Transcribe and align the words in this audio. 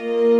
Oh 0.00 0.30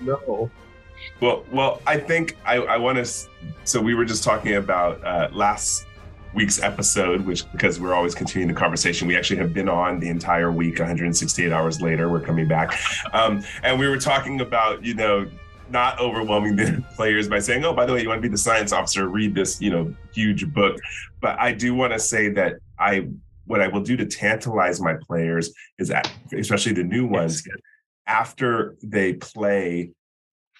no. 0.00 0.48
Well, 1.20 1.44
well, 1.50 1.82
I 1.88 1.96
think 1.96 2.36
I, 2.44 2.58
I 2.58 2.76
want 2.76 3.04
to. 3.04 3.28
So 3.64 3.80
we 3.80 3.94
were 3.94 4.04
just 4.04 4.22
talking 4.22 4.54
about 4.54 5.04
uh, 5.04 5.28
last 5.32 5.86
week's 6.36 6.62
episode, 6.62 7.22
which 7.22 7.50
because 7.50 7.80
we're 7.80 7.94
always 7.94 8.14
continuing 8.14 8.54
the 8.54 8.58
conversation, 8.58 9.08
we 9.08 9.16
actually 9.16 9.38
have 9.38 9.52
been 9.52 9.68
on 9.68 9.98
the 9.98 10.08
entire 10.08 10.52
week. 10.52 10.78
168 10.78 11.50
hours 11.50 11.80
later, 11.80 12.08
we're 12.08 12.20
coming 12.20 12.46
back, 12.46 12.78
um, 13.12 13.42
and 13.64 13.80
we 13.80 13.88
were 13.88 13.98
talking 13.98 14.40
about 14.42 14.84
you 14.84 14.94
know 14.94 15.26
not 15.68 15.98
overwhelming 15.98 16.54
the 16.54 16.84
players 16.94 17.28
by 17.28 17.40
saying, 17.40 17.64
"Oh, 17.64 17.72
by 17.72 17.86
the 17.86 17.92
way, 17.92 18.02
you 18.02 18.08
want 18.08 18.18
to 18.18 18.22
be 18.22 18.30
the 18.30 18.38
science 18.38 18.72
officer? 18.72 19.08
Read 19.08 19.34
this, 19.34 19.60
you 19.60 19.70
know, 19.70 19.92
huge 20.12 20.46
book." 20.52 20.76
But 21.20 21.40
I 21.40 21.52
do 21.52 21.74
want 21.74 21.94
to 21.94 21.98
say 21.98 22.28
that 22.30 22.56
I 22.78 23.08
what 23.46 23.60
I 23.60 23.68
will 23.68 23.82
do 23.82 23.96
to 23.96 24.06
tantalize 24.06 24.80
my 24.80 24.94
players 24.94 25.52
is 25.78 25.88
that, 25.88 26.12
especially 26.36 26.72
the 26.72 26.84
new 26.84 27.06
ones, 27.06 27.42
after 28.06 28.76
they 28.82 29.14
play 29.14 29.90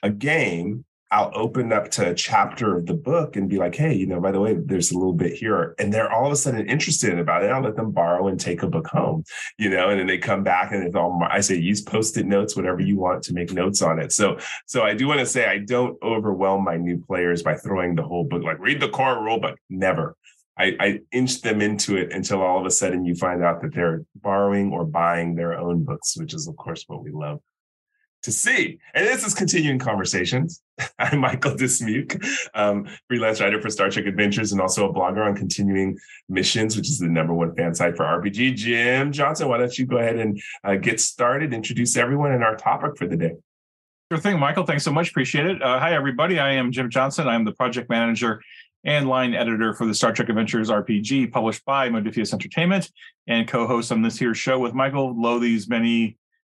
a 0.02 0.10
game, 0.10 0.84
I'll 1.10 1.30
open 1.34 1.72
up 1.72 1.90
to 1.92 2.10
a 2.10 2.14
chapter 2.14 2.76
of 2.76 2.86
the 2.86 2.94
book 2.94 3.36
and 3.36 3.48
be 3.48 3.58
like, 3.58 3.76
hey, 3.76 3.94
you 3.94 4.06
know, 4.06 4.20
by 4.20 4.32
the 4.32 4.40
way, 4.40 4.54
there's 4.54 4.90
a 4.90 4.98
little 4.98 5.12
bit 5.12 5.34
here. 5.34 5.76
And 5.78 5.94
they're 5.94 6.12
all 6.12 6.26
of 6.26 6.32
a 6.32 6.36
sudden 6.36 6.68
interested 6.68 7.16
about 7.18 7.44
it. 7.44 7.50
I'll 7.52 7.62
let 7.62 7.76
them 7.76 7.92
borrow 7.92 8.26
and 8.26 8.40
take 8.40 8.62
a 8.64 8.66
book 8.66 8.88
home, 8.88 9.22
you 9.56 9.70
know, 9.70 9.88
and 9.88 10.00
then 10.00 10.08
they 10.08 10.18
come 10.18 10.42
back 10.42 10.72
and 10.72 10.82
it's 10.82 10.96
all 10.96 11.22
I 11.30 11.40
say, 11.40 11.56
use 11.56 11.80
post-it 11.80 12.26
notes, 12.26 12.56
whatever 12.56 12.80
you 12.80 12.96
want 12.96 13.22
to 13.24 13.34
make 13.34 13.52
notes 13.52 13.82
on 13.82 14.00
it. 14.00 14.10
So, 14.12 14.38
so 14.66 14.82
I 14.82 14.94
do 14.94 15.06
want 15.06 15.20
to 15.20 15.26
say 15.26 15.46
I 15.46 15.58
don't 15.58 15.96
overwhelm 16.02 16.64
my 16.64 16.76
new 16.76 16.98
players 16.98 17.42
by 17.42 17.54
throwing 17.54 17.94
the 17.94 18.02
whole 18.02 18.24
book, 18.24 18.42
like 18.42 18.58
read 18.58 18.80
the 18.80 18.88
core 18.88 19.22
rule 19.22 19.38
book. 19.38 19.58
Never. 19.70 20.16
I, 20.58 20.76
I 20.80 21.00
inch 21.12 21.42
them 21.42 21.60
into 21.60 21.96
it 21.96 22.12
until 22.12 22.42
all 22.42 22.58
of 22.58 22.66
a 22.66 22.70
sudden 22.70 23.04
you 23.04 23.14
find 23.14 23.44
out 23.44 23.62
that 23.62 23.74
they're 23.74 24.04
borrowing 24.16 24.72
or 24.72 24.84
buying 24.84 25.34
their 25.34 25.52
own 25.52 25.84
books, 25.84 26.16
which 26.16 26.34
is 26.34 26.48
of 26.48 26.56
course 26.56 26.84
what 26.88 27.04
we 27.04 27.12
love 27.12 27.40
to 28.26 28.32
see. 28.32 28.78
And 28.92 29.06
this 29.06 29.24
is 29.24 29.34
continuing 29.34 29.78
conversations. 29.78 30.60
I'm 30.98 31.20
Michael 31.20 31.52
Dismuke, 31.52 32.20
um, 32.54 32.88
freelance 33.06 33.40
writer 33.40 33.60
for 33.62 33.70
Star 33.70 33.88
Trek 33.88 34.06
Adventures 34.06 34.50
and 34.50 34.60
also 34.60 34.90
a 34.90 34.92
blogger 34.92 35.24
on 35.24 35.36
continuing 35.36 35.96
missions, 36.28 36.76
which 36.76 36.88
is 36.88 36.98
the 36.98 37.06
number 37.06 37.32
one 37.32 37.54
fan 37.54 37.72
site 37.72 37.96
for 37.96 38.04
RPG. 38.04 38.56
Jim 38.56 39.12
Johnson, 39.12 39.48
why 39.48 39.58
don't 39.58 39.78
you 39.78 39.86
go 39.86 39.98
ahead 39.98 40.16
and 40.16 40.40
uh, 40.64 40.74
get 40.74 41.00
started, 41.00 41.54
introduce 41.54 41.96
everyone 41.96 42.32
and 42.32 42.42
our 42.42 42.56
topic 42.56 42.98
for 42.98 43.06
the 43.06 43.16
day. 43.16 43.32
Sure 44.10 44.20
thing, 44.20 44.40
Michael. 44.40 44.64
Thanks 44.66 44.82
so 44.82 44.92
much. 44.92 45.10
Appreciate 45.10 45.46
it. 45.46 45.62
Uh, 45.62 45.78
hi, 45.78 45.94
everybody. 45.94 46.40
I 46.40 46.52
am 46.52 46.72
Jim 46.72 46.90
Johnson. 46.90 47.28
I'm 47.28 47.44
the 47.44 47.52
project 47.52 47.88
manager 47.88 48.42
and 48.84 49.08
line 49.08 49.34
editor 49.34 49.72
for 49.72 49.86
the 49.86 49.94
Star 49.94 50.12
Trek 50.12 50.28
Adventures 50.28 50.68
RPG, 50.68 51.30
published 51.30 51.64
by 51.64 51.88
Modiphius 51.88 52.32
Entertainment, 52.32 52.90
and 53.28 53.46
co-host 53.46 53.92
on 53.92 54.02
this 54.02 54.18
here 54.18 54.34
show 54.34 54.58
with 54.58 54.74
Michael. 54.74 55.20
Lo 55.20 55.38
these 55.38 55.68
many, 55.68 56.16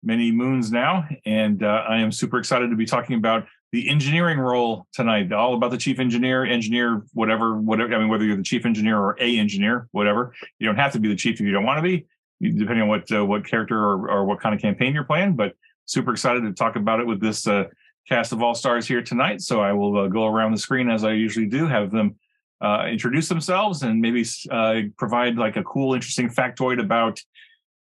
many 0.07 0.31
moons 0.31 0.71
now, 0.71 1.07
and 1.27 1.63
uh, 1.63 1.85
I 1.89 1.99
am 1.99 2.13
super 2.13 2.39
excited 2.39 2.71
to 2.71 2.77
be 2.77 2.87
talking 2.87 3.17
about 3.17 3.47
the 3.73 3.89
engineering 3.91 4.39
role 4.39 4.87
tonight. 4.93 5.33
All 5.33 5.55
about 5.55 5.73
the 5.73 5.77
chief 5.77 5.99
engineer, 5.99 6.45
engineer, 6.45 7.03
whatever, 7.13 7.61
whatever. 7.61 7.95
I 7.95 7.99
mean, 7.99 8.09
whether 8.09 8.25
you're 8.25 8.37
the 8.37 8.43
chief 8.43 8.65
engineer 8.65 8.99
or 8.99 9.17
a 9.21 9.39
engineer, 9.39 9.89
whatever. 9.91 10.33
You 10.59 10.67
don't 10.67 10.77
have 10.77 10.93
to 10.93 11.01
be 11.01 11.09
the 11.09 11.17
chief 11.17 11.35
if 11.35 11.41
you 11.41 11.53
don't 11.53 11.65
want 11.65 11.79
to 11.79 11.83
be, 11.83 12.07
depending 12.41 12.83
on 12.83 12.89
what 12.89 13.11
uh, 13.13 13.25
what 13.25 13.45
character 13.45 13.79
or, 13.79 14.11
or 14.11 14.25
what 14.25 14.41
kind 14.41 14.55
of 14.55 14.63
campaign 14.63 14.95
you're 14.95 15.05
playing. 15.05 15.35
But 15.35 15.55
super 15.85 16.13
excited 16.13 16.43
to 16.45 16.53
talk 16.53 16.77
about 16.77 17.01
it 17.01 17.07
with 17.07 17.21
this. 17.21 17.47
Uh, 17.47 17.65
cast 18.09 18.33
of 18.33 18.43
all 18.43 18.55
stars 18.55 18.87
here 18.87 19.03
tonight. 19.03 19.41
So 19.41 19.61
I 19.61 19.73
will 19.73 19.99
uh, 19.99 20.07
go 20.07 20.27
around 20.27 20.53
the 20.53 20.59
screen 20.59 20.89
as 20.89 21.05
I 21.05 21.13
usually 21.13 21.47
do, 21.47 21.67
have 21.67 21.91
them 21.91 22.17
uh, 22.61 22.87
introduce 22.89 23.29
themselves 23.29 23.83
and 23.83 24.01
maybe 24.01 24.25
uh, 24.51 24.83
provide 24.97 25.37
like 25.37 25.57
a 25.57 25.65
cool, 25.65 25.95
interesting 25.95 26.29
factoid 26.29 26.81
about 26.81 27.21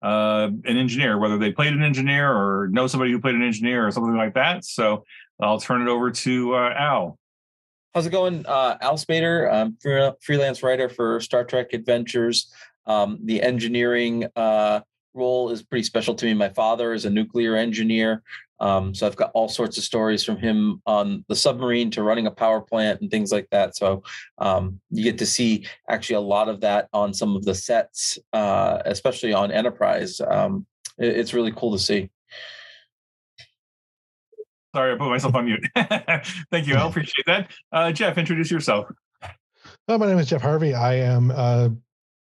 uh, 0.06 0.50
an 0.64 0.76
engineer, 0.76 1.18
whether 1.18 1.36
they 1.36 1.50
played 1.50 1.72
an 1.72 1.82
engineer 1.82 2.30
or 2.32 2.68
know 2.68 2.86
somebody 2.86 3.10
who 3.10 3.20
played 3.20 3.34
an 3.34 3.42
engineer 3.42 3.84
or 3.84 3.90
something 3.90 4.16
like 4.16 4.34
that. 4.34 4.64
So 4.64 5.04
I'll 5.40 5.58
turn 5.58 5.82
it 5.82 5.88
over 5.88 6.12
to 6.12 6.54
uh, 6.54 6.74
Al. 6.78 7.18
How's 7.92 8.06
it 8.06 8.10
going? 8.10 8.46
Uh, 8.46 8.78
Al 8.80 8.96
Spader, 8.98 9.52
I'm 9.52 9.76
free- 9.82 10.12
freelance 10.22 10.62
writer 10.62 10.88
for 10.88 11.18
Star 11.20 11.42
Trek 11.42 11.72
Adventures. 11.72 12.52
Um, 12.86 13.18
the 13.24 13.42
engineering 13.42 14.28
uh, 14.36 14.80
role 15.12 15.50
is 15.50 15.64
pretty 15.64 15.82
special 15.82 16.14
to 16.14 16.26
me. 16.26 16.34
My 16.34 16.50
father 16.50 16.92
is 16.92 17.04
a 17.04 17.10
nuclear 17.10 17.56
engineer. 17.56 18.22
Um, 18.60 18.94
so 18.94 19.06
I've 19.06 19.16
got 19.16 19.30
all 19.34 19.48
sorts 19.48 19.76
of 19.78 19.84
stories 19.84 20.24
from 20.24 20.38
him 20.38 20.80
on 20.86 21.24
the 21.28 21.36
submarine 21.36 21.90
to 21.92 22.02
running 22.02 22.26
a 22.26 22.30
power 22.30 22.60
plant 22.60 23.00
and 23.00 23.10
things 23.10 23.32
like 23.32 23.48
that. 23.50 23.76
So 23.76 24.02
um, 24.38 24.80
you 24.90 25.04
get 25.04 25.18
to 25.18 25.26
see 25.26 25.66
actually 25.88 26.16
a 26.16 26.20
lot 26.20 26.48
of 26.48 26.60
that 26.60 26.88
on 26.92 27.12
some 27.12 27.36
of 27.36 27.44
the 27.44 27.54
sets, 27.54 28.18
uh, 28.32 28.82
especially 28.84 29.32
on 29.32 29.52
Enterprise. 29.52 30.20
Um, 30.20 30.66
it, 30.98 31.16
it's 31.16 31.34
really 31.34 31.52
cool 31.52 31.72
to 31.72 31.78
see. 31.78 32.10
Sorry, 34.74 34.92
I 34.92 34.96
put 34.96 35.08
myself 35.08 35.34
on 35.34 35.46
mute. 35.46 35.64
Thank 36.50 36.66
you. 36.66 36.74
I 36.74 36.86
appreciate 36.88 37.24
that. 37.26 37.50
Uh, 37.72 37.92
Jeff, 37.92 38.18
introduce 38.18 38.50
yourself. 38.50 38.86
Hello, 39.86 39.98
my 39.98 40.06
name 40.06 40.18
is 40.18 40.28
Jeff 40.28 40.42
Harvey. 40.42 40.74
I 40.74 40.96
am 40.96 41.30
a 41.30 41.74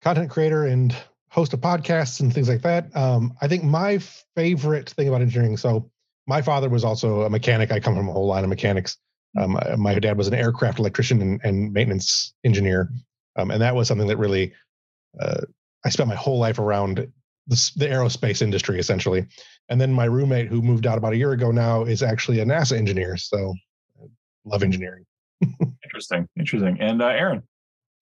content 0.01 0.29
creator 0.29 0.65
and 0.65 0.95
host 1.29 1.53
of 1.53 1.59
podcasts 1.59 2.21
and 2.21 2.33
things 2.33 2.47
like 2.47 2.61
that. 2.61 2.95
Um, 2.95 3.33
I 3.41 3.47
think 3.47 3.63
my 3.63 3.97
favorite 4.35 4.89
thing 4.89 5.07
about 5.07 5.21
engineering, 5.21 5.57
so 5.57 5.91
my 6.27 6.41
father 6.41 6.69
was 6.69 6.83
also 6.83 7.21
a 7.21 7.29
mechanic. 7.29 7.71
I 7.71 7.79
come 7.79 7.95
from 7.95 8.09
a 8.09 8.11
whole 8.11 8.27
line 8.27 8.43
of 8.43 8.49
mechanics. 8.49 8.97
Um, 9.39 9.57
my 9.77 9.97
dad 9.99 10.17
was 10.17 10.27
an 10.27 10.33
aircraft 10.33 10.79
electrician 10.79 11.21
and, 11.21 11.41
and 11.43 11.71
maintenance 11.71 12.33
engineer, 12.43 12.89
um, 13.37 13.51
and 13.51 13.61
that 13.61 13.75
was 13.75 13.87
something 13.87 14.07
that 14.07 14.17
really 14.17 14.53
uh, 15.19 15.41
I 15.85 15.89
spent 15.89 16.09
my 16.09 16.15
whole 16.15 16.39
life 16.39 16.59
around 16.59 17.07
the, 17.47 17.71
the, 17.75 17.87
aerospace 17.87 18.41
industry 18.41 18.79
essentially. 18.79 19.25
And 19.69 19.79
then 19.79 19.93
my 19.93 20.05
roommate, 20.05 20.47
who 20.47 20.61
moved 20.61 20.85
out 20.85 20.97
about 20.97 21.13
a 21.13 21.17
year 21.17 21.31
ago 21.31 21.51
now, 21.51 21.83
is 21.83 22.03
actually 22.03 22.39
a 22.39 22.45
NASA 22.45 22.77
engineer. 22.77 23.15
So, 23.17 23.53
I 24.01 24.07
love 24.45 24.63
engineering. 24.63 25.05
interesting, 25.83 26.27
interesting. 26.37 26.77
And 26.79 27.01
uh, 27.01 27.07
Aaron. 27.07 27.43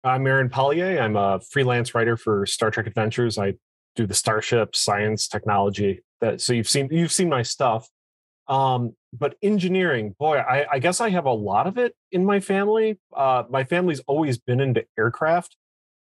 I'm 0.03 0.25
Aaron 0.25 0.49
Pollyea. 0.49 1.01
I'm 1.01 1.17
a 1.17 1.41
freelance 1.41 1.93
writer 1.93 2.15
for 2.15 2.45
Star 2.45 2.71
Trek 2.71 2.87
Adventures. 2.87 3.37
I 3.37 3.55
do 3.95 4.07
the 4.07 4.13
starship, 4.13 4.75
science, 4.75 5.27
technology. 5.27 6.01
That 6.21 6.41
so 6.41 6.53
you've 6.53 6.69
seen 6.69 6.87
you've 6.91 7.11
seen 7.11 7.29
my 7.29 7.43
stuff. 7.43 7.89
Um, 8.49 8.95
but 9.13 9.35
engineering, 9.43 10.15
boy, 10.17 10.37
I, 10.37 10.65
I, 10.71 10.79
guess 10.79 10.99
I 10.99 11.09
have 11.09 11.25
a 11.25 11.31
lot 11.31 11.67
of 11.67 11.77
it 11.77 11.95
in 12.11 12.25
my 12.25 12.39
family. 12.39 12.99
Uh, 13.15 13.43
my 13.47 13.63
family's 13.63 13.99
always 14.07 14.39
been 14.39 14.59
into 14.59 14.83
aircraft. 14.97 15.55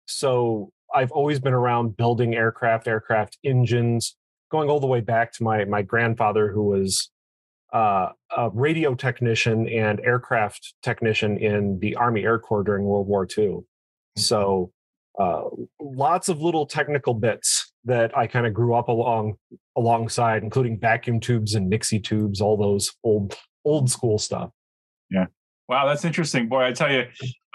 So 0.08 0.72
I've 0.96 1.12
always 1.12 1.42
been 1.42 1.54
around 1.54 1.98
building 1.98 2.36
aircraft, 2.36 2.88
aircraft 2.88 3.38
engines, 3.44 4.16
going 4.50 4.70
all 4.70 4.80
the 4.80 4.88
way 4.88 5.02
back 5.02 5.34
to 5.34 5.44
my, 5.44 5.66
my 5.66 5.82
grandfather, 5.82 6.50
who 6.50 6.64
was 6.64 7.12
uh, 7.74 8.10
a 8.36 8.50
radio 8.54 8.96
technician 8.96 9.68
and 9.68 10.00
aircraft 10.00 10.74
technician 10.82 11.38
in 11.38 11.80
the 11.80 11.96
Army 11.96 12.24
Air 12.24 12.40
Corps 12.40 12.64
during 12.64 12.86
World 12.86 13.08
War 13.08 13.26
II. 13.26 13.46
Mm-hmm. 13.46 14.22
So 14.22 14.72
uh, 15.20 15.44
lots 15.82 16.30
of 16.30 16.42
little 16.42 16.66
technical 16.66 17.14
bits 17.14 17.57
that 17.88 18.16
I 18.18 18.28
kind 18.28 18.46
of 18.46 18.54
grew 18.54 18.76
up 18.76 18.88
along 18.90 19.38
alongside, 19.76 20.44
including 20.44 20.80
vacuum 20.80 21.20
tubes 21.20 21.56
and 21.56 21.70
Nixie 21.70 22.00
tubes, 22.00 22.42
all 22.42 22.58
those 22.58 22.94
old 23.04 23.36
old 23.66 23.90
school 23.90 24.18
stuff. 24.18 24.52
Yeah. 25.10 25.26
Wow, 25.68 25.86
that's 25.86 26.06
interesting, 26.06 26.48
boy. 26.48 26.64
I 26.64 26.72
tell 26.72 26.90
you, 26.90 27.08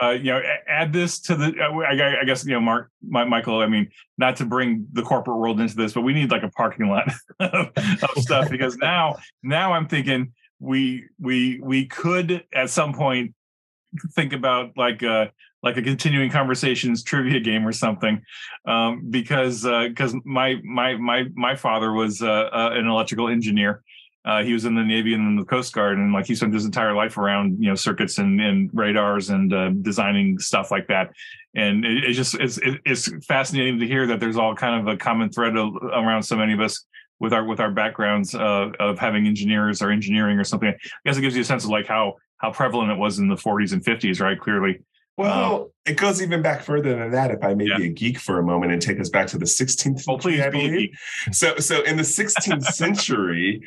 uh, 0.02 0.10
you 0.10 0.32
know, 0.32 0.42
add 0.68 0.92
this 0.92 1.18
to 1.20 1.34
the. 1.34 1.54
Uh, 1.58 1.78
I, 1.78 2.20
I, 2.20 2.24
guess 2.24 2.44
you 2.44 2.52
know, 2.52 2.60
Mark, 2.60 2.90
my, 3.02 3.24
Michael. 3.24 3.60
I 3.60 3.66
mean, 3.66 3.88
not 4.18 4.36
to 4.36 4.44
bring 4.44 4.86
the 4.92 5.02
corporate 5.02 5.38
world 5.38 5.60
into 5.60 5.74
this, 5.76 5.94
but 5.94 6.02
we 6.02 6.12
need 6.12 6.30
like 6.30 6.42
a 6.42 6.50
parking 6.50 6.88
lot 6.88 7.10
of, 7.40 7.70
of 7.76 8.22
stuff 8.22 8.50
because 8.50 8.76
now, 8.76 9.16
now 9.42 9.72
I'm 9.72 9.88
thinking 9.88 10.32
we 10.60 11.06
we 11.18 11.58
we 11.62 11.86
could 11.86 12.44
at 12.54 12.68
some 12.68 12.92
point 12.92 13.34
think 14.14 14.32
about 14.32 14.72
like 14.76 15.02
uh 15.02 15.26
like 15.62 15.76
a 15.76 15.82
continuing 15.82 16.30
conversations 16.30 17.02
trivia 17.02 17.40
game 17.40 17.66
or 17.66 17.72
something 17.72 18.20
um, 18.66 19.06
because 19.10 19.62
because 19.62 20.14
uh, 20.14 20.18
my 20.24 20.56
my 20.64 20.96
my 20.96 21.24
my 21.34 21.56
father 21.56 21.92
was 21.92 22.22
uh, 22.22 22.26
uh, 22.26 22.70
an 22.72 22.86
electrical 22.86 23.28
engineer. 23.28 23.82
Uh, 24.24 24.44
he 24.44 24.52
was 24.52 24.64
in 24.64 24.76
the 24.76 24.84
navy 24.84 25.14
and 25.14 25.26
in 25.26 25.34
the 25.34 25.44
coast 25.44 25.72
guard 25.72 25.98
and 25.98 26.12
like 26.12 26.26
he 26.26 26.34
spent 26.34 26.54
his 26.54 26.64
entire 26.64 26.94
life 26.94 27.18
around 27.18 27.56
you 27.60 27.68
know 27.68 27.74
circuits 27.74 28.18
and, 28.18 28.40
and 28.40 28.70
radars 28.72 29.30
and 29.30 29.52
uh, 29.52 29.70
designing 29.82 30.38
stuff 30.38 30.70
like 30.70 30.86
that. 30.86 31.10
And 31.56 31.84
it, 31.84 32.04
it 32.04 32.12
just 32.12 32.36
it's, 32.36 32.58
it's 32.62 33.10
fascinating 33.26 33.80
to 33.80 33.86
hear 33.86 34.06
that 34.06 34.20
there's 34.20 34.36
all 34.36 34.54
kind 34.54 34.80
of 34.80 34.94
a 34.94 34.96
common 34.96 35.30
thread 35.30 35.56
around 35.56 36.22
so 36.22 36.36
many 36.36 36.52
of 36.52 36.60
us 36.60 36.84
with 37.18 37.32
our 37.32 37.44
with 37.44 37.60
our 37.60 37.70
backgrounds 37.70 38.34
uh, 38.34 38.70
of 38.78 38.98
having 38.98 39.26
engineers 39.26 39.82
or 39.82 39.90
engineering 39.90 40.38
or 40.38 40.44
something. 40.44 40.68
I 40.68 40.98
guess 41.04 41.16
it 41.16 41.20
gives 41.20 41.34
you 41.34 41.42
a 41.42 41.44
sense 41.44 41.64
of 41.64 41.70
like 41.70 41.86
how 41.86 42.14
how 42.38 42.52
prevalent 42.52 42.92
it 42.92 42.98
was 42.98 43.18
in 43.18 43.28
the 43.28 43.36
40s 43.36 43.72
and 43.72 43.84
50s 43.84 44.20
right? 44.20 44.38
Clearly 44.38 44.80
Well, 45.16 45.72
it 45.84 45.96
goes 45.96 46.22
even 46.22 46.42
back 46.42 46.62
further 46.62 46.96
than 46.96 47.10
that. 47.12 47.30
If 47.30 47.42
I 47.42 47.54
may 47.54 47.66
Yeah. 47.66 47.78
be 47.78 47.86
a 47.86 47.90
geek 47.90 48.18
for 48.18 48.38
a 48.38 48.42
moment 48.42 48.72
and 48.72 48.80
take 48.80 48.98
us 48.98 49.10
back 49.10 49.26
to 49.28 49.38
the 49.38 49.46
16th 49.46 50.04
Oh, 50.08 50.18
century, 50.18 50.32
please 50.32 50.40
I 50.40 50.50
believe. 50.50 50.90
So, 51.32 51.56
so 51.58 51.82
in 51.82 51.96
the 51.96 52.02
16th 52.04 52.64
century, 52.74 53.62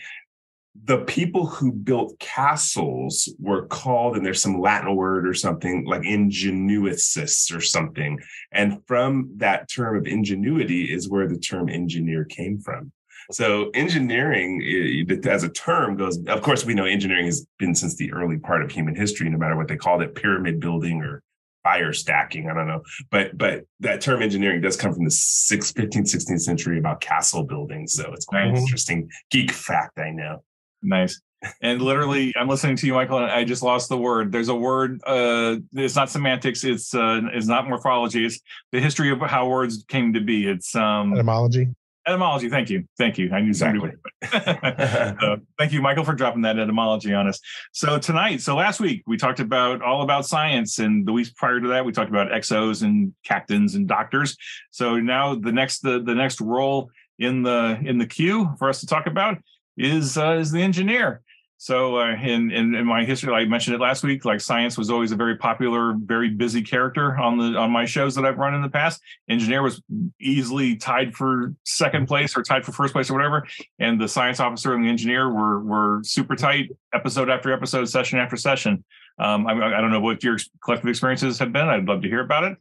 the 0.83 0.99
people 1.05 1.45
who 1.45 1.71
built 1.71 2.19
castles 2.19 3.33
were 3.39 3.65
called, 3.67 4.17
and 4.17 4.25
there's 4.25 4.41
some 4.41 4.59
Latin 4.59 4.95
word 4.95 5.27
or 5.27 5.33
something 5.33 5.85
like 5.85 6.03
ingenuists 6.05 7.51
or 7.51 7.61
something. 7.61 8.19
And 8.51 8.81
from 8.85 9.31
that 9.37 9.69
term 9.69 9.97
of 9.97 10.05
ingenuity 10.05 10.91
is 10.91 11.07
where 11.09 11.27
the 11.27 11.37
term 11.37 11.69
engineer 11.69 12.25
came 12.25 12.59
from. 12.59 12.91
So 13.31 13.69
engineering 13.73 14.61
eh, 15.09 15.29
as 15.29 15.43
a 15.43 15.49
term 15.49 15.95
goes, 15.95 16.17
of 16.27 16.41
course, 16.41 16.65
we 16.65 16.73
know 16.73 16.85
engineering 16.85 17.25
has 17.25 17.47
been 17.57 17.73
since 17.73 17.95
the 17.95 18.11
early 18.13 18.37
part 18.37 18.61
of 18.61 18.69
human 18.71 18.95
history, 18.95 19.29
no 19.29 19.37
matter 19.37 19.55
what 19.55 19.67
they 19.67 19.77
called 19.77 20.01
it, 20.01 20.13
pyramid 20.13 20.59
building 20.59 21.01
or 21.01 21.23
fire 21.65 21.91
stacking. 21.91 22.47
I 22.49 22.53
don't 22.53 22.67
know. 22.67 22.81
But 23.11 23.37
but 23.37 23.63
that 23.81 23.99
term 23.99 24.21
engineering 24.21 24.61
does 24.61 24.77
come 24.77 24.93
from 24.93 25.03
the 25.03 25.11
sixth, 25.11 25.75
15th, 25.75 26.07
16th 26.07 26.41
century 26.41 26.77
about 26.77 27.01
castle 27.01 27.43
building. 27.43 27.87
So 27.87 28.13
it's 28.13 28.25
quite 28.25 28.43
an 28.43 28.55
Mhm. 28.55 28.59
interesting 28.59 29.09
geek 29.31 29.51
fact, 29.51 29.97
I 29.99 30.11
know. 30.11 30.43
Nice. 30.83 31.19
And 31.61 31.81
literally, 31.81 32.33
I'm 32.39 32.47
listening 32.47 32.75
to 32.77 32.87
you, 32.87 32.93
Michael, 32.93 33.17
and 33.19 33.31
I 33.31 33.43
just 33.43 33.61
lost 33.61 33.89
the 33.89 33.97
word. 33.97 34.31
There's 34.31 34.47
a 34.49 34.55
word. 34.55 34.99
Uh, 35.05 35.57
it's 35.73 35.95
not 35.95 36.09
semantics. 36.09 36.63
It's 36.63 36.93
uh, 36.95 37.21
it's 37.33 37.47
not 37.47 37.67
morphology. 37.67 38.25
It's 38.25 38.39
the 38.71 38.79
history 38.79 39.09
of 39.11 39.19
how 39.21 39.47
words 39.49 39.83
came 39.87 40.13
to 40.13 40.21
be. 40.21 40.47
It's 40.47 40.75
um, 40.75 41.13
Etymology. 41.13 41.67
Etymology. 42.07 42.49
Thank 42.49 42.69
you, 42.69 42.85
thank 42.97 43.17
you. 43.17 43.31
I 43.33 43.41
knew 43.41 43.53
somebody 43.53 43.79
would. 43.79 43.99
so, 44.31 45.37
thank 45.57 45.71
you, 45.71 45.81
Michael, 45.81 46.03
for 46.03 46.13
dropping 46.13 46.41
that 46.43 46.59
etymology 46.59 47.13
on 47.13 47.27
us. 47.27 47.39
So 47.71 47.97
tonight, 47.97 48.41
so 48.41 48.55
last 48.55 48.79
week 48.79 49.03
we 49.07 49.17
talked 49.17 49.39
about 49.39 49.81
all 49.81 50.01
about 50.01 50.25
science, 50.25 50.79
and 50.79 51.05
the 51.05 51.13
weeks 51.13 51.31
prior 51.31 51.59
to 51.59 51.67
that 51.69 51.85
we 51.85 51.91
talked 51.91 52.09
about 52.09 52.29
exos 52.31 52.83
and 52.83 53.13
captains 53.23 53.75
and 53.75 53.87
doctors. 53.87 54.37
So 54.71 54.99
now 54.99 55.35
the 55.35 55.51
next 55.51 55.79
the 55.79 56.01
the 56.01 56.15
next 56.15 56.41
role 56.41 56.89
in 57.19 57.43
the 57.43 57.79
in 57.83 57.97
the 57.97 58.05
queue 58.05 58.53
for 58.59 58.69
us 58.69 58.79
to 58.81 58.87
talk 58.87 59.07
about 59.07 59.37
is 59.77 60.17
uh, 60.17 60.37
is 60.39 60.51
the 60.51 60.61
engineer. 60.61 61.21
So 61.57 61.97
uh, 61.97 62.15
in, 62.15 62.51
in 62.51 62.75
in 62.75 62.85
my 62.85 63.05
history, 63.05 63.33
I 63.33 63.45
mentioned 63.45 63.75
it 63.75 63.79
last 63.79 64.03
week. 64.03 64.25
Like 64.25 64.41
science 64.41 64.77
was 64.77 64.89
always 64.89 65.11
a 65.11 65.15
very 65.15 65.37
popular, 65.37 65.93
very 65.97 66.29
busy 66.29 66.61
character 66.61 67.17
on 67.17 67.37
the 67.37 67.57
on 67.57 67.71
my 67.71 67.85
shows 67.85 68.13
that 68.15 68.25
I've 68.25 68.37
run 68.37 68.53
in 68.53 68.61
the 68.61 68.69
past. 68.69 69.01
Engineer 69.29 69.61
was 69.61 69.81
easily 70.19 70.75
tied 70.75 71.15
for 71.15 71.53
second 71.63 72.07
place 72.07 72.35
or 72.35 72.43
tied 72.43 72.65
for 72.65 72.73
first 72.73 72.93
place 72.93 73.09
or 73.09 73.13
whatever. 73.13 73.47
And 73.79 73.99
the 73.99 74.07
science 74.07 74.39
officer 74.39 74.73
and 74.73 74.83
the 74.83 74.89
engineer 74.89 75.29
were 75.31 75.61
were 75.61 76.01
super 76.03 76.35
tight, 76.35 76.71
episode 76.93 77.29
after 77.29 77.53
episode, 77.53 77.85
session 77.85 78.19
after 78.19 78.35
session. 78.35 78.83
Um, 79.17 79.47
I, 79.47 79.53
I 79.53 79.81
don't 79.81 79.91
know 79.91 80.01
what 80.01 80.23
your 80.23 80.37
collective 80.61 80.89
experiences 80.89 81.39
have 81.39 81.53
been. 81.53 81.67
I'd 81.69 81.87
love 81.87 82.01
to 82.01 82.09
hear 82.09 82.21
about 82.21 82.43
it. 82.43 82.57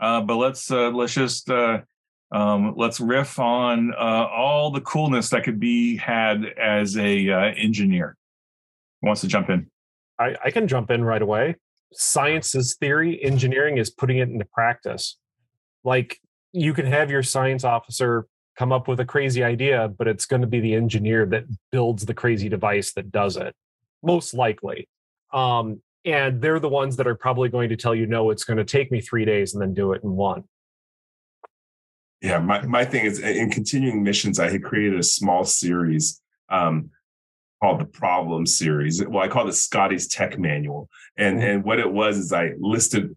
Uh, 0.00 0.22
but 0.22 0.36
let's 0.36 0.70
uh, 0.70 0.90
let's 0.90 1.12
just 1.12 1.50
uh, 1.50 1.80
um, 2.32 2.74
let's 2.76 3.00
riff 3.00 3.38
on 3.38 3.92
uh, 3.94 4.26
all 4.26 4.70
the 4.70 4.80
coolness 4.80 5.30
that 5.30 5.44
could 5.44 5.60
be 5.60 5.96
had 5.96 6.44
as 6.58 6.96
a 6.96 7.30
uh, 7.30 7.52
engineer. 7.56 8.16
Who 9.00 9.06
wants 9.06 9.20
to 9.22 9.28
jump 9.28 9.50
in? 9.50 9.70
I, 10.18 10.34
I 10.44 10.50
can 10.50 10.66
jump 10.68 10.90
in 10.90 11.04
right 11.04 11.22
away. 11.22 11.56
Science 11.92 12.54
is 12.54 12.76
theory, 12.76 13.22
engineering 13.22 13.78
is 13.78 13.90
putting 13.90 14.18
it 14.18 14.28
into 14.28 14.44
practice. 14.44 15.16
Like 15.84 16.18
you 16.52 16.74
can 16.74 16.86
have 16.86 17.10
your 17.10 17.22
science 17.22 17.64
officer 17.64 18.26
come 18.56 18.72
up 18.72 18.88
with 18.88 18.98
a 19.00 19.04
crazy 19.04 19.44
idea, 19.44 19.88
but 19.88 20.08
it's 20.08 20.26
going 20.26 20.40
to 20.40 20.48
be 20.48 20.60
the 20.60 20.74
engineer 20.74 21.24
that 21.26 21.44
builds 21.70 22.04
the 22.04 22.14
crazy 22.14 22.48
device 22.48 22.92
that 22.94 23.12
does 23.12 23.36
it, 23.36 23.54
most 24.02 24.34
likely. 24.34 24.88
Um, 25.32 25.80
and 26.04 26.42
they're 26.42 26.58
the 26.58 26.68
ones 26.68 26.96
that 26.96 27.06
are 27.06 27.14
probably 27.14 27.48
going 27.48 27.68
to 27.68 27.76
tell 27.76 27.94
you, 27.94 28.06
no, 28.06 28.30
it's 28.30 28.44
going 28.44 28.56
to 28.56 28.64
take 28.64 28.90
me 28.90 29.00
three 29.00 29.24
days 29.24 29.54
and 29.54 29.62
then 29.62 29.74
do 29.74 29.92
it 29.92 30.02
in 30.02 30.10
one. 30.16 30.44
Yeah, 32.20 32.40
my, 32.40 32.66
my 32.66 32.84
thing 32.84 33.04
is 33.06 33.20
in 33.20 33.50
continuing 33.50 34.02
missions, 34.02 34.40
I 34.40 34.50
had 34.50 34.64
created 34.64 34.98
a 34.98 35.04
small 35.04 35.44
series 35.44 36.20
um, 36.48 36.90
called 37.60 37.80
the 37.80 37.84
Problem 37.86 38.46
Series. 38.46 39.04
Well, 39.04 39.22
I 39.22 39.28
called 39.28 39.48
it 39.48 39.54
Scotty's 39.54 40.06
Tech 40.08 40.38
Manual. 40.38 40.88
And, 41.16 41.42
and 41.42 41.64
what 41.64 41.78
it 41.78 41.90
was 41.90 42.18
is 42.18 42.32
I 42.32 42.52
listed 42.58 43.16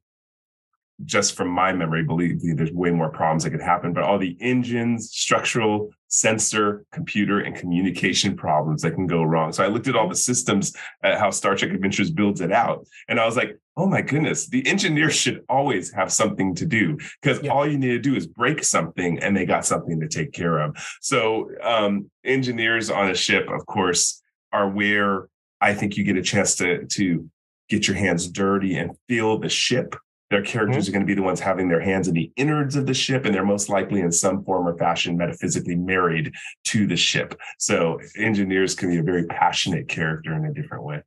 just 1.03 1.35
from 1.35 1.47
my 1.49 1.73
memory, 1.73 2.03
believe 2.03 2.43
me, 2.43 2.53
there's 2.53 2.71
way 2.71 2.91
more 2.91 3.09
problems 3.09 3.43
that 3.43 3.49
could 3.49 3.61
happen, 3.61 3.91
but 3.91 4.03
all 4.03 4.19
the 4.19 4.37
engines, 4.39 5.09
structural, 5.11 5.89
sensor, 6.09 6.85
computer, 6.91 7.39
and 7.39 7.55
communication 7.55 8.35
problems 8.35 8.83
that 8.83 8.93
can 8.93 9.07
go 9.07 9.23
wrong. 9.23 9.51
So 9.51 9.63
I 9.63 9.67
looked 9.67 9.87
at 9.87 9.95
all 9.95 10.07
the 10.07 10.15
systems 10.15 10.73
at 11.03 11.17
how 11.17 11.31
Star 11.31 11.55
Trek 11.55 11.71
Adventures 11.71 12.11
builds 12.11 12.39
it 12.39 12.51
out. 12.51 12.85
And 13.07 13.19
I 13.19 13.25
was 13.25 13.35
like, 13.35 13.57
oh 13.77 13.87
my 13.87 14.01
goodness, 14.03 14.47
the 14.47 14.67
engineer 14.67 15.09
should 15.09 15.43
always 15.49 15.91
have 15.93 16.11
something 16.11 16.53
to 16.55 16.65
do 16.67 16.99
because 17.21 17.41
Yeah. 17.41 17.51
all 17.51 17.67
you 17.67 17.79
need 17.79 17.87
to 17.89 17.99
do 17.99 18.15
is 18.15 18.27
break 18.27 18.63
something 18.63 19.17
and 19.19 19.35
they 19.35 19.45
got 19.45 19.65
something 19.65 19.99
to 20.01 20.07
take 20.07 20.33
care 20.33 20.59
of. 20.59 20.75
So 21.01 21.49
um, 21.63 22.11
engineers 22.23 22.91
on 22.91 23.09
a 23.09 23.15
ship, 23.15 23.49
of 23.49 23.65
course, 23.65 24.20
are 24.51 24.69
where 24.69 25.27
I 25.59 25.73
think 25.73 25.97
you 25.97 26.03
get 26.03 26.17
a 26.17 26.21
chance 26.21 26.55
to, 26.55 26.85
to 26.85 27.29
get 27.69 27.87
your 27.87 27.97
hands 27.97 28.27
dirty 28.27 28.75
and 28.77 28.91
feel 29.07 29.37
the 29.39 29.49
ship. 29.49 29.95
Their 30.29 30.41
characters 30.41 30.87
are 30.87 30.93
going 30.93 31.01
to 31.03 31.07
be 31.07 31.13
the 31.13 31.21
ones 31.21 31.41
having 31.41 31.67
their 31.67 31.81
hands 31.81 32.07
in 32.07 32.13
the 32.13 32.31
innards 32.37 32.77
of 32.77 32.85
the 32.85 32.93
ship, 32.93 33.25
and 33.25 33.35
they're 33.35 33.45
most 33.45 33.67
likely 33.67 33.99
in 33.99 34.13
some 34.13 34.45
form 34.45 34.65
or 34.65 34.77
fashion 34.77 35.17
metaphysically 35.17 35.75
married 35.75 36.33
to 36.65 36.87
the 36.87 36.95
ship. 36.95 37.37
So 37.59 37.99
engineers 38.17 38.73
can 38.73 38.89
be 38.89 38.97
a 38.97 39.03
very 39.03 39.25
passionate 39.25 39.89
character 39.89 40.33
in 40.33 40.45
a 40.45 40.53
different 40.53 40.85
way. 40.85 41.01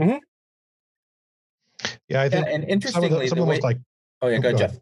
Mm-hmm. 0.00 0.18
Yeah, 2.08 2.22
I 2.22 2.24
Yeah, 2.24 2.28
think 2.28 2.46
and 2.48 2.62
some 2.88 3.04
of 3.04 3.10
interestingly, 3.10 3.24
the, 3.24 3.28
some 3.28 3.38
the 3.38 3.42
of 3.42 3.46
the 3.46 3.50
way, 3.50 3.54
most 3.56 3.62
like 3.64 3.78
oh 4.22 4.28
yeah, 4.28 4.38
go 4.38 4.48
ahead, 4.48 4.58
Jeff. 4.58 4.78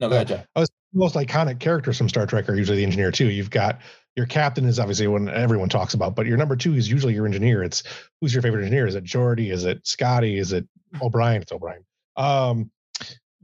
No, 0.00 0.08
go 0.08 0.14
ahead, 0.14 0.28
Jeff. 0.28 0.46
most 0.92 1.14
iconic 1.14 1.58
characters 1.58 1.96
from 1.98 2.08
Star 2.08 2.26
Trek 2.26 2.48
are 2.48 2.54
usually 2.54 2.78
the 2.78 2.84
engineer 2.84 3.10
too. 3.10 3.30
You've 3.30 3.50
got 3.50 3.80
your 4.18 4.26
captain 4.26 4.64
is 4.64 4.80
obviously 4.80 5.06
one 5.06 5.28
everyone 5.28 5.68
talks 5.68 5.94
about, 5.94 6.16
but 6.16 6.26
your 6.26 6.36
number 6.36 6.56
two 6.56 6.74
is 6.74 6.90
usually 6.90 7.14
your 7.14 7.24
engineer. 7.24 7.62
It's 7.62 7.84
who's 8.20 8.34
your 8.34 8.42
favorite 8.42 8.62
engineer? 8.62 8.88
Is 8.88 8.96
it 8.96 9.04
Geordi? 9.04 9.52
Is 9.52 9.64
it 9.64 9.86
Scotty? 9.86 10.38
Is 10.38 10.52
it 10.52 10.66
O'Brien? 11.00 11.40
It's 11.40 11.52
O'Brien. 11.52 11.84
Um, 12.16 12.72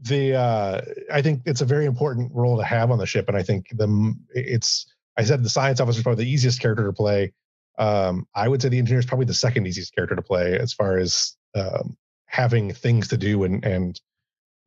the 0.03 0.35
uh, 0.35 0.81
I 1.13 1.23
think 1.23 1.43
it's 1.47 1.61
a 1.61 1.65
very 1.65 1.85
important 1.87 2.33
role 2.35 2.59
to 2.59 2.65
have 2.65 2.91
on 2.91 2.99
the 2.99 3.07
ship, 3.07 3.29
and 3.29 3.37
I 3.37 3.45
think 3.45 3.69
the 3.71 4.15
it's 4.35 4.93
I 5.17 5.23
said 5.23 5.45
the 5.45 5.49
science 5.49 5.79
officer 5.79 6.01
is 6.01 6.03
probably 6.03 6.25
the 6.25 6.31
easiest 6.33 6.61
character 6.61 6.85
to 6.85 6.93
play. 6.93 7.33
Um, 7.79 8.27
I 8.35 8.49
would 8.49 8.61
say 8.61 8.69
the 8.69 8.79
engineer 8.79 8.99
is 8.99 9.07
probably 9.07 9.27
the 9.27 9.35
second 9.35 9.69
easiest 9.69 9.95
character 9.95 10.17
to 10.17 10.23
play 10.23 10.59
as 10.59 10.73
far 10.73 10.99
as 10.99 11.37
um, 11.55 11.97
having 12.27 12.73
things 12.73 13.07
to 13.09 13.17
do 13.17 13.45
and 13.45 13.65
and 13.65 14.01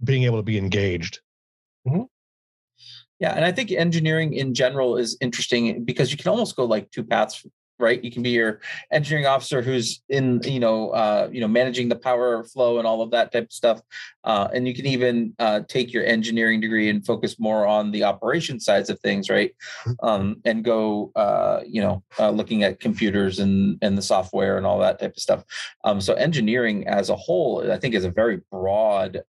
being 0.02 0.24
able 0.24 0.38
to 0.38 0.44
be 0.44 0.58
engaged. 0.58 1.20
Yeah, 3.20 3.34
and 3.34 3.44
I 3.44 3.52
think 3.52 3.72
engineering 3.72 4.34
in 4.34 4.54
general 4.54 4.98
is 4.98 5.18
interesting 5.22 5.84
because 5.84 6.12
you 6.12 6.18
can 6.18 6.30
almost 6.30 6.56
go 6.56 6.66
like 6.66 6.92
two 6.92 7.04
paths, 7.04 7.44
right? 7.80 8.04
You 8.04 8.12
can 8.12 8.22
be 8.22 8.30
your 8.30 8.60
engineering 8.92 9.26
officer 9.26 9.62
who's 9.62 10.04
in, 10.10 10.42
you 10.44 10.60
know, 10.60 10.90
uh, 10.90 11.28
you 11.32 11.42
know, 11.42 11.48
managing 11.48 11.90
the 11.90 11.96
power 11.96 12.44
flow 12.44 12.78
and 12.78 12.88
all 12.88 13.02
of 13.02 13.12
that 13.12 13.32
type 13.32 13.46
of 13.46 13.52
stuff, 13.52 13.82
uh, 14.24 14.50
and 14.54 14.68
you 14.68 14.74
can 14.76 14.86
even 14.86 15.34
uh, 15.40 15.62
take 15.68 15.94
your 15.94 16.06
engineering 16.06 16.62
degree 16.62 16.90
and 16.90 17.06
focus 17.06 17.40
more 17.40 17.66
on 17.66 17.90
the 17.92 18.04
operation 18.04 18.60
sides 18.60 18.90
of 18.90 19.00
things, 19.00 19.30
right? 19.30 19.52
Um, 20.04 20.38
and 20.46 20.64
go, 20.64 21.12
uh, 21.16 21.62
you 21.68 21.82
know, 21.82 22.04
uh, 22.20 22.30
looking 22.30 22.62
at 22.64 22.80
computers 22.80 23.40
and 23.40 23.80
and 23.82 23.98
the 23.98 24.02
software 24.04 24.58
and 24.58 24.66
all 24.66 24.80
that 24.80 25.00
type 25.00 25.14
of 25.16 25.22
stuff. 25.22 25.44
Um, 25.84 26.02
so 26.02 26.14
engineering 26.14 26.88
as 26.88 27.10
a 27.10 27.16
whole, 27.16 27.72
I 27.72 27.78
think, 27.80 27.96
is 27.96 28.06
a 28.06 28.12
very 28.12 28.42
broad. 28.52 29.22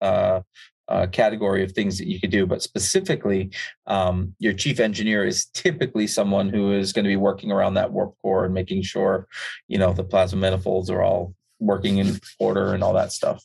Uh, 0.88 1.06
category 1.06 1.62
of 1.62 1.72
things 1.72 1.98
that 1.98 2.06
you 2.06 2.18
could 2.18 2.30
do, 2.30 2.46
but 2.46 2.62
specifically, 2.62 3.50
um, 3.86 4.34
your 4.38 4.54
chief 4.54 4.80
engineer 4.80 5.22
is 5.26 5.44
typically 5.52 6.06
someone 6.06 6.48
who 6.48 6.72
is 6.72 6.94
going 6.94 7.04
to 7.04 7.10
be 7.10 7.16
working 7.16 7.52
around 7.52 7.74
that 7.74 7.92
warp 7.92 8.14
core 8.22 8.46
and 8.46 8.54
making 8.54 8.80
sure, 8.80 9.28
you 9.66 9.76
know, 9.76 9.92
the 9.92 10.02
plasma 10.02 10.40
manifolds 10.40 10.88
are 10.88 11.02
all 11.02 11.34
working 11.58 11.98
in 11.98 12.18
order 12.38 12.72
and 12.72 12.82
all 12.82 12.94
that 12.94 13.12
stuff. 13.12 13.44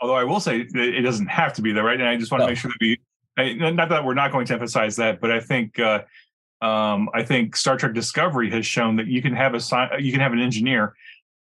Although 0.00 0.16
I 0.16 0.24
will 0.24 0.40
say 0.40 0.64
that 0.64 0.88
it 0.98 1.02
doesn't 1.02 1.28
have 1.28 1.52
to 1.52 1.62
be 1.62 1.70
there, 1.70 1.84
right? 1.84 2.00
And 2.00 2.08
I 2.08 2.16
just 2.16 2.32
want 2.32 2.42
to 2.42 2.48
make 2.48 2.58
sure 2.58 2.72
that 2.72 2.80
we, 2.80 3.54
not 3.54 3.88
that 3.90 4.04
we're 4.04 4.14
not 4.14 4.32
going 4.32 4.46
to 4.46 4.54
emphasize 4.54 4.96
that, 4.96 5.20
but 5.20 5.30
I 5.30 5.38
think, 5.38 5.78
uh, 5.78 6.02
um, 6.60 7.08
I 7.14 7.22
think 7.22 7.54
Star 7.54 7.76
Trek 7.76 7.94
Discovery 7.94 8.50
has 8.50 8.66
shown 8.66 8.96
that 8.96 9.06
you 9.06 9.22
can 9.22 9.32
have 9.32 9.54
a 9.54 9.60
you 10.00 10.10
can 10.10 10.20
have 10.20 10.32
an 10.32 10.40
engineer 10.40 10.94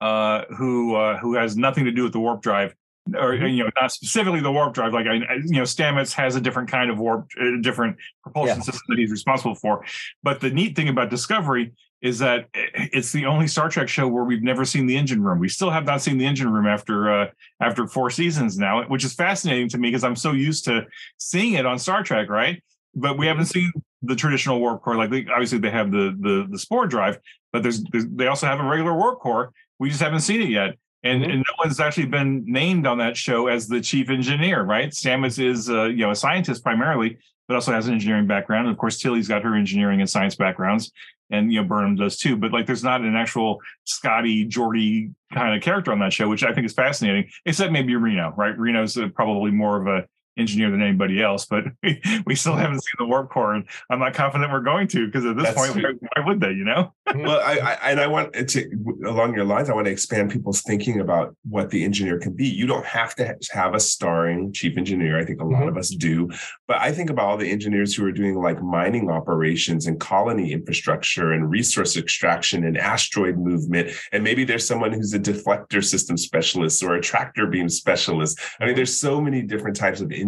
uh, 0.00 0.44
who 0.56 0.94
uh, 0.94 1.18
who 1.18 1.34
has 1.34 1.56
nothing 1.56 1.84
to 1.84 1.92
do 1.92 2.02
with 2.04 2.12
the 2.12 2.20
warp 2.20 2.42
drive, 2.42 2.74
or 3.16 3.32
Mm-hmm. 3.32 3.46
you 3.46 3.64
know, 3.64 3.70
not 3.80 3.92
specifically 3.92 4.40
the 4.40 4.50
warp 4.52 4.74
drive. 4.74 4.92
Like 4.92 5.06
I, 5.06 5.16
I- 5.16 5.34
you 5.44 5.52
know, 5.58 5.62
Stamets 5.62 6.12
has 6.14 6.36
a 6.36 6.40
different 6.40 6.70
kind 6.70 6.90
of 6.90 6.98
warp, 6.98 7.28
uh, 7.40 7.60
different 7.60 7.96
propulsion 8.22 8.56
Yeah. 8.56 8.62
system 8.62 8.82
that 8.88 8.98
he's 8.98 9.10
responsible 9.10 9.54
for. 9.54 9.84
But 10.22 10.40
the 10.40 10.50
neat 10.50 10.76
thing 10.76 10.88
about 10.88 11.10
Discovery 11.10 11.72
is 12.00 12.20
that 12.20 12.46
it's 12.54 13.10
the 13.10 13.26
only 13.26 13.48
Star 13.48 13.68
Trek 13.68 13.88
show 13.88 14.06
where 14.06 14.22
we've 14.24 14.42
never 14.42 14.64
seen 14.64 14.86
the 14.86 14.96
engine 14.96 15.20
room. 15.22 15.40
We 15.40 15.48
still 15.48 15.70
have 15.70 15.84
not 15.84 16.00
seen 16.00 16.16
the 16.16 16.26
engine 16.26 16.48
room 16.50 16.66
after 16.66 17.10
uh, 17.12 17.26
after 17.60 17.88
four 17.88 18.10
seasons 18.10 18.56
now, 18.56 18.84
which 18.84 19.04
is 19.04 19.14
fascinating 19.14 19.68
to 19.70 19.78
me 19.78 19.88
because 19.88 20.04
I'm 20.04 20.14
so 20.16 20.30
used 20.32 20.64
to 20.66 20.86
seeing 21.18 21.54
it 21.54 21.66
on 21.66 21.78
Star 21.78 22.04
Trek, 22.04 22.28
right? 22.28 22.62
But 22.94 23.18
we 23.18 23.26
haven't 23.26 23.46
seen 23.46 23.72
the 24.02 24.14
traditional 24.14 24.60
warp 24.60 24.82
core. 24.82 24.94
Like 24.96 25.10
they, 25.10 25.26
obviously 25.32 25.58
they 25.58 25.70
have 25.70 25.90
the 25.90 26.16
the 26.20 26.46
the 26.48 26.58
spore 26.58 26.86
drive, 26.86 27.18
but 27.52 27.64
there's, 27.64 27.82
there's 27.90 28.06
they 28.08 28.28
also 28.28 28.46
have 28.46 28.60
a 28.60 28.64
regular 28.64 28.94
warp 28.94 29.18
core. 29.18 29.52
We 29.80 29.88
just 29.88 30.00
haven't 30.00 30.20
seen 30.20 30.40
it 30.40 30.50
yet. 30.50 30.76
And, 31.02 31.22
mm-hmm. 31.22 31.30
and 31.30 31.38
no 31.40 31.54
one's 31.64 31.80
actually 31.80 32.06
been 32.06 32.44
named 32.46 32.86
on 32.86 32.98
that 32.98 33.16
show 33.16 33.46
as 33.46 33.68
the 33.68 33.80
chief 33.80 34.10
engineer, 34.10 34.62
right? 34.62 34.90
Stamets 34.90 35.42
is 35.42 35.70
uh, 35.70 35.84
you 35.84 35.98
know 35.98 36.10
a 36.10 36.16
scientist 36.16 36.62
primarily, 36.62 37.18
but 37.46 37.54
also 37.54 37.72
has 37.72 37.86
an 37.86 37.94
engineering 37.94 38.26
background. 38.26 38.66
And 38.66 38.74
of 38.74 38.78
course, 38.78 38.98
Tilly's 38.98 39.28
got 39.28 39.42
her 39.42 39.54
engineering 39.54 40.00
and 40.00 40.10
science 40.10 40.34
backgrounds, 40.34 40.92
and 41.30 41.52
you 41.52 41.62
know 41.62 41.68
Burnham 41.68 41.96
does 41.96 42.16
too. 42.16 42.36
But 42.36 42.52
like, 42.52 42.66
there's 42.66 42.84
not 42.84 43.02
an 43.02 43.14
actual 43.14 43.60
Scotty 43.84 44.46
Geordi 44.48 45.12
kind 45.32 45.54
of 45.54 45.62
character 45.62 45.92
on 45.92 46.00
that 46.00 46.12
show, 46.12 46.28
which 46.28 46.42
I 46.42 46.52
think 46.52 46.66
is 46.66 46.72
fascinating. 46.72 47.30
Except 47.46 47.72
maybe 47.72 47.94
Reno, 47.94 48.34
right? 48.36 48.58
Reno's 48.58 48.96
uh, 48.96 49.08
probably 49.14 49.50
more 49.50 49.80
of 49.80 49.86
a 49.86 50.06
engineer 50.38 50.70
than 50.70 50.80
anybody 50.80 51.22
else, 51.22 51.46
but 51.46 51.64
we, 51.82 52.00
we 52.26 52.34
still 52.34 52.54
haven't 52.54 52.80
seen 52.80 52.94
the 52.98 53.06
warp 53.06 53.30
core, 53.30 53.54
and 53.54 53.64
I'm 53.90 53.98
not 53.98 54.14
confident 54.14 54.50
we're 54.52 54.60
going 54.60 54.88
to 54.88 55.06
because 55.06 55.24
at 55.24 55.36
this 55.36 55.46
That's 55.46 55.72
point, 55.72 56.00
why, 56.16 56.26
would 56.26 56.40
they? 56.40 56.52
You 56.52 56.64
know? 56.64 56.94
well, 57.14 57.40
I, 57.40 57.58
I, 57.58 57.90
and 57.90 58.00
I 58.00 58.06
want 58.06 58.32
to 58.34 58.70
along 59.06 59.34
your 59.34 59.44
lines, 59.44 59.68
I 59.68 59.74
want 59.74 59.86
to 59.86 59.90
expand 59.90 60.30
people's 60.30 60.62
thinking 60.62 61.00
about 61.00 61.36
what 61.48 61.70
the 61.70 61.84
engineer 61.84 62.18
can 62.18 62.32
be. 62.34 62.46
You 62.46 62.66
don't 62.66 62.84
have 62.84 63.14
to 63.16 63.36
have 63.52 63.74
a 63.74 63.80
starring 63.80 64.52
chief 64.52 64.76
engineer. 64.76 65.18
I 65.18 65.24
think 65.24 65.40
a 65.40 65.44
lot 65.44 65.60
mm-hmm. 65.60 65.68
of 65.68 65.76
us 65.76 65.90
do, 65.90 66.30
but 66.66 66.78
I 66.78 66.92
think 66.92 67.10
about 67.10 67.26
all 67.26 67.36
the 67.36 67.50
engineers 67.50 67.94
who 67.94 68.04
are 68.06 68.12
doing 68.12 68.40
like 68.40 68.62
mining 68.62 69.10
operations 69.10 69.86
and 69.86 69.98
colony 69.98 70.52
infrastructure 70.52 71.32
and 71.32 71.50
resource 71.50 71.96
extraction 71.96 72.64
and 72.64 72.78
asteroid 72.78 73.36
movement, 73.36 73.90
and 74.12 74.22
maybe 74.22 74.44
there's 74.44 74.66
someone 74.66 74.92
who's 74.92 75.12
a 75.14 75.18
deflector 75.18 75.84
system 75.84 76.16
specialist 76.16 76.82
or 76.82 76.94
a 76.94 77.00
tractor 77.00 77.46
beam 77.46 77.68
specialist. 77.68 78.38
I 78.60 78.66
mean, 78.66 78.76
there's 78.76 78.98
so 78.98 79.20
many 79.20 79.42
different 79.42 79.76
types 79.76 80.00
of 80.00 80.12
engineers 80.12 80.27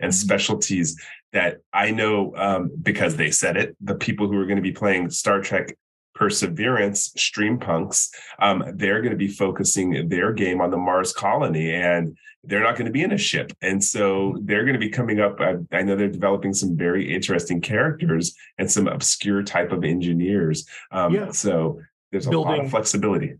and 0.00 0.10
mm-hmm. 0.10 0.10
specialties 0.10 1.00
that 1.32 1.58
I 1.72 1.90
know 1.90 2.34
um, 2.36 2.70
because 2.82 3.16
they 3.16 3.30
said 3.30 3.56
it. 3.56 3.76
The 3.80 3.94
people 3.94 4.28
who 4.28 4.38
are 4.38 4.46
going 4.46 4.56
to 4.56 4.62
be 4.62 4.72
playing 4.72 5.10
Star 5.10 5.40
Trek 5.40 5.76
Perseverance 6.14 7.10
streampunks, 7.10 8.08
um, 8.40 8.64
they're 8.74 9.00
going 9.02 9.12
to 9.12 9.16
be 9.16 9.28
focusing 9.28 10.08
their 10.08 10.32
game 10.32 10.60
on 10.60 10.70
the 10.70 10.76
Mars 10.76 11.12
colony, 11.12 11.72
and 11.72 12.16
they're 12.44 12.62
not 12.62 12.76
going 12.76 12.86
to 12.86 12.92
be 12.92 13.02
in 13.02 13.12
a 13.12 13.18
ship. 13.18 13.52
And 13.62 13.82
so 13.82 14.36
they're 14.42 14.64
going 14.64 14.74
to 14.74 14.80
be 14.80 14.88
coming 14.88 15.20
up. 15.20 15.40
I, 15.40 15.56
I 15.70 15.82
know 15.82 15.96
they're 15.96 16.08
developing 16.08 16.54
some 16.54 16.76
very 16.76 17.12
interesting 17.12 17.60
characters 17.60 18.34
and 18.58 18.70
some 18.70 18.88
obscure 18.88 19.42
type 19.42 19.70
of 19.70 19.84
engineers. 19.84 20.66
Um, 20.90 21.14
yeah. 21.14 21.30
So 21.30 21.80
there's 22.10 22.26
a 22.26 22.30
building, 22.30 22.56
lot 22.56 22.64
of 22.64 22.70
flexibility. 22.70 23.34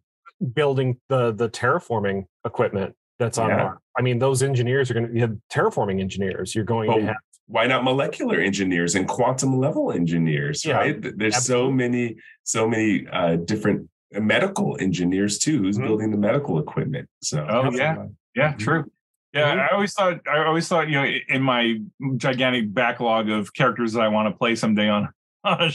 Building 0.53 0.99
the 1.09 1.33
the 1.33 1.49
terraforming 1.49 2.27
equipment 2.45 2.95
that's 3.19 3.39
on 3.39 3.51
yeah. 3.51 3.57
Mars. 3.57 3.79
I 3.97 4.03
mean, 4.03 4.19
those 4.19 4.43
engineers 4.43 4.91
are 4.91 4.95
going 4.95 5.09
to 5.09 5.15
you 5.15 5.21
have 5.21 5.37
terraforming 5.53 6.01
engineers. 6.01 6.55
You're 6.55 6.65
going 6.65 6.91
to 6.93 7.07
have 7.07 7.17
why 7.49 7.67
not 7.67 7.83
molecular 7.83 8.39
engineers 8.39 8.95
and 8.95 9.09
quantum 9.09 9.59
level 9.59 9.91
engineers 9.91 10.65
yeah, 10.65 10.77
right 10.77 11.19
there's 11.19 11.35
absolutely. 11.35 11.69
so 11.69 11.73
many 11.73 12.17
so 12.45 12.69
many 12.69 13.07
uh, 13.11 13.37
different 13.37 13.89
uh, 14.15 14.21
medical 14.21 14.77
engineers 14.81 15.39
too 15.39 15.59
who's 15.59 15.77
mm-hmm. 15.77 15.87
building 15.87 16.11
the 16.11 16.17
medical 16.17 16.59
equipment 16.59 17.09
so 17.23 17.45
oh 17.49 17.71
yeah 17.73 18.05
yeah 18.37 18.51
mm-hmm. 18.51 18.59
true 18.59 18.85
yeah 19.33 19.51
mm-hmm. 19.51 19.61
i 19.61 19.69
always 19.69 19.93
thought 19.95 20.21
i 20.31 20.45
always 20.45 20.69
thought 20.69 20.89
you 20.89 20.95
know 20.95 21.11
in 21.29 21.43
my 21.43 21.79
gigantic 22.17 22.73
backlog 22.73 23.29
of 23.29 23.53
characters 23.55 23.95
that 23.95 24.03
i 24.03 24.09
want 24.09 24.33
to 24.33 24.39
play 24.39 24.55
someday 24.55 24.89
on 24.89 25.09
on 25.45 25.63
a, 25.63 25.73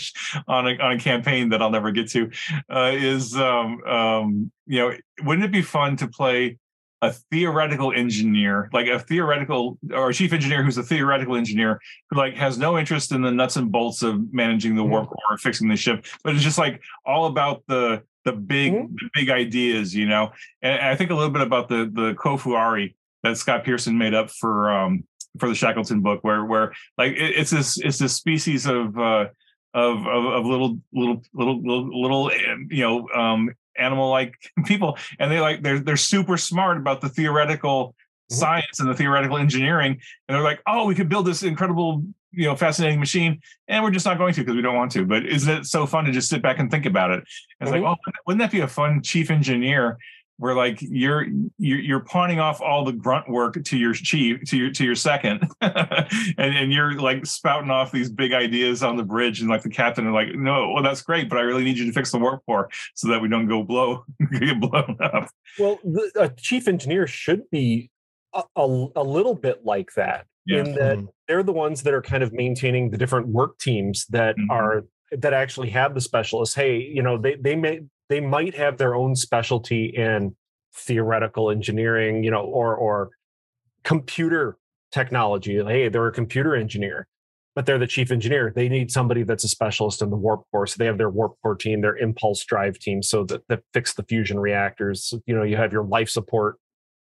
on 0.47 0.67
a, 0.67 0.77
on 0.77 0.91
a 0.91 0.99
campaign 0.99 1.47
that 1.49 1.61
I'll 1.61 1.71
never 1.71 1.91
get 1.91 2.09
to 2.09 2.29
uh, 2.69 2.91
is 2.93 3.33
um, 3.37 3.81
um, 3.85 4.51
you 4.67 4.79
know 4.79 4.93
wouldn't 5.21 5.45
it 5.45 5.53
be 5.53 5.61
fun 5.61 5.95
to 5.97 6.07
play 6.07 6.59
a 7.03 7.11
theoretical 7.11 7.91
engineer, 7.91 8.69
like 8.71 8.87
a 8.87 8.97
theoretical 8.97 9.77
or 9.93 10.09
a 10.09 10.13
chief 10.13 10.31
engineer 10.31 10.63
who's 10.63 10.77
a 10.77 10.83
theoretical 10.83 11.35
engineer 11.35 11.81
who 12.09 12.17
like 12.17 12.33
has 12.35 12.57
no 12.57 12.79
interest 12.79 13.11
in 13.11 13.21
the 13.21 13.29
nuts 13.29 13.57
and 13.57 13.69
bolts 13.69 14.03
of 14.03 14.33
managing 14.33 14.73
the 14.73 14.81
mm-hmm. 14.81 14.91
warp 14.91 15.09
core 15.09 15.17
or 15.31 15.37
fixing 15.37 15.67
the 15.67 15.75
ship, 15.75 16.05
but 16.23 16.33
it's 16.33 16.43
just 16.43 16.57
like 16.57 16.81
all 17.05 17.25
about 17.25 17.61
the 17.67 18.01
the 18.23 18.31
big 18.31 18.71
mm-hmm. 18.71 18.95
the 18.95 19.09
big 19.13 19.29
ideas, 19.29 19.93
you 19.93 20.05
know. 20.05 20.31
And, 20.61 20.79
I 20.79 20.95
think 20.95 21.11
a 21.11 21.13
little 21.13 21.29
bit 21.29 21.41
about 21.41 21.67
the 21.67 21.91
the 21.91 22.13
Kofuari 22.13 22.95
that 23.23 23.37
Scott 23.37 23.65
Pearson 23.65 23.97
made 23.97 24.13
up 24.13 24.31
for 24.31 24.71
um 24.71 25.03
for 25.39 25.49
the 25.49 25.55
Shackleton 25.55 25.99
book, 25.99 26.23
where 26.23 26.45
where 26.45 26.71
like 26.97 27.11
it, 27.11 27.35
it's 27.35 27.51
this 27.51 27.77
it's 27.79 27.97
this 27.97 28.13
species 28.13 28.65
of 28.65 28.97
uh 28.97 29.25
of, 29.73 30.07
of, 30.07 30.25
of 30.25 30.45
little 30.45 30.79
little 30.93 31.21
little 31.33 31.61
little 31.61 32.01
little 32.01 32.31
you 32.69 32.81
know 32.81 33.09
um 33.09 33.53
animal 33.77 34.09
like 34.09 34.35
people 34.65 34.97
and 35.19 35.31
they 35.31 35.39
like 35.39 35.61
they're 35.63 35.79
they're 35.79 35.97
super 35.97 36.37
smart 36.37 36.77
about 36.77 37.01
the 37.01 37.09
theoretical 37.09 37.89
mm-hmm. 37.89 38.35
science 38.35 38.79
and 38.79 38.89
the 38.89 38.93
theoretical 38.93 39.37
engineering 39.37 39.99
and 40.27 40.35
they're 40.35 40.43
like 40.43 40.61
oh 40.67 40.85
we 40.85 40.95
could 40.95 41.09
build 41.09 41.25
this 41.25 41.43
incredible 41.43 42.03
you 42.31 42.45
know 42.45 42.55
fascinating 42.55 42.99
machine 42.99 43.39
and 43.67 43.83
we're 43.83 43.91
just 43.91 44.05
not 44.05 44.17
going 44.17 44.33
to 44.33 44.41
because 44.41 44.55
we 44.55 44.61
don't 44.61 44.75
want 44.75 44.91
to 44.91 45.05
but 45.05 45.25
isn't 45.25 45.59
it 45.59 45.65
so 45.65 45.85
fun 45.85 46.05
to 46.05 46.11
just 46.11 46.29
sit 46.29 46.41
back 46.41 46.59
and 46.59 46.71
think 46.71 46.85
about 46.85 47.11
it 47.11 47.15
and 47.59 47.69
it's 47.69 47.71
mm-hmm. 47.71 47.83
like 47.83 47.97
oh 47.97 48.11
wouldn't 48.25 48.39
that 48.39 48.51
be 48.51 48.61
a 48.61 48.67
fun 48.67 49.01
chief 49.01 49.29
engineer 49.29 49.97
where 50.37 50.55
like 50.55 50.79
you're 50.81 51.25
you're, 51.57 51.79
you're 51.79 51.99
pawning 51.99 52.39
off 52.39 52.61
all 52.61 52.83
the 52.83 52.91
grunt 52.91 53.29
work 53.29 53.63
to 53.63 53.77
your 53.77 53.93
chief 53.93 54.41
to 54.43 54.57
your 54.57 54.71
to 54.71 54.83
your 54.83 54.95
second 54.95 55.47
and, 55.61 56.07
and 56.37 56.73
you're 56.73 56.99
like 56.99 57.25
spouting 57.25 57.69
off 57.69 57.91
these 57.91 58.09
big 58.09 58.33
ideas 58.33 58.83
on 58.83 58.97
the 58.97 59.03
bridge 59.03 59.41
and 59.41 59.49
like 59.49 59.61
the 59.61 59.69
captain 59.69 60.07
are 60.07 60.11
like 60.11 60.33
no 60.35 60.71
well 60.71 60.83
that's 60.83 61.01
great 61.01 61.29
but 61.29 61.37
i 61.37 61.41
really 61.41 61.63
need 61.63 61.77
you 61.77 61.85
to 61.85 61.91
fix 61.91 62.11
the 62.11 62.17
warp 62.17 62.43
core 62.45 62.69
so 62.95 63.07
that 63.07 63.21
we 63.21 63.27
don't 63.27 63.47
go 63.47 63.63
blow 63.63 64.03
get 64.39 64.59
blown 64.59 64.97
up 65.01 65.29
well 65.59 65.79
the, 65.83 66.11
a 66.19 66.29
chief 66.29 66.67
engineer 66.67 67.05
should 67.05 67.49
be 67.51 67.89
a, 68.33 68.43
a, 68.55 68.87
a 68.95 69.03
little 69.03 69.35
bit 69.35 69.63
like 69.63 69.93
that 69.93 70.25
yeah. 70.45 70.59
in 70.59 70.75
that 70.75 70.97
mm-hmm. 70.97 71.05
they're 71.27 71.43
the 71.43 71.53
ones 71.53 71.83
that 71.83 71.93
are 71.93 72.01
kind 72.01 72.23
of 72.23 72.33
maintaining 72.33 72.89
the 72.89 72.97
different 72.97 73.27
work 73.27 73.57
teams 73.59 74.05
that 74.07 74.35
mm-hmm. 74.35 74.49
are 74.49 74.85
that 75.11 75.33
actually 75.33 75.69
have 75.69 75.93
the 75.93 76.01
specialists 76.01 76.55
hey 76.55 76.77
you 76.79 77.03
know 77.03 77.17
they 77.17 77.35
they 77.35 77.55
may 77.55 77.81
they 78.09 78.19
might 78.19 78.55
have 78.55 78.77
their 78.77 78.95
own 78.95 79.15
specialty 79.15 79.85
in 79.85 80.35
theoretical 80.75 81.49
engineering, 81.49 82.23
you 82.23 82.31
know, 82.31 82.41
or 82.41 82.75
or 82.75 83.11
computer 83.83 84.57
technology. 84.91 85.63
Hey, 85.63 85.89
they're 85.89 86.07
a 86.07 86.11
computer 86.11 86.55
engineer, 86.55 87.07
but 87.55 87.65
they're 87.65 87.79
the 87.79 87.87
chief 87.87 88.11
engineer. 88.11 88.51
They 88.55 88.69
need 88.69 88.91
somebody 88.91 89.23
that's 89.23 89.43
a 89.43 89.49
specialist 89.49 90.01
in 90.01 90.09
the 90.09 90.15
warp 90.15 90.43
core. 90.51 90.67
So 90.67 90.75
they 90.77 90.85
have 90.85 90.97
their 90.97 91.09
warp 91.09 91.33
core 91.41 91.55
team, 91.55 91.81
their 91.81 91.97
impulse 91.97 92.43
drive 92.45 92.79
team, 92.79 93.01
so 93.01 93.23
that 93.25 93.47
that 93.47 93.63
fix 93.73 93.93
the 93.93 94.03
fusion 94.03 94.39
reactors. 94.39 95.13
You 95.25 95.35
know, 95.35 95.43
you 95.43 95.57
have 95.57 95.71
your 95.71 95.83
life 95.83 96.09
support 96.09 96.57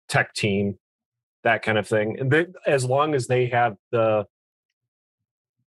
tech 0.08 0.34
team, 0.34 0.78
that 1.44 1.62
kind 1.62 1.78
of 1.78 1.86
thing. 1.86 2.16
And 2.18 2.30
they, 2.30 2.46
as 2.66 2.84
long 2.84 3.14
as 3.14 3.26
they 3.26 3.46
have 3.46 3.76
the 3.92 4.24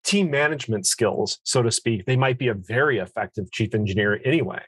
team 0.04 0.30
management 0.30 0.86
skills, 0.86 1.40
so 1.44 1.64
to 1.64 1.72
speak, 1.72 2.06
they 2.06 2.18
might 2.18 2.38
be 2.38 2.50
a 2.50 2.54
very 2.54 3.00
effective 3.00 3.52
chief 3.52 3.74
engineer 3.74 4.20
anyway 4.24 4.62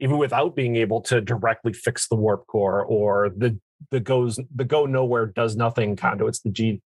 even 0.00 0.18
without 0.18 0.56
being 0.56 0.76
able 0.76 1.00
to 1.02 1.20
directly 1.20 1.72
fix 1.72 2.08
the 2.08 2.16
warp 2.16 2.46
core 2.46 2.84
or 2.84 3.30
the 3.36 3.58
the 3.90 4.00
goes 4.00 4.38
the 4.54 4.64
go 4.64 4.86
nowhere 4.86 5.26
does 5.26 5.56
nothing 5.56 5.96
conduits 5.96 6.40
the 6.40 6.50
g 6.50 6.80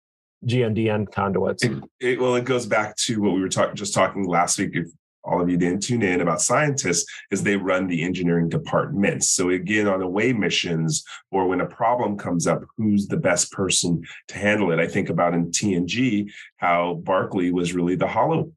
gndn 0.45 1.11
conduits. 1.11 1.65
It, 1.65 1.83
it, 2.01 2.21
well 2.21 2.37
it 2.37 2.45
goes 2.45 2.67
back 2.67 2.97
to 2.97 3.21
what 3.21 3.35
we 3.35 3.41
were 3.41 3.49
just 3.49 3.95
talking 3.95 4.27
last 4.27 4.59
week 4.59 4.71
if 4.75 4.89
all 5.25 5.41
of 5.41 5.51
you 5.51 5.57
didn't 5.57 5.83
tune 5.83 6.03
in 6.03 6.21
about 6.21 6.41
scientists 6.41 7.05
is 7.33 7.43
they 7.43 7.57
run 7.57 7.89
the 7.89 8.05
engineering 8.05 8.49
departments. 8.49 9.29
So 9.31 9.51
again 9.51 9.89
on 9.89 10.01
away 10.01 10.33
missions 10.33 11.03
or 11.33 11.49
when 11.49 11.61
a 11.61 11.67
problem 11.67 12.17
comes 12.17 12.47
up 12.47 12.63
who's 12.77 13.09
the 13.09 13.17
best 13.17 13.51
person 13.51 14.05
to 14.29 14.39
handle 14.39 14.71
it? 14.71 14.79
I 14.79 14.87
think 14.87 15.09
about 15.09 15.35
in 15.35 15.51
tng 15.51 16.31
how 16.59 16.95
barclay 17.03 17.51
was 17.51 17.75
really 17.75 17.97
the 17.97 18.07
holo 18.07 18.53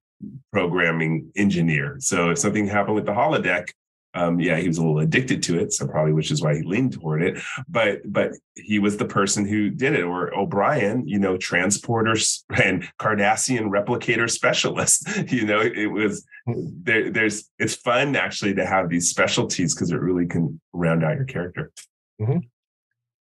programming 0.51 1.31
engineer. 1.35 1.95
So 1.99 2.31
if 2.31 2.37
something 2.37 2.67
happened 2.67 2.95
with 2.95 3.05
the 3.05 3.13
holodeck 3.13 3.69
um, 4.15 4.39
yeah, 4.39 4.57
he 4.57 4.67
was 4.67 4.77
a 4.77 4.81
little 4.81 4.99
addicted 4.99 5.43
to 5.43 5.59
it, 5.59 5.71
so 5.71 5.87
probably 5.87 6.13
which 6.13 6.31
is 6.31 6.41
why 6.41 6.55
he 6.55 6.63
leaned 6.63 6.93
toward 6.93 7.21
it. 7.21 7.41
But 7.67 7.99
but 8.05 8.31
he 8.55 8.79
was 8.79 8.97
the 8.97 9.05
person 9.05 9.45
who 9.45 9.69
did 9.69 9.93
it. 9.93 10.03
Or 10.03 10.35
O'Brien, 10.35 11.07
you 11.07 11.19
know, 11.19 11.37
transporters 11.37 12.43
and 12.63 12.89
Cardassian 12.99 13.69
replicator 13.69 14.29
specialist. 14.29 15.07
You 15.29 15.45
know, 15.45 15.59
it, 15.59 15.87
was 15.87 16.25
there. 16.47 17.11
There's 17.11 17.49
it's 17.59 17.75
fun 17.75 18.15
actually 18.15 18.55
to 18.55 18.65
have 18.65 18.89
these 18.89 19.09
specialties 19.09 19.75
because 19.75 19.91
it 19.91 19.99
really 19.99 20.25
can 20.25 20.59
round 20.73 21.03
out 21.03 21.17
your 21.17 21.25
character. 21.25 21.71
Mm-hmm. 22.19 22.39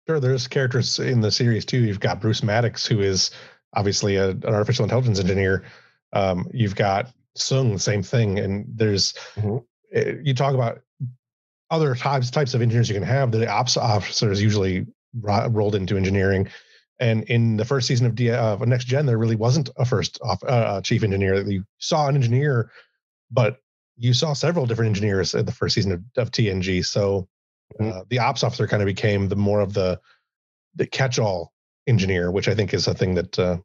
Sure, 0.06 0.20
there's 0.20 0.46
characters 0.46 0.98
in 1.00 1.20
the 1.20 1.32
series 1.32 1.64
too. 1.64 1.78
You've 1.78 2.00
got 2.00 2.20
Bruce 2.20 2.44
Maddox, 2.44 2.86
who 2.86 3.00
is 3.00 3.32
obviously 3.74 4.16
a, 4.16 4.30
an 4.30 4.44
artificial 4.46 4.84
intelligence 4.84 5.18
engineer. 5.18 5.64
Um, 6.12 6.48
you've 6.52 6.76
got 6.76 7.12
Soong, 7.36 7.80
same 7.80 8.04
thing, 8.04 8.38
and 8.38 8.66
there's. 8.68 9.14
Mm-hmm 9.34 9.58
you 10.22 10.34
talk 10.34 10.54
about 10.54 10.80
other 11.70 11.94
types 11.94 12.30
types 12.30 12.54
of 12.54 12.62
engineers 12.62 12.88
you 12.88 12.94
can 12.94 13.02
have. 13.02 13.32
The 13.32 13.48
ops 13.48 13.76
officers 13.76 14.42
usually 14.42 14.86
ro- 15.20 15.48
rolled 15.48 15.74
into 15.74 15.96
engineering, 15.96 16.48
and 16.98 17.24
in 17.24 17.56
the 17.56 17.64
first 17.64 17.86
season 17.86 18.06
of, 18.06 18.14
D- 18.14 18.30
of 18.30 18.66
Next 18.66 18.86
Gen, 18.86 19.06
there 19.06 19.18
really 19.18 19.36
wasn't 19.36 19.70
a 19.76 19.84
first 19.84 20.18
off, 20.22 20.42
uh, 20.44 20.80
chief 20.80 21.02
engineer. 21.02 21.40
You 21.42 21.64
saw 21.78 22.08
an 22.08 22.14
engineer, 22.14 22.70
but 23.30 23.58
you 23.96 24.12
saw 24.12 24.32
several 24.32 24.66
different 24.66 24.88
engineers 24.90 25.34
at 25.34 25.46
the 25.46 25.52
first 25.52 25.74
season 25.74 25.92
of, 25.92 26.02
of 26.16 26.30
TNG. 26.30 26.84
So 26.84 27.28
mm-hmm. 27.80 27.98
uh, 27.98 28.02
the 28.08 28.18
ops 28.18 28.42
officer 28.44 28.66
kind 28.66 28.82
of 28.82 28.86
became 28.86 29.28
the 29.28 29.36
more 29.36 29.60
of 29.60 29.74
the 29.74 30.00
the 30.74 30.86
catch-all 30.86 31.52
engineer, 31.86 32.30
which 32.30 32.48
I 32.48 32.54
think 32.54 32.74
is 32.74 32.86
a 32.86 32.94
thing 32.94 33.14
that 33.14 33.38
uh, 33.38 33.56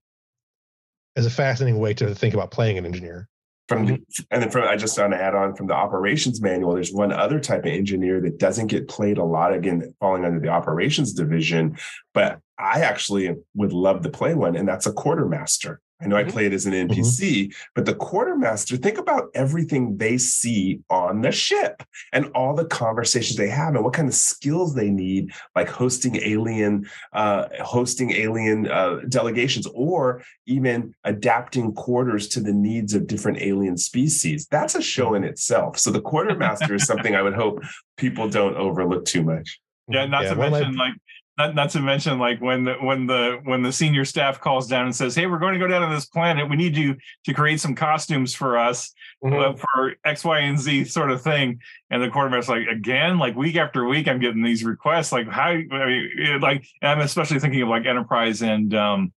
is 1.15 1.25
a 1.25 1.29
fascinating 1.29 1.79
way 1.79 1.93
to 1.95 2.15
think 2.15 2.33
about 2.33 2.51
playing 2.51 2.77
an 2.77 2.85
engineer. 2.85 3.27
From 3.71 3.85
the, 3.85 3.93
mm-hmm. 3.93 4.23
and 4.31 4.43
then 4.43 4.49
from 4.49 4.63
I 4.63 4.75
just 4.75 4.99
want 4.99 5.13
to 5.13 5.21
add 5.21 5.33
on 5.33 5.55
from 5.55 5.67
the 5.67 5.73
operations 5.73 6.41
manual, 6.41 6.73
there's 6.73 6.91
one 6.91 7.13
other 7.13 7.39
type 7.39 7.61
of 7.61 7.71
engineer 7.71 8.19
that 8.21 8.37
doesn't 8.37 8.67
get 8.67 8.89
played 8.89 9.17
a 9.17 9.23
lot, 9.23 9.53
again, 9.53 9.93
falling 9.99 10.25
under 10.25 10.41
the 10.41 10.49
operations 10.49 11.13
division, 11.13 11.77
but 12.13 12.39
I 12.59 12.81
actually 12.81 13.33
would 13.55 13.71
love 13.71 14.01
to 14.03 14.09
play 14.09 14.35
one, 14.35 14.57
and 14.57 14.67
that's 14.67 14.87
a 14.87 14.93
quartermaster. 14.93 15.79
I 16.01 16.07
know 16.07 16.15
mm-hmm. 16.15 16.29
I 16.29 16.31
play 16.31 16.45
it 16.47 16.53
as 16.53 16.65
an 16.65 16.73
NPC, 16.73 17.21
mm-hmm. 17.21 17.51
but 17.75 17.85
the 17.85 17.93
quartermaster, 17.93 18.77
think 18.77 18.97
about 18.97 19.29
everything 19.35 19.97
they 19.97 20.17
see 20.17 20.81
on 20.89 21.21
the 21.21 21.31
ship 21.31 21.83
and 22.11 22.25
all 22.33 22.55
the 22.55 22.65
conversations 22.65 23.37
they 23.37 23.49
have 23.49 23.75
and 23.75 23.83
what 23.83 23.93
kind 23.93 24.07
of 24.07 24.15
skills 24.15 24.73
they 24.73 24.89
need, 24.89 25.31
like 25.55 25.69
hosting 25.69 26.15
alien, 26.17 26.89
uh, 27.13 27.47
hosting 27.61 28.11
alien 28.11 28.69
uh, 28.69 29.01
delegations, 29.09 29.67
or 29.73 30.23
even 30.47 30.93
adapting 31.03 31.73
quarters 31.73 32.27
to 32.29 32.39
the 32.39 32.53
needs 32.53 32.93
of 32.93 33.07
different 33.07 33.39
alien 33.41 33.77
species. 33.77 34.47
That's 34.49 34.75
a 34.75 34.81
show 34.81 35.13
in 35.13 35.23
itself. 35.23 35.77
So 35.77 35.91
the 35.91 36.01
quartermaster 36.11 36.75
is 36.75 36.85
something 36.85 37.15
I 37.15 37.21
would 37.21 37.35
hope 37.35 37.63
people 37.97 38.27
don't 38.29 38.55
overlook 38.55 39.05
too 39.05 39.23
much. 39.23 39.59
Yeah, 39.87 40.05
not 40.05 40.23
yeah, 40.23 40.29
to 40.29 40.35
mention 40.35 40.75
like 40.75 40.93
not, 41.37 41.55
not 41.55 41.69
to 41.71 41.79
mention 41.79 42.19
like 42.19 42.41
when 42.41 42.65
the 42.65 42.73
when 42.73 43.07
the 43.07 43.39
when 43.43 43.61
the 43.61 43.71
senior 43.71 44.05
staff 44.05 44.39
calls 44.39 44.67
down 44.67 44.85
and 44.85 44.95
says 44.95 45.15
hey 45.15 45.25
we're 45.25 45.39
going 45.39 45.53
to 45.53 45.59
go 45.59 45.67
down 45.67 45.87
to 45.87 45.95
this 45.95 46.05
planet 46.05 46.49
we 46.49 46.55
need 46.55 46.75
you 46.75 46.95
to 47.25 47.33
create 47.33 47.59
some 47.59 47.73
costumes 47.73 48.33
for 48.33 48.57
us 48.57 48.93
mm-hmm. 49.23 49.37
uh, 49.37 49.53
for 49.55 49.93
x 50.03 50.23
y 50.23 50.39
and 50.39 50.59
z 50.59 50.83
sort 50.83 51.09
of 51.09 51.21
thing 51.21 51.59
and 51.89 52.01
the 52.01 52.09
quartermaster's 52.09 52.49
like 52.49 52.67
again 52.67 53.17
like 53.17 53.35
week 53.35 53.55
after 53.55 53.85
week 53.85 54.07
i'm 54.07 54.19
getting 54.19 54.43
these 54.43 54.63
requests 54.63 55.11
like 55.11 55.27
how 55.27 55.49
I 55.49 55.65
mean, 55.65 56.39
like 56.41 56.65
i'm 56.81 56.99
especially 56.99 57.39
thinking 57.39 57.61
of 57.61 57.69
like 57.69 57.85
enterprise 57.85 58.41
and 58.41 58.73
um 58.73 59.13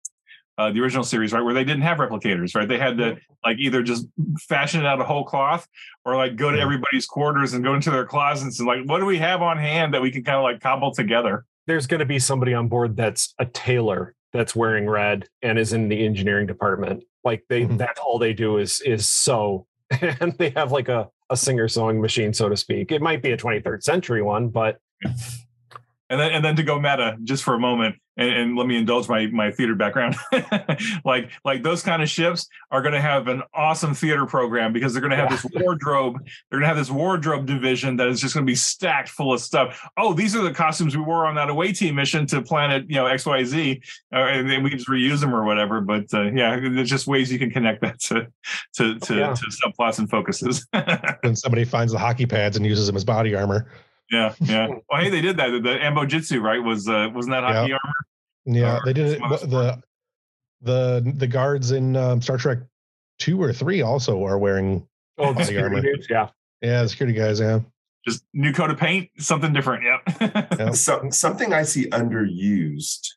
uh, 0.56 0.71
the 0.71 0.80
original 0.80 1.02
series, 1.02 1.33
right, 1.33 1.42
where 1.42 1.52
they 1.52 1.64
didn't 1.64 1.83
have 1.83 1.99
replicators, 1.99 2.54
right? 2.54 2.68
They 2.68 2.78
had 2.78 2.97
to 2.99 3.18
like 3.44 3.59
either 3.59 3.83
just 3.83 4.06
fashion 4.38 4.80
it 4.80 4.87
out 4.87 5.00
of 5.00 5.06
whole 5.06 5.25
cloth 5.25 5.66
or 6.04 6.14
like 6.16 6.37
go 6.37 6.49
to 6.50 6.59
everybody's 6.59 7.06
quarters 7.06 7.54
and 7.54 7.64
go 7.64 7.75
into 7.75 7.90
their 7.90 8.06
closets 8.06 8.61
and 8.61 8.68
like, 8.68 8.85
what 8.85 9.00
do 9.00 9.04
we 9.04 9.18
have 9.18 9.42
on 9.42 9.59
hand 9.59 9.94
that 9.94 10.02
we 10.02 10.12
can 10.12 10.23
kind 10.23 10.37
of 10.37 10.44
like 10.44 10.61
cobble 10.61 10.94
together? 10.94 11.44
There's 11.66 11.87
going 11.87 12.00
to 12.00 12.06
be 12.06 12.18
somebody 12.18 12.54
on 12.54 12.68
board 12.68 12.97
that's 12.97 13.35
a 13.38 13.47
tailor 13.47 14.14
that's 14.33 14.54
wearing 14.54 14.88
red 14.88 15.28
and 15.42 15.59
is 15.59 15.73
in 15.73 15.88
the 15.88 16.04
engineering 16.04 16.47
department. 16.47 17.04
Like 17.23 17.44
they, 17.49 17.62
mm-hmm. 17.62 17.76
that's 17.76 18.00
all 18.00 18.18
they 18.18 18.33
do 18.33 18.59
is 18.59 18.80
is 18.83 19.09
sew, 19.09 19.66
and 20.00 20.37
they 20.38 20.50
have 20.50 20.73
like 20.73 20.88
a 20.88 21.09
a 21.30 21.37
singer 21.37 21.68
sewing 21.68 22.00
machine, 22.00 22.33
so 22.33 22.49
to 22.49 22.56
speak. 22.56 22.92
It 22.92 23.00
might 23.00 23.23
be 23.23 23.33
a 23.33 23.37
23rd 23.37 23.83
century 23.83 24.23
one, 24.23 24.49
but 24.49 24.78
and 26.11 26.21
then 26.21 26.33
and 26.33 26.45
then 26.45 26.57
to 26.57 26.63
go 26.63 26.79
meta 26.79 27.17
just 27.25 27.43
for 27.43 27.55
a 27.55 27.59
moment 27.59 27.97
and, 28.17 28.31
and 28.31 28.57
let 28.57 28.67
me 28.67 28.77
indulge 28.77 29.09
my 29.09 29.27
my 29.29 29.51
theater 29.51 29.75
background. 29.75 30.17
Like 31.05 31.31
like 31.45 31.63
those 31.63 31.83
kind 31.83 32.03
of 32.03 32.09
ships 32.09 32.49
are 32.71 32.81
going 32.81 32.95
to 32.95 33.01
have 33.01 33.29
an 33.29 33.43
awesome 33.53 33.95
theater 33.95 34.27
program 34.27 34.73
because 34.73 34.93
they're 34.93 35.01
going 35.01 35.11
to 35.11 35.17
have 35.17 35.31
this 35.31 35.45
wardrobe 35.55 36.17
they're 36.51 36.59
going 36.59 36.63
to 36.63 36.69
have 36.69 36.77
this 36.77 36.91
wardrobe 36.91 37.47
division 37.47 37.97
that 37.97 38.09
is 38.09 38.21
just 38.21 38.35
going 38.35 38.45
to 38.45 38.51
be 38.51 38.55
stacked 38.55 39.09
full 39.09 39.33
of 39.33 39.41
stuff. 39.41 39.87
Oh 39.97 40.15
these 40.15 40.35
are 40.35 40.43
the 40.43 40.53
costumes 40.53 40.97
we 40.97 41.03
wore 41.03 41.27
on 41.27 41.35
that 41.35 41.51
away 41.51 41.73
team 41.73 41.97
mission 41.97 42.27
to 42.29 42.43
planet 42.43 42.85
you 42.89 42.97
know 42.97 43.05
xyz 43.05 43.83
uh, 44.13 44.17
and 44.17 44.51
then 44.51 44.63
we 44.63 44.71
just 44.71 44.89
reuse 44.89 45.21
them 45.21 45.35
or 45.35 45.45
whatever. 45.45 45.81
But 45.81 46.13
uh, 46.13 46.31
yeah 46.33 46.59
there's 46.61 46.91
just 46.91 47.07
ways 47.07 47.31
you 47.31 47.39
can 47.39 47.51
connect 47.51 47.83
that 47.83 48.01
to 48.01 48.27
to 48.75 48.99
to, 48.99 49.17
yeah. 49.17 49.35
to 49.35 49.47
subplots 49.47 49.99
and 49.99 50.09
focuses. 50.09 50.67
When 51.23 51.37
somebody 51.37 51.65
finds 51.65 51.93
the 51.93 51.99
hockey 51.99 52.27
pads 52.27 52.57
and 52.57 52.67
uses 52.67 52.87
them 52.87 52.97
as 52.97 53.05
body 53.05 53.35
armor 53.35 53.67
yeah, 54.11 54.35
yeah. 54.41 54.69
Well, 54.91 55.01
hey, 55.01 55.11
they 55.11 55.21
did 55.21 55.37
that. 55.39 55.51
The 55.51 55.79
Anbo-jyutsu, 55.79 56.41
right? 56.41 56.63
Was 56.63 56.89
uh, 56.89 57.09
wasn't 57.15 57.33
that 57.33 57.45
hockey 57.45 57.71
yeah. 57.71 57.79
armor? 57.83 57.95
Yeah, 58.47 58.77
or 58.77 58.81
they 58.85 58.93
did 58.93 59.13
it. 59.13 59.19
The, 59.21 59.83
the 60.63 61.13
the 61.17 61.27
guards 61.27 61.71
in 61.71 61.97
um, 61.97 62.21
Star 62.21 62.37
Trek 62.37 62.59
two 63.19 63.41
or 63.41 63.53
three 63.53 63.83
also 63.83 64.25
are 64.25 64.39
wearing 64.39 64.87
oh, 65.19 65.33
body 65.35 65.59
armor. 65.59 65.81
Dudes, 65.81 66.07
yeah, 66.11 66.29
yeah, 66.61 66.83
the 66.83 66.89
security 66.89 67.19
guys. 67.19 67.41
Yeah, 67.41 67.61
just 68.07 68.25
new 68.33 68.53
coat 68.53 68.71
of 68.71 68.79
paint, 68.79 69.11
something 69.19 69.53
different. 69.53 69.85
Yep. 69.85 70.59
yep. 70.59 70.75
So, 70.75 71.09
something 71.11 71.53
I 71.53 71.63
see 71.63 71.87
underused, 71.91 73.09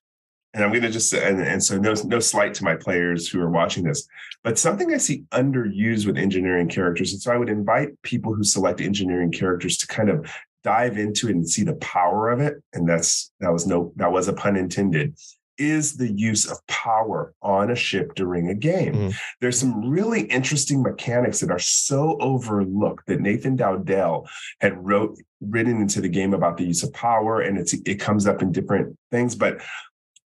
and 0.53 0.63
I'm 0.63 0.71
going 0.71 0.83
to 0.83 0.89
just 0.89 1.13
and, 1.13 1.41
and 1.41 1.63
so 1.63 1.77
no 1.77 1.93
no 2.05 2.19
slight 2.19 2.53
to 2.55 2.63
my 2.63 2.75
players 2.75 3.27
who 3.27 3.41
are 3.41 3.49
watching 3.49 3.83
this, 3.83 4.07
but 4.43 4.57
something 4.57 4.93
I 4.93 4.97
see 4.97 5.23
underused 5.31 6.05
with 6.05 6.17
engineering 6.17 6.69
characters, 6.69 7.11
and 7.11 7.21
so 7.21 7.33
I 7.33 7.37
would 7.37 7.49
invite 7.49 8.01
people 8.03 8.33
who 8.33 8.43
select 8.43 8.81
engineering 8.81 9.31
characters 9.31 9.77
to 9.77 9.87
kind 9.87 10.09
of 10.09 10.29
dive 10.63 10.97
into 10.97 11.27
it 11.27 11.35
and 11.35 11.49
see 11.49 11.63
the 11.63 11.75
power 11.75 12.29
of 12.29 12.39
it, 12.39 12.61
and 12.73 12.87
that's 12.87 13.31
that 13.39 13.51
was 13.51 13.67
no 13.67 13.93
that 13.95 14.11
was 14.11 14.27
a 14.27 14.33
pun 14.33 14.55
intended, 14.55 15.15
is 15.57 15.97
the 15.97 16.11
use 16.11 16.49
of 16.49 16.65
power 16.67 17.33
on 17.41 17.71
a 17.71 17.75
ship 17.75 18.13
during 18.15 18.49
a 18.49 18.55
game. 18.55 18.93
Mm. 18.93 19.15
There's 19.41 19.59
some 19.59 19.89
really 19.89 20.21
interesting 20.21 20.81
mechanics 20.81 21.39
that 21.39 21.51
are 21.51 21.59
so 21.59 22.17
overlooked 22.19 23.07
that 23.07 23.21
Nathan 23.21 23.55
Dowdell 23.55 24.27
had 24.61 24.83
wrote 24.85 25.17
written 25.41 25.81
into 25.81 26.01
the 26.01 26.09
game 26.09 26.33
about 26.33 26.57
the 26.57 26.65
use 26.65 26.83
of 26.83 26.93
power, 26.93 27.41
and 27.41 27.57
it's 27.57 27.73
it 27.73 27.99
comes 27.99 28.27
up 28.27 28.41
in 28.41 28.51
different 28.51 28.97
things, 29.11 29.35
but 29.35 29.61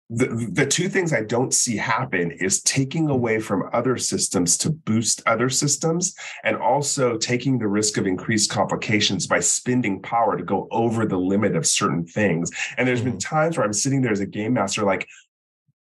the, 0.09 0.49
the 0.51 0.65
two 0.65 0.89
things 0.89 1.13
I 1.13 1.23
don't 1.23 1.53
see 1.53 1.77
happen 1.77 2.31
is 2.31 2.61
taking 2.61 3.09
away 3.09 3.39
from 3.39 3.69
other 3.73 3.97
systems 3.97 4.57
to 4.59 4.69
boost 4.69 5.23
other 5.25 5.49
systems, 5.49 6.13
and 6.43 6.57
also 6.57 7.17
taking 7.17 7.57
the 7.57 7.67
risk 7.67 7.97
of 7.97 8.05
increased 8.05 8.51
complications 8.51 9.27
by 9.27 9.39
spending 9.39 10.01
power 10.01 10.37
to 10.37 10.43
go 10.43 10.67
over 10.71 11.05
the 11.05 11.17
limit 11.17 11.55
of 11.55 11.65
certain 11.65 12.05
things. 12.05 12.51
And 12.77 12.87
there's 12.87 12.99
mm-hmm. 12.99 13.11
been 13.11 13.19
times 13.19 13.57
where 13.57 13.65
I'm 13.65 13.73
sitting 13.73 14.01
there 14.01 14.11
as 14.11 14.19
a 14.19 14.25
game 14.25 14.53
master, 14.53 14.83
like, 14.83 15.07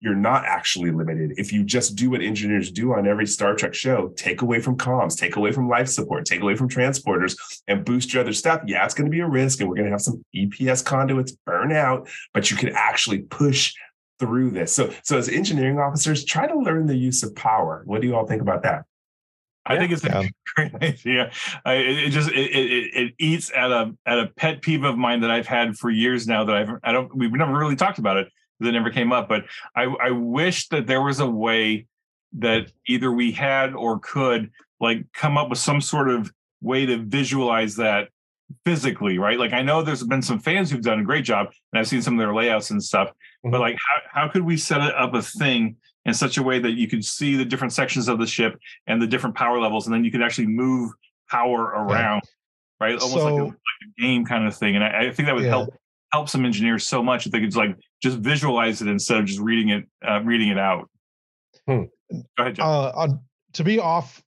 you're 0.01 0.15
not 0.15 0.45
actually 0.45 0.91
limited. 0.91 1.33
If 1.39 1.53
you 1.53 1.65
just 1.65 1.97
do 1.97 2.11
what 2.11 2.21
engineers 2.21 2.71
do 2.71 2.93
on 2.93 3.09
every 3.09 3.27
Star 3.27 3.55
Trek 3.55 3.75
show, 3.75 4.09
take 4.17 4.43
away 4.43 4.61
from 4.61 4.77
comms, 4.77 5.19
take 5.19 5.37
away 5.37 5.53
from 5.53 5.69
life 5.69 5.89
support, 5.89 6.27
take 6.27 6.43
away 6.43 6.55
from 6.55 6.69
transporters, 6.69 7.37
and 7.67 7.85
boost 7.85 8.13
your 8.13 8.23
other 8.23 8.35
stuff, 8.35 8.61
yeah, 8.67 8.85
it's 8.85 8.95
going 8.95 9.11
to 9.11 9.11
be 9.11 9.21
a 9.21 9.27
risk. 9.27 9.61
And 9.61 9.69
we're 9.69 9.77
going 9.77 9.87
to 9.87 9.91
have 9.91 10.03
some 10.03 10.23
EPS 10.35 10.85
conduits 10.85 11.33
burn 11.33 11.73
out, 11.73 12.09
but 12.35 12.51
you 12.51 12.57
can 12.59 12.71
actually 12.75 13.21
push 13.21 13.75
through 14.19 14.51
this. 14.51 14.73
So, 14.73 14.93
so 15.03 15.19
as 15.19 15.29
engineering 15.29 15.79
officers, 15.79 16.25
try 16.25 16.47
to 16.47 16.59
learn 16.59 16.87
the 16.87 16.97
use 16.97 17.23
of 17.23 17.35
power. 17.35 17.83
What 17.85 18.01
do 18.01 18.07
you 18.07 18.17
all 18.17 18.27
think 18.27 18.43
about 18.43 18.63
that? 18.63 18.85
I 19.67 19.75
yeah. 19.75 19.81
think 19.81 19.93
it's 19.93 20.05
a 20.05 20.09
yeah. 20.09 20.29
great 20.55 20.83
idea. 20.83 21.31
I, 21.65 21.75
it, 21.75 22.11
just 22.11 22.31
it, 22.31 22.35
it, 22.35 22.95
it 22.95 23.15
eats 23.19 23.51
at 23.55 23.71
a 23.71 23.95
at 24.07 24.19
a 24.19 24.29
pet 24.29 24.63
peeve 24.63 24.85
of 24.85 24.97
mine 24.97 25.21
that 25.21 25.31
I've 25.31 25.47
had 25.47 25.77
for 25.77 25.91
years 25.91 26.27
now. 26.27 26.45
That 26.45 26.57
I've 26.57 26.71
I 26.85 26.93
don't 26.93 27.15
we've 27.15 27.33
never 27.33 27.53
really 27.53 27.77
talked 27.77 27.99
about 27.99 28.17
it. 28.17 28.29
That 28.61 28.73
never 28.73 28.91
came 28.91 29.13
up. 29.13 29.29
But 29.29 29.45
I 29.75 29.85
I 29.85 30.11
wish 30.13 30.69
that 30.69 30.87
there 30.87 31.03
was 31.03 31.21
a 31.21 31.29
way 31.29 31.87
that 32.39 32.71
either 32.87 33.11
we 33.11 33.33
had 33.33 33.75
or 33.75 33.99
could 33.99 34.51
like 34.81 35.05
come 35.13 35.37
up 35.37 35.51
with 35.51 35.59
some 35.59 35.81
sort 35.81 36.09
of 36.09 36.31
way 36.61 36.87
to 36.87 36.99
visualize 36.99 37.77
that 37.77 38.09
physically, 38.65 39.19
right? 39.19 39.39
Like 39.39 39.53
I 39.53 39.63
know 39.63 39.83
there's 39.83 40.03
been 40.03 40.23
some 40.23 40.39
fans 40.39 40.71
who've 40.71 40.83
done 40.83 41.01
a 41.01 41.05
great 41.05 41.25
job, 41.25 41.49
and 41.73 41.81
I've 41.81 41.89
seen 41.89 42.03
some 42.03 42.15
of 42.15 42.19
their 42.19 42.35
layouts 42.35 42.71
and 42.71 42.83
stuff. 42.83 43.11
Mm-hmm. 43.47 43.53
But 43.53 43.61
like, 43.61 43.77
how 43.77 44.23
how 44.23 44.29
could 44.29 44.43
we 44.43 44.57
set 44.57 44.81
up 44.81 45.15
a 45.15 45.23
thing 45.23 45.77
in 46.05 46.15
such 46.15 46.37
a 46.37 46.43
way 46.43 46.59
that 46.59 46.73
you 46.73 46.89
could 46.89 47.05
see 47.05 47.37
the 47.37 47.45
different 47.45 47.73
sections 47.73 48.09
of 48.09 48.19
the 48.19 48.27
ship 48.27 48.59
and 48.87 49.01
the 49.01 49.07
different 49.07 49.37
power 49.37 49.61
levels, 49.61 49.87
and 49.87 49.95
then 49.95 50.05
you 50.05 50.11
could 50.11 50.23
actually 50.23 50.49
move 50.49 50.91
power 51.31 51.63
around, 51.63 52.23
right? 52.81 52.99
Almost 53.01 53.13
so, 53.13 53.25
like, 53.25 53.41
a, 53.41 53.45
like, 53.45 53.55
a, 53.55 54.03
game 54.03 54.25
kind 54.25 54.47
of 54.47 54.57
thing. 54.57 54.75
And 54.75 54.85
I, 54.85 55.07
I 55.07 55.13
think 55.13 55.27
that 55.27 55.35
would 55.35 55.45
yeah. 55.45 55.51
help 55.51 55.75
help 56.13 56.29
some 56.29 56.45
engineers 56.45 56.87
so 56.87 57.03
much 57.03 57.27
if 57.27 57.33
they 57.33 57.39
could 57.39 57.51
just 57.51 57.57
like 57.57 57.77
just 58.03 58.19
visualize 58.19 58.83
it 58.83 58.89
instead 58.89 59.19
of 59.19 59.27
just 59.27 59.39
reading 59.39 59.69
it 59.69 59.85
uh, 60.07 60.21
reading 60.23 60.49
it 60.49 60.59
out. 60.59 60.91
Hmm. 61.69 61.85
Go 62.11 62.23
ahead, 62.39 62.57
John. 62.57 62.67
Uh, 62.67 62.89
uh, 62.89 63.09
to 63.53 63.65
be 63.65 63.79
off 63.79 64.23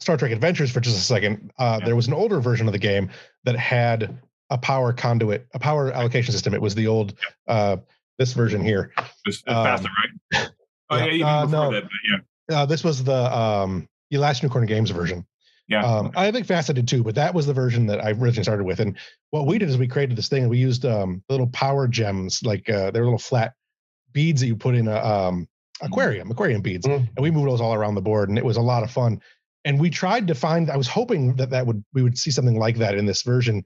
Star 0.00 0.18
Trek 0.18 0.32
Adventures 0.32 0.70
for 0.70 0.80
just 0.80 0.98
a 0.98 1.00
second, 1.00 1.50
uh, 1.58 1.78
yeah. 1.80 1.86
there 1.86 1.96
was 1.96 2.08
an 2.08 2.14
older 2.14 2.40
version 2.40 2.66
of 2.66 2.72
the 2.72 2.78
game 2.78 3.10
that 3.44 3.56
had 3.56 4.18
a 4.50 4.58
power 4.58 4.92
conduit, 4.92 5.46
a 5.54 5.58
power 5.58 5.90
allocation 5.92 6.32
system. 6.32 6.54
It 6.54 6.60
was 6.60 6.74
the 6.74 6.86
old, 6.86 7.14
uh, 7.48 7.78
this 8.18 8.32
version 8.32 8.62
here. 8.62 8.92
It's, 9.24 9.38
it's 9.38 9.42
um, 9.46 9.66
FASA, 9.66 9.86
right? 10.32 10.50
Oh 10.90 10.98
yeah, 10.98 11.12
yeah 11.12 11.38
uh, 11.38 11.46
no, 11.46 11.72
that, 11.72 11.84
yeah. 12.10 12.60
Uh, 12.60 12.66
this 12.66 12.84
was 12.84 13.02
the 13.02 13.34
um, 13.36 13.88
Last 14.12 14.42
Unicorn 14.42 14.66
Games 14.66 14.90
version. 14.90 15.26
Yeah, 15.66 15.82
um, 15.82 16.12
I 16.14 16.30
think 16.30 16.46
FASA 16.46 16.74
did 16.74 16.86
too, 16.86 17.02
but 17.02 17.14
that 17.14 17.32
was 17.32 17.46
the 17.46 17.54
version 17.54 17.86
that 17.86 18.04
I 18.04 18.10
originally 18.10 18.42
started 18.42 18.64
with. 18.64 18.80
And 18.80 18.98
what 19.30 19.46
we 19.46 19.56
did 19.56 19.70
is 19.70 19.78
we 19.78 19.88
created 19.88 20.14
this 20.14 20.28
thing, 20.28 20.42
and 20.42 20.50
we 20.50 20.58
used 20.58 20.84
um, 20.84 21.22
little 21.30 21.46
power 21.46 21.88
gems, 21.88 22.42
like 22.44 22.68
uh, 22.68 22.90
they're 22.90 23.04
little 23.04 23.18
flat 23.18 23.54
beads 24.12 24.42
that 24.42 24.46
you 24.46 24.56
put 24.56 24.74
in 24.74 24.88
a 24.88 24.96
um, 24.96 25.48
aquarium, 25.80 26.30
aquarium 26.30 26.60
beads, 26.60 26.86
mm-hmm. 26.86 27.06
and 27.16 27.22
we 27.22 27.30
moved 27.30 27.48
those 27.48 27.62
all 27.62 27.72
around 27.72 27.94
the 27.94 28.02
board, 28.02 28.28
and 28.28 28.36
it 28.36 28.44
was 28.44 28.58
a 28.58 28.62
lot 28.62 28.82
of 28.82 28.90
fun 28.90 29.22
and 29.64 29.80
we 29.80 29.90
tried 29.90 30.26
to 30.26 30.34
find 30.34 30.70
i 30.70 30.76
was 30.76 30.88
hoping 30.88 31.34
that 31.36 31.50
that 31.50 31.66
would 31.66 31.82
we 31.92 32.02
would 32.02 32.18
see 32.18 32.30
something 32.30 32.58
like 32.58 32.76
that 32.76 32.94
in 32.94 33.06
this 33.06 33.22
version 33.22 33.64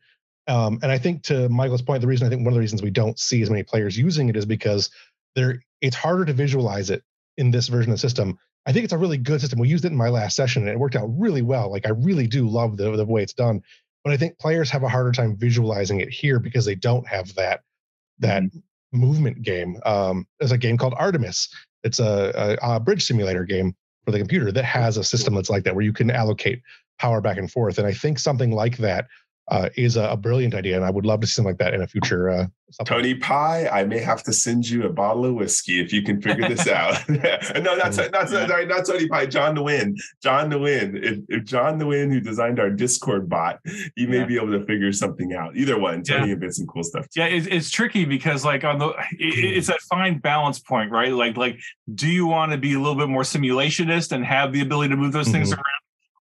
um, 0.48 0.78
and 0.82 0.90
i 0.90 0.98
think 0.98 1.22
to 1.22 1.48
michael's 1.48 1.82
point 1.82 2.00
the 2.00 2.06
reason 2.06 2.26
i 2.26 2.30
think 2.30 2.40
one 2.40 2.48
of 2.48 2.54
the 2.54 2.60
reasons 2.60 2.82
we 2.82 2.90
don't 2.90 3.18
see 3.18 3.42
as 3.42 3.50
many 3.50 3.62
players 3.62 3.96
using 3.96 4.28
it 4.28 4.36
is 4.36 4.46
because 4.46 4.90
there 5.34 5.62
it's 5.80 5.96
harder 5.96 6.24
to 6.24 6.32
visualize 6.32 6.90
it 6.90 7.02
in 7.36 7.52
this 7.52 7.68
version 7.68 7.92
of 7.92 7.94
the 7.94 8.00
system. 8.00 8.36
I 8.66 8.72
think 8.72 8.82
it's 8.82 8.92
a 8.92 8.98
really 8.98 9.16
good 9.16 9.40
system. 9.40 9.60
We 9.60 9.68
used 9.68 9.84
it 9.84 9.92
in 9.92 9.96
my 9.96 10.08
last 10.08 10.34
session 10.34 10.62
and 10.62 10.72
it 10.72 10.78
worked 10.78 10.96
out 10.96 11.06
really 11.16 11.42
well. 11.42 11.70
Like 11.70 11.86
i 11.86 11.90
really 11.90 12.26
do 12.26 12.48
love 12.48 12.76
the, 12.76 12.96
the 12.96 13.04
way 13.04 13.22
it's 13.22 13.32
done 13.32 13.62
but 14.04 14.12
i 14.12 14.16
think 14.16 14.38
players 14.38 14.70
have 14.70 14.82
a 14.82 14.88
harder 14.88 15.12
time 15.12 15.36
visualizing 15.36 16.00
it 16.00 16.08
here 16.08 16.38
because 16.38 16.64
they 16.64 16.74
don't 16.74 17.06
have 17.06 17.34
that 17.34 17.60
that 18.18 18.42
mm-hmm. 18.42 18.58
movement 18.92 19.42
game. 19.42 19.78
Um, 19.84 20.26
there's 20.38 20.52
a 20.52 20.58
game 20.58 20.76
called 20.76 20.94
artemis. 20.96 21.48
It's 21.84 22.00
a, 22.00 22.58
a, 22.62 22.76
a 22.76 22.80
bridge 22.80 23.04
simulator 23.04 23.44
game 23.44 23.74
for 24.04 24.10
the 24.10 24.18
computer 24.18 24.50
that 24.52 24.64
has 24.64 24.96
a 24.96 25.04
system 25.04 25.34
that's 25.34 25.50
like 25.50 25.64
that 25.64 25.74
where 25.74 25.84
you 25.84 25.92
can 25.92 26.10
allocate 26.10 26.62
power 26.98 27.20
back 27.20 27.38
and 27.38 27.50
forth. 27.50 27.78
And 27.78 27.86
I 27.86 27.92
think 27.92 28.18
something 28.18 28.50
like 28.50 28.78
that 28.78 29.06
uh, 29.50 29.68
is 29.76 29.96
a, 29.96 30.04
a, 30.04 30.16
brilliant 30.16 30.54
idea, 30.54 30.76
and 30.76 30.84
I 30.84 30.90
would 30.90 31.06
love 31.06 31.20
to 31.20 31.26
see 31.26 31.34
something 31.34 31.50
like 31.50 31.58
that 31.58 31.74
in 31.74 31.82
a 31.82 31.86
future. 31.86 32.28
Uh, 32.28 32.46
Tony 32.84 33.14
Pi, 33.14 33.66
I 33.68 33.84
may 33.84 33.98
have 33.98 34.22
to 34.24 34.32
send 34.32 34.68
you 34.68 34.84
a 34.84 34.90
bottle 34.90 35.24
of 35.24 35.34
whiskey 35.34 35.80
if 35.80 35.90
you 35.90 36.02
can 36.02 36.20
figure 36.20 36.46
this 36.46 36.68
out. 36.68 37.08
no, 37.08 37.78
that's 37.78 37.96
that's 37.96 38.30
yeah. 38.30 38.46
sorry, 38.46 38.66
not 38.66 38.86
Tony 38.86 39.08
Pi. 39.08 39.24
John 39.26 39.56
Nguyen. 39.56 39.94
John 40.22 40.50
Nguyen. 40.50 41.02
If, 41.02 41.18
if 41.28 41.44
John 41.44 41.80
Nguyen, 41.80 42.12
who 42.12 42.20
designed 42.20 42.60
our 42.60 42.68
Discord 42.68 43.28
bot, 43.28 43.60
he 43.96 44.06
may 44.06 44.18
yeah. 44.18 44.24
be 44.26 44.36
able 44.36 44.52
to 44.52 44.64
figure 44.66 44.92
something 44.92 45.32
out. 45.32 45.56
Either 45.56 45.78
one. 45.78 46.02
Tony 46.02 46.26
yeah. 46.26 46.34
invented 46.34 46.56
some 46.56 46.66
cool 46.66 46.84
stuff. 46.84 47.08
Too. 47.08 47.20
Yeah, 47.20 47.26
it's, 47.26 47.46
it's 47.46 47.70
tricky 47.70 48.04
because 48.04 48.44
like 48.44 48.64
on 48.64 48.78
the, 48.78 48.88
it, 49.18 49.56
it's 49.56 49.68
that 49.68 49.80
fine 49.82 50.18
balance 50.18 50.58
point, 50.58 50.90
right? 50.90 51.12
Like 51.12 51.38
like, 51.38 51.58
do 51.94 52.06
you 52.06 52.26
want 52.26 52.52
to 52.52 52.58
be 52.58 52.74
a 52.74 52.78
little 52.78 52.96
bit 52.96 53.08
more 53.08 53.22
simulationist 53.22 54.12
and 54.12 54.24
have 54.26 54.52
the 54.52 54.60
ability 54.60 54.90
to 54.90 54.96
move 54.96 55.12
those 55.12 55.26
mm-hmm. 55.26 55.36
things 55.36 55.52
around? 55.52 55.64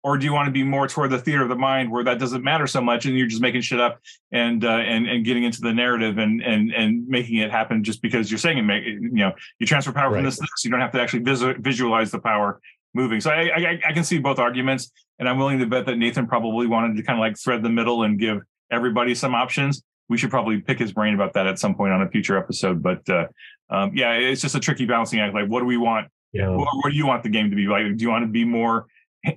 Or 0.03 0.17
do 0.17 0.25
you 0.25 0.33
want 0.33 0.47
to 0.47 0.51
be 0.51 0.63
more 0.63 0.87
toward 0.87 1.09
the 1.09 1.17
theater 1.17 1.41
of 1.41 1.49
the 1.49 1.55
mind 1.55 1.89
where 1.89 2.03
that 2.03 2.19
doesn't 2.19 2.43
matter 2.43 2.67
so 2.67 2.81
much 2.81 3.05
and 3.05 3.17
you're 3.17 3.27
just 3.27 3.41
making 3.41 3.61
shit 3.61 3.79
up 3.79 3.99
and 4.31 4.63
uh, 4.65 4.69
and 4.69 5.07
and 5.07 5.25
getting 5.25 5.43
into 5.43 5.61
the 5.61 5.73
narrative 5.73 6.17
and 6.17 6.41
and 6.41 6.71
and 6.71 7.07
making 7.07 7.37
it 7.37 7.49
happen 7.49 7.83
just 7.83 8.01
because 8.01 8.29
you're 8.29 8.37
saying 8.37 8.57
it 8.57 8.63
make 8.63 8.85
you 8.85 9.09
know 9.11 9.31
you 9.59 9.65
transfer 9.65 9.91
power 9.91 10.11
right. 10.11 10.17
from 10.17 10.25
this 10.25 10.35
to 10.35 10.41
this 10.41 10.63
you 10.63 10.69
don't 10.69 10.81
have 10.81 10.91
to 10.91 11.01
actually 11.01 11.23
visual, 11.23 11.53
visualize 11.59 12.11
the 12.11 12.19
power 12.19 12.59
moving 12.93 13.19
so 13.19 13.31
I, 13.31 13.49
I 13.55 13.79
i 13.87 13.93
can 13.93 14.03
see 14.03 14.19
both 14.19 14.37
arguments 14.37 14.91
and 15.17 15.27
i'm 15.27 15.37
willing 15.37 15.59
to 15.59 15.65
bet 15.65 15.85
that 15.87 15.97
nathan 15.97 16.27
probably 16.27 16.67
wanted 16.67 16.95
to 16.97 17.03
kind 17.03 17.17
of 17.17 17.21
like 17.21 17.37
thread 17.39 17.63
the 17.63 17.69
middle 17.69 18.03
and 18.03 18.19
give 18.19 18.41
everybody 18.71 19.15
some 19.15 19.33
options 19.33 19.81
we 20.09 20.17
should 20.17 20.29
probably 20.29 20.59
pick 20.59 20.77
his 20.77 20.91
brain 20.91 21.15
about 21.15 21.33
that 21.33 21.47
at 21.47 21.57
some 21.57 21.73
point 21.73 21.93
on 21.93 22.01
a 22.01 22.09
future 22.09 22.37
episode 22.37 22.83
but 22.83 23.07
uh, 23.09 23.25
um, 23.69 23.95
yeah 23.95 24.13
it's 24.13 24.41
just 24.41 24.53
a 24.53 24.59
tricky 24.59 24.85
balancing 24.85 25.19
act 25.19 25.33
like 25.33 25.47
what 25.47 25.61
do 25.61 25.65
we 25.65 25.77
want 25.77 26.07
yeah. 26.33 26.49
what, 26.49 26.67
what 26.81 26.91
do 26.91 26.95
you 26.95 27.07
want 27.07 27.23
the 27.23 27.29
game 27.29 27.49
to 27.49 27.55
be 27.55 27.65
like 27.65 27.83
do 27.97 28.03
you 28.03 28.09
want 28.09 28.23
to 28.23 28.31
be 28.31 28.45
more 28.45 28.85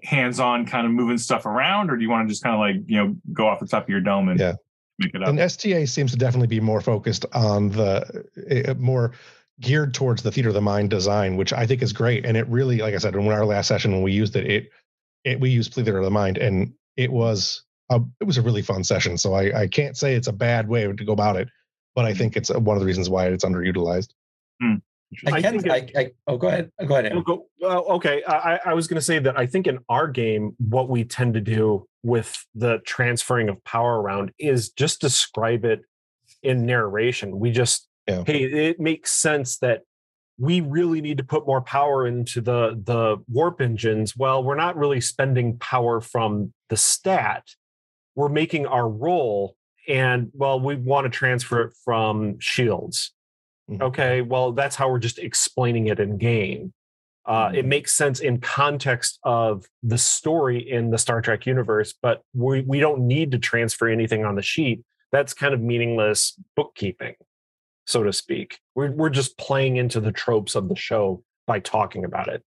hands-on 0.03 0.66
kind 0.66 0.87
of 0.87 0.92
moving 0.92 1.18
stuff 1.18 1.46
around 1.46 1.90
or 1.90 1.96
do 1.96 2.03
you 2.03 2.11
want 2.11 2.27
to 2.27 2.33
just 2.33 2.42
kind 2.42 2.55
of 2.55 2.61
like 2.61 2.88
you 2.88 2.96
know 2.96 3.16
go 3.33 3.46
off 3.46 3.61
the 3.61 3.66
top 3.66 3.85
of 3.85 3.88
your 3.88 4.01
dome 4.01 4.29
and 4.29 4.40
yeah. 4.40 4.55
make 4.99 5.14
it 5.14 5.22
up? 5.22 5.29
And 5.29 5.38
sta 5.51 5.87
seems 5.87 6.11
to 6.12 6.18
definitely 6.18 6.49
be 6.49 6.61
more 6.61 6.81
focused 6.81 7.25
on 7.33 7.70
the 7.70 8.25
uh, 8.68 8.75
more 8.75 9.12
geared 9.61 9.94
towards 9.94 10.22
the 10.22 10.33
theater 10.33 10.49
of 10.49 10.55
the 10.55 10.61
mind 10.61 10.90
design 10.90 11.37
which 11.37 11.53
i 11.53 11.66
think 11.66 11.83
is 11.83 11.92
great. 11.92 12.27
And 12.27 12.37
it 12.37 12.46
really 12.49 12.79
like 12.79 12.94
i 12.94 12.99
said 12.99 13.14
in 13.14 13.27
our 13.29 13.46
last 13.46 13.68
session 13.68 13.92
when 13.92 14.03
we 14.03 14.12
used 14.12 14.35
it 14.37 14.51
it, 14.51 14.70
it 15.25 15.40
we 15.40 15.51
used 15.51 15.72
theater 15.72 15.99
of 15.99 16.05
the 16.05 16.11
mind 16.11 16.38
and 16.38 16.72
it 16.96 17.12
was 17.12 17.62
a, 17.90 18.01
it 18.20 18.25
was 18.25 18.38
a 18.38 18.42
really 18.42 18.62
fun 18.62 18.83
session. 18.83 19.16
So 19.16 19.35
I, 19.35 19.62
I 19.62 19.66
can't 19.68 19.96
say 19.96 20.14
it's 20.14 20.27
a 20.27 20.33
bad 20.33 20.68
way 20.68 20.85
to 20.85 21.05
go 21.05 21.12
about 21.12 21.37
it 21.37 21.49
but 21.94 22.05
i 22.05 22.12
think 22.12 22.37
it's 22.37 22.51
one 22.51 22.77
of 22.77 22.81
the 22.81 22.87
reasons 22.87 23.09
why 23.09 23.27
it's 23.29 23.44
underutilized. 23.44 24.09
Hmm. 24.61 24.77
I 25.27 25.40
can. 25.40 25.71
I, 25.71 25.75
I, 25.75 25.88
I, 25.97 26.11
oh, 26.27 26.37
go 26.37 26.49
ahead. 26.49 26.71
Go 26.85 26.97
ahead. 26.97 27.12
Go, 27.25 27.47
well, 27.61 27.85
okay. 27.90 28.23
I, 28.27 28.61
I 28.66 28.75
was 28.75 28.88
going 28.88 28.97
to 28.97 29.05
say 29.05 29.19
that 29.19 29.38
I 29.38 29.47
think 29.47 29.66
in 29.66 29.79
our 29.88 30.09
game, 30.09 30.57
what 30.59 30.88
we 30.88 31.05
tend 31.05 31.35
to 31.35 31.40
do 31.40 31.87
with 32.03 32.45
the 32.55 32.79
transferring 32.87 33.49
of 33.49 33.62
power 33.64 34.01
around 34.01 34.33
is 34.38 34.71
just 34.71 35.01
describe 35.01 35.64
it 35.64 35.83
in 36.42 36.66
narration. 36.66 37.38
We 37.38 37.51
just, 37.53 37.88
yeah. 38.09 38.25
hey, 38.27 38.45
it 38.45 38.81
makes 38.81 39.12
sense 39.12 39.59
that 39.59 39.83
we 40.38 40.61
really 40.61 41.01
need 41.01 41.19
to 41.19 41.25
put 41.25 41.47
more 41.47 41.62
power 41.62 42.07
into 42.07 42.40
the 42.40 42.81
the 42.85 43.19
warp 43.29 43.61
engines. 43.61 44.16
Well, 44.16 44.42
we're 44.42 44.57
not 44.57 44.77
really 44.77 45.01
spending 45.01 45.59
power 45.59 46.01
from 46.01 46.53
the 46.69 46.77
stat. 46.77 47.45
We're 48.16 48.29
making 48.29 48.66
our 48.66 48.88
roll, 48.88 49.57
and 49.88 50.31
well, 50.35 50.61
we 50.61 50.75
want 50.75 51.05
to 51.05 51.11
transfer 51.11 51.62
it 51.62 51.75
from 51.85 52.38
shields 52.38 53.12
Mm-hmm. 53.70 53.83
Okay, 53.83 54.22
well, 54.22 54.52
that's 54.52 54.76
how 54.76 54.90
we're 54.90 54.98
just 54.98 55.18
explaining 55.18 55.88
it 55.88 56.00
in 56.00 56.18
game. 56.18 56.72
Uh, 57.24 57.50
it 57.52 57.61
mm-hmm. 57.61 57.68
makes 57.68 57.92
sense 57.92 58.20
in 58.20 58.40
context 58.40 59.18
of 59.24 59.66
the 59.83 59.98
story 59.98 60.59
in 60.70 60.90
the 60.90 60.98
Star 60.98 61.20
Trek 61.20 61.44
universe, 61.44 61.92
but 62.00 62.22
we, 62.35 62.61
we 62.62 62.79
don't 62.79 63.07
need 63.07 63.33
to 63.33 63.38
transfer 63.38 63.88
anything 63.88 64.24
on 64.24 64.37
the 64.37 64.42
sheet. 64.42 64.85
That's 65.11 65.35
kind 65.35 65.52
of 65.52 65.61
meaningless 65.61 66.38
bookkeeping, 66.55 67.14
so 67.87 68.05
to 68.05 68.12
speak. 68.12 68.59
We're, 68.76 68.92
we're 68.92 69.11
just 69.11 69.37
playing 69.38 69.76
into 69.76 70.00
the 70.00 70.12
tropes 70.12 70.55
of 70.55 70.68
the 70.68 70.76
show 70.76 71.24
by 71.46 71.59
talking 71.61 72.05
about 72.05 72.29
it. 72.29 72.44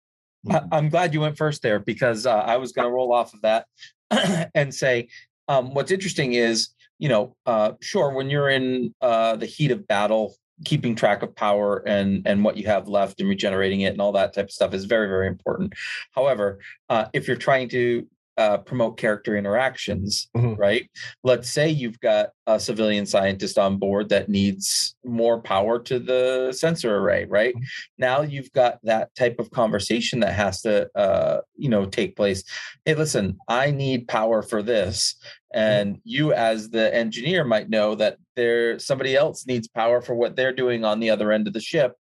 I'm 0.73 0.89
glad 0.89 1.15
you 1.15 1.21
went 1.21 1.37
first 1.37 1.63
there 1.63 1.81
because 1.81 2.27
uh, 2.27 2.37
I 2.37 2.57
was 2.57 2.73
going 2.73 2.87
to 2.87 2.93
roll 2.93 3.13
off 3.13 3.35
of 3.35 3.41
that 3.43 3.67
and 4.55 4.73
say 4.73 5.09
um, 5.49 5.75
what's 5.75 5.91
interesting 5.91 6.35
is, 6.35 6.69
you 6.99 7.09
know, 7.09 7.37
uh, 7.47 7.73
sure, 7.81 8.13
when 8.13 8.31
you're 8.31 8.49
in 8.49 8.95
uh, 9.01 9.37
the 9.37 9.47
heat 9.47 9.71
of 9.71 9.87
battle, 9.87 10.37
keeping 10.65 10.95
track 10.95 11.23
of 11.23 11.35
power 11.35 11.83
and 11.87 12.27
and 12.27 12.43
what 12.45 12.57
you 12.57 12.67
have 12.67 12.89
left 12.89 13.21
and 13.21 13.29
regenerating 13.29 13.83
it 13.83 13.93
and 13.93 14.01
all 14.01 14.13
that 14.13 14.33
type 14.33 14.47
of 14.47 14.53
stuff 14.53 14.75
is 14.75 14.85
very 14.85 15.09
very 15.09 15.27
important. 15.27 15.73
However 16.13 16.59
uh, 16.89 17.07
if 17.13 17.29
you're 17.29 17.37
trying 17.37 17.69
to 17.71 18.07
uh, 18.39 18.57
promote 18.59 18.97
character 18.97 19.37
interactions, 19.37 20.29
mm-hmm. 20.35 20.55
right? 20.55 20.89
Let's 21.25 21.51
say 21.51 21.69
you've 21.69 21.99
got 21.99 22.31
a 22.47 22.61
civilian 22.61 23.05
scientist 23.05 23.59
on 23.59 23.79
board 23.79 24.09
that 24.11 24.29
needs 24.29 24.95
more 25.05 25.43
power 25.43 25.81
to 25.81 25.99
the 25.99 26.53
sensor 26.53 26.99
array, 26.99 27.25
right? 27.25 27.53
Mm-hmm. 27.53 27.65
Now 27.99 28.23
you've 28.23 28.53
got 28.53 28.79
that 28.85 29.13
type 29.17 29.41
of 29.41 29.51
conversation 29.51 30.21
that 30.21 30.35
has 30.35 30.63
to, 30.63 30.89
uh, 30.95 31.41
you 31.57 31.69
know, 31.69 31.85
take 31.85 32.15
place. 32.15 32.45
Hey, 32.85 32.95
listen, 32.95 33.37
I 33.49 33.73
need 33.73 34.07
power 34.07 34.43
for 34.43 34.63
this, 34.63 35.17
mm-hmm. 35.53 35.61
and 35.61 35.91
mm-hmm. 35.97 36.01
you, 36.05 36.33
as 36.33 36.71
the 36.71 36.95
engineer, 36.95 37.43
might 37.43 37.69
know 37.69 37.97
that 37.97 38.19
there 38.37 38.79
somebody 38.79 39.17
else 39.17 39.47
needs 39.47 39.67
power 39.67 40.01
for 40.01 40.15
what 40.15 40.37
they're 40.37 40.55
doing 40.55 40.85
on 40.85 41.01
the 41.01 41.11
other 41.11 41.33
end 41.33 41.49
of 41.49 41.55
the 41.55 41.61
ship 41.61 41.97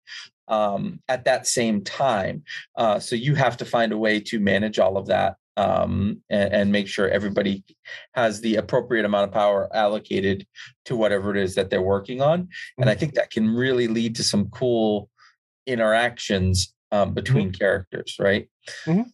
um, 0.49 0.99
at 1.07 1.23
that 1.23 1.47
same 1.47 1.81
time. 1.81 2.43
Uh, 2.75 2.99
so 2.99 3.15
you 3.15 3.35
have 3.35 3.55
to 3.55 3.65
find 3.65 3.93
a 3.93 3.97
way 3.97 4.19
to 4.19 4.39
manage 4.41 4.79
all 4.79 4.97
of 4.97 5.07
that 5.07 5.37
um, 5.57 6.21
and, 6.29 6.53
and, 6.53 6.71
make 6.71 6.87
sure 6.87 7.07
everybody 7.07 7.63
has 8.13 8.41
the 8.41 8.55
appropriate 8.55 9.05
amount 9.05 9.29
of 9.29 9.33
power 9.33 9.69
allocated 9.73 10.45
to 10.83 10.95
whatever 10.95 11.31
it 11.31 11.37
is 11.37 11.55
that 11.55 11.69
they're 11.69 11.81
working 11.81 12.21
on. 12.21 12.43
Mm-hmm. 12.43 12.81
And 12.81 12.89
I 12.89 12.93
mm-hmm. 12.93 12.99
think 12.99 13.13
that 13.13 13.31
can 13.31 13.49
really 13.49 13.87
lead 13.87 14.15
to 14.17 14.23
some 14.23 14.49
cool 14.49 15.09
interactions 15.65 16.73
um, 16.91 17.13
between 17.13 17.47
mm-hmm. 17.49 17.57
characters, 17.57 18.17
right? 18.19 18.49
Mm-hmm. 18.85 19.09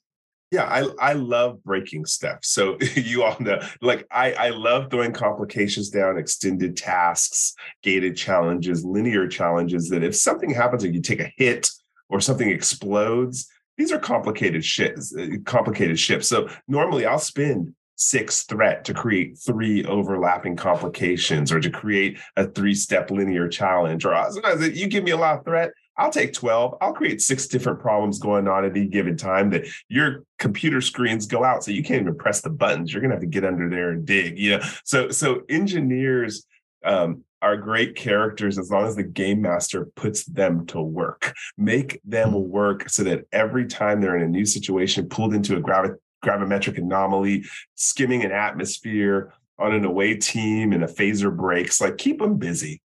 Yeah, 0.52 0.66
I 0.66 1.12
I 1.12 1.14
love 1.14 1.64
breaking 1.64 2.06
stuff. 2.06 2.40
So 2.44 2.78
you 2.96 3.24
all 3.24 3.38
know, 3.40 3.62
like 3.82 4.06
I 4.12 4.34
I 4.34 4.50
love 4.50 4.92
throwing 4.92 5.14
complications 5.14 5.90
down, 5.90 6.18
extended 6.18 6.76
tasks, 6.76 7.54
gated 7.84 8.18
challenges, 8.18 8.84
linear 8.84 9.28
challenges. 9.28 9.90
That 9.90 10.04
if 10.04 10.16
something 10.16 10.54
happens 10.54 10.84
or 10.84 10.90
you 10.90 11.02
take 11.02 11.22
a 11.22 11.32
hit 11.38 11.70
or 12.10 12.20
something 12.20 12.50
explodes, 12.50 13.48
these 13.78 13.92
are 13.92 14.00
complicated 14.00 14.64
ships, 14.64 15.16
uh, 15.16 15.28
complicated 15.46 16.00
ships. 16.00 16.28
So 16.28 16.50
normally 16.68 17.06
I'll 17.06 17.20
spend 17.20 17.74
six 17.96 18.44
threat 18.44 18.84
to 18.86 18.94
create 18.94 19.38
three 19.38 19.86
overlapping 19.86 20.56
complications 20.56 21.52
or 21.52 21.60
to 21.60 21.70
create 21.70 22.18
a 22.36 22.48
three 22.48 22.74
step 22.74 23.12
linear 23.12 23.48
challenge. 23.48 24.06
Or 24.06 24.16
sometimes 24.32 24.68
you 24.78 24.88
give 24.88 25.04
me 25.04 25.12
a 25.12 25.18
lot 25.18 25.40
of 25.40 25.46
threat, 25.46 25.72
I'll 25.98 26.12
take 26.12 26.34
12. 26.34 26.78
I'll 26.82 26.94
create 26.94 27.22
six 27.22 27.48
different 27.48 27.80
problems 27.80 28.18
going 28.18 28.48
on 28.48 28.66
at 28.66 28.72
any 28.72 28.88
given 28.88 29.18
time 29.18 29.52
that 29.52 29.68
your 29.88 30.24
computer 30.40 30.82
screens 30.82 31.28
go 31.28 31.44
out. 31.44 31.64
So 31.64 31.72
you 31.72 31.84
can't 31.84 32.02
even 32.02 32.18
press 32.18 32.42
the 32.42 32.50
buttons. 32.50 32.92
You're 32.92 33.02
going 33.02 33.12
to 33.12 33.18
have 33.18 33.22
to 33.22 33.28
get 33.28 33.46
under 33.46 33.70
there 33.70 33.92
and 33.92 34.06
dig, 34.06 34.40
you 34.40 34.58
know? 34.58 34.64
So, 34.84 35.10
so 35.12 35.44
engineers, 35.48 36.46
um, 36.84 37.24
are 37.42 37.58
great 37.58 37.96
characters 37.96 38.58
as 38.58 38.70
long 38.70 38.86
as 38.86 38.96
the 38.96 39.04
game 39.04 39.42
master 39.42 39.86
puts 39.96 40.26
them 40.26 40.66
to 40.68 40.82
work. 40.82 41.34
Make 41.58 42.00
them 42.04 42.32
hmm. 42.32 42.50
work 42.50 42.90
so 42.90 43.04
that 43.04 43.26
every 43.32 43.66
time 43.66 44.02
they're 44.02 44.18
in 44.18 44.24
a 44.24 44.28
new 44.28 44.46
situation, 44.46 45.10
pulled 45.10 45.34
into 45.34 45.56
a 45.56 45.60
gravi- 45.60 45.98
gravimetric 46.24 46.78
anomaly, 46.78 47.46
skimming 47.76 48.24
an 48.24 48.32
atmosphere 48.32 49.34
on 49.58 49.74
an 49.74 49.86
away 49.86 50.16
team 50.16 50.74
and 50.74 50.84
a 50.84 50.88
phaser 50.88 51.36
breaks, 51.36 51.82
like 51.82 51.98
keep 51.98 52.20
them 52.20 52.38
busy. 52.38 52.82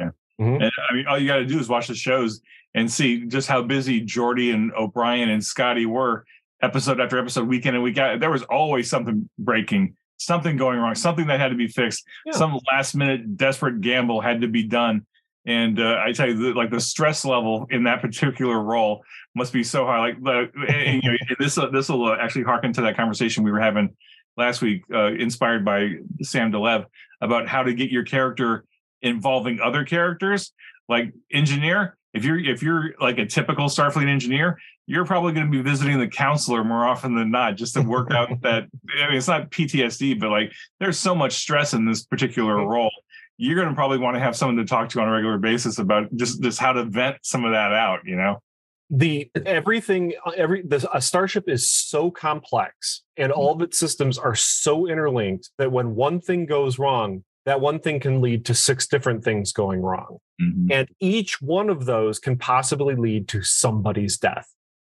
Yeah. 0.00 0.10
Mm-hmm. 0.40 0.62
And 0.62 0.72
I 0.90 0.94
mean, 0.94 1.06
all 1.06 1.18
you 1.18 1.26
got 1.26 1.36
to 1.36 1.46
do 1.46 1.58
is 1.58 1.68
watch 1.68 1.88
the 1.88 1.94
shows 1.94 2.40
and 2.74 2.90
see 2.90 3.26
just 3.26 3.48
how 3.48 3.62
busy 3.62 4.04
Geordi 4.04 4.52
and 4.52 4.72
O'Brien 4.72 5.30
and 5.30 5.44
Scotty 5.44 5.86
were 5.86 6.24
episode 6.60 7.00
after 7.00 7.18
episode, 7.18 7.48
week 7.48 7.66
in 7.66 7.74
and 7.74 7.82
week 7.82 7.98
out. 7.98 8.20
There 8.20 8.30
was 8.30 8.42
always 8.44 8.90
something 8.90 9.28
breaking 9.38 9.96
something 10.18 10.56
going 10.56 10.78
wrong, 10.78 10.94
something 10.94 11.26
that 11.28 11.40
had 11.40 11.48
to 11.48 11.54
be 11.54 11.68
fixed, 11.68 12.04
yeah. 12.26 12.32
some 12.32 12.58
last 12.70 12.94
minute 12.94 13.36
desperate 13.36 13.80
gamble 13.80 14.20
had 14.20 14.42
to 14.42 14.48
be 14.48 14.64
done. 14.64 15.06
And 15.46 15.80
uh, 15.80 16.02
I 16.04 16.12
tell 16.12 16.28
you, 16.28 16.34
the, 16.34 16.52
like 16.52 16.70
the 16.70 16.80
stress 16.80 17.24
level 17.24 17.66
in 17.70 17.84
that 17.84 18.02
particular 18.02 18.60
role 18.60 19.02
must 19.34 19.52
be 19.52 19.64
so 19.64 19.86
high. 19.86 19.98
Like 19.98 20.22
the, 20.22 20.50
and, 20.68 21.02
you 21.02 21.10
know, 21.10 21.16
this 21.38 21.56
uh, 21.56 21.70
this 21.70 21.88
will 21.88 22.08
uh, 22.08 22.16
actually 22.20 22.44
harken 22.44 22.72
to 22.74 22.82
that 22.82 22.96
conversation 22.96 23.44
we 23.44 23.50
were 23.50 23.60
having 23.60 23.96
last 24.36 24.60
week, 24.60 24.82
uh, 24.92 25.12
inspired 25.14 25.64
by 25.64 25.94
Sam 26.22 26.50
de 26.50 26.58
Lev, 26.58 26.84
about 27.20 27.48
how 27.48 27.62
to 27.62 27.72
get 27.72 27.90
your 27.90 28.04
character 28.04 28.64
involving 29.00 29.60
other 29.60 29.84
characters. 29.84 30.52
Like 30.88 31.12
engineer, 31.32 31.96
if 32.12 32.24
you're 32.24 32.38
if 32.38 32.62
you're 32.62 32.94
like 33.00 33.18
a 33.18 33.26
typical 33.26 33.66
Starfleet 33.66 34.08
engineer, 34.08 34.58
you're 34.88 35.04
probably 35.04 35.32
going 35.34 35.44
to 35.44 35.52
be 35.52 35.60
visiting 35.60 35.98
the 35.98 36.08
counselor 36.08 36.64
more 36.64 36.86
often 36.86 37.14
than 37.14 37.30
not 37.30 37.56
just 37.56 37.74
to 37.74 37.82
work 37.82 38.10
out 38.10 38.28
that 38.42 38.64
i 38.98 39.08
mean 39.08 39.16
it's 39.16 39.28
not 39.28 39.50
ptsd 39.50 40.18
but 40.18 40.30
like 40.30 40.50
there's 40.80 40.98
so 40.98 41.14
much 41.14 41.34
stress 41.34 41.74
in 41.74 41.84
this 41.84 42.04
particular 42.04 42.66
role. 42.66 42.90
You're 43.40 43.54
going 43.54 43.68
to 43.68 43.74
probably 43.74 43.98
want 43.98 44.16
to 44.16 44.20
have 44.20 44.34
someone 44.34 44.56
to 44.56 44.64
talk 44.64 44.88
to 44.88 45.00
on 45.00 45.06
a 45.06 45.12
regular 45.12 45.38
basis 45.38 45.78
about 45.78 46.12
just 46.16 46.42
just 46.42 46.58
how 46.58 46.72
to 46.72 46.84
vent 46.84 47.18
some 47.22 47.44
of 47.44 47.52
that 47.52 47.72
out 47.72 48.00
you 48.04 48.16
know? 48.16 48.42
The 48.90 49.30
everything 49.46 50.14
every 50.36 50.62
the, 50.62 50.88
a 50.92 51.00
starship 51.00 51.48
is 51.48 51.70
so 51.70 52.10
complex 52.10 53.02
and 53.16 53.30
all 53.30 53.52
of 53.54 53.62
its 53.62 53.78
systems 53.78 54.18
are 54.18 54.34
so 54.34 54.88
interlinked 54.88 55.50
that 55.58 55.70
when 55.70 55.94
one 55.94 56.20
thing 56.20 56.46
goes 56.46 56.78
wrong 56.78 57.22
that 57.44 57.60
one 57.60 57.78
thing 57.78 58.00
can 58.00 58.20
lead 58.20 58.44
to 58.46 58.54
six 58.54 58.86
different 58.86 59.24
things 59.24 59.52
going 59.52 59.80
wrong. 59.80 60.18
Mhm. 60.42 60.72
and 60.72 60.88
each 61.00 61.40
one 61.42 61.68
of 61.68 61.84
those 61.84 62.18
can 62.18 62.36
possibly 62.38 62.94
lead 62.94 63.28
to 63.28 63.42
somebody's 63.42 64.16
death 64.18 64.48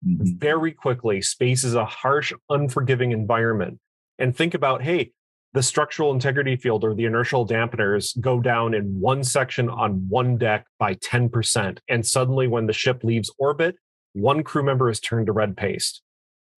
Mhm. 0.06 0.38
very 0.38 0.72
quickly 0.72 1.22
space 1.22 1.62
is 1.64 1.74
a 1.74 1.84
harsh 1.84 2.32
unforgiving 2.50 3.12
environment 3.12 3.78
and 4.18 4.36
think 4.36 4.54
about 4.54 4.82
hey 4.82 5.12
the 5.54 5.62
structural 5.62 6.12
integrity 6.12 6.56
field 6.56 6.82
or 6.82 6.94
the 6.94 7.04
inertial 7.04 7.46
dampeners 7.46 8.18
go 8.20 8.40
down 8.40 8.72
in 8.74 8.98
one 9.00 9.22
section 9.22 9.68
on 9.68 10.08
one 10.08 10.36
deck 10.38 10.66
by 10.78 10.94
10% 10.94 11.78
and 11.88 12.04
suddenly 12.06 12.48
when 12.48 12.66
the 12.66 12.72
ship 12.72 13.04
leaves 13.04 13.30
orbit 13.38 13.76
one 14.14 14.42
crew 14.42 14.62
member 14.62 14.90
is 14.90 14.98
turned 14.98 15.26
to 15.26 15.32
red 15.32 15.56
paste 15.56 16.02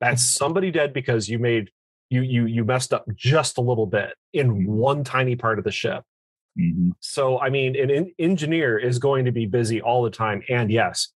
that's 0.01 0.23
somebody 0.41 0.71
dead 0.71 0.93
because 0.93 1.29
you 1.29 1.39
made 1.39 1.71
you 2.11 2.23
you 2.23 2.47
you 2.47 2.65
messed 2.65 2.93
up 2.95 3.05
just 3.15 3.59
a 3.59 3.61
little 3.61 3.87
bit 3.87 4.15
in 4.33 4.67
one 4.67 5.05
tiny 5.05 5.37
part 5.37 5.59
of 5.59 5.65
the 5.65 5.73
ship 5.73 6.03
Mhm. 6.57 6.93
so, 7.01 7.41
I 7.41 7.51
mean, 7.51 7.75
an 7.75 7.91
en- 7.91 8.15
engineer 8.17 8.79
is 8.79 9.01
going 9.01 9.25
to 9.25 9.33
be 9.33 9.45
busy 9.45 9.81
all 9.83 10.05
the 10.05 10.11
time. 10.11 10.41
And 10.49 10.71
yes, 10.71 11.09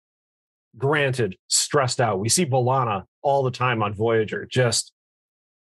granted, 0.77 1.37
stressed 1.47 1.99
out. 1.99 2.19
We 2.19 2.29
see 2.29 2.45
B'Elanna 2.45 3.03
all 3.21 3.43
the 3.43 3.51
time 3.51 3.81
on 3.83 3.93
Voyager, 3.93 4.47
just 4.49 4.93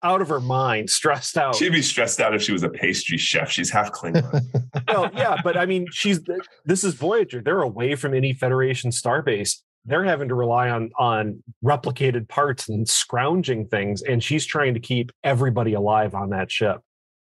out 0.02 0.22
of 0.22 0.28
her 0.28 0.40
mind, 0.40 0.88
stressed 0.88 1.36
out. 1.36 1.56
She'd 1.56 1.72
be 1.72 1.82
stressed 1.82 2.20
out 2.20 2.34
if 2.34 2.42
she 2.42 2.52
was 2.52 2.62
a 2.62 2.68
pastry 2.68 3.18
chef. 3.18 3.50
She's 3.50 3.70
half 3.70 3.92
Klingon. 3.92 4.42
well, 4.88 5.10
yeah, 5.14 5.36
but 5.42 5.56
I 5.56 5.66
mean, 5.66 5.86
she's 5.90 6.20
this 6.64 6.84
is 6.84 6.94
Voyager. 6.94 7.42
They're 7.42 7.62
away 7.62 7.94
from 7.94 8.14
any 8.14 8.32
Federation 8.32 8.90
starbase. 8.90 9.58
They're 9.84 10.04
having 10.04 10.28
to 10.28 10.34
rely 10.34 10.70
on 10.70 10.90
on 10.98 11.42
replicated 11.64 12.28
parts 12.28 12.68
and 12.68 12.88
scrounging 12.88 13.66
things, 13.66 14.02
and 14.02 14.22
she's 14.22 14.46
trying 14.46 14.74
to 14.74 14.80
keep 14.80 15.10
everybody 15.24 15.74
alive 15.74 16.14
on 16.14 16.30
that 16.30 16.50
ship. 16.50 16.80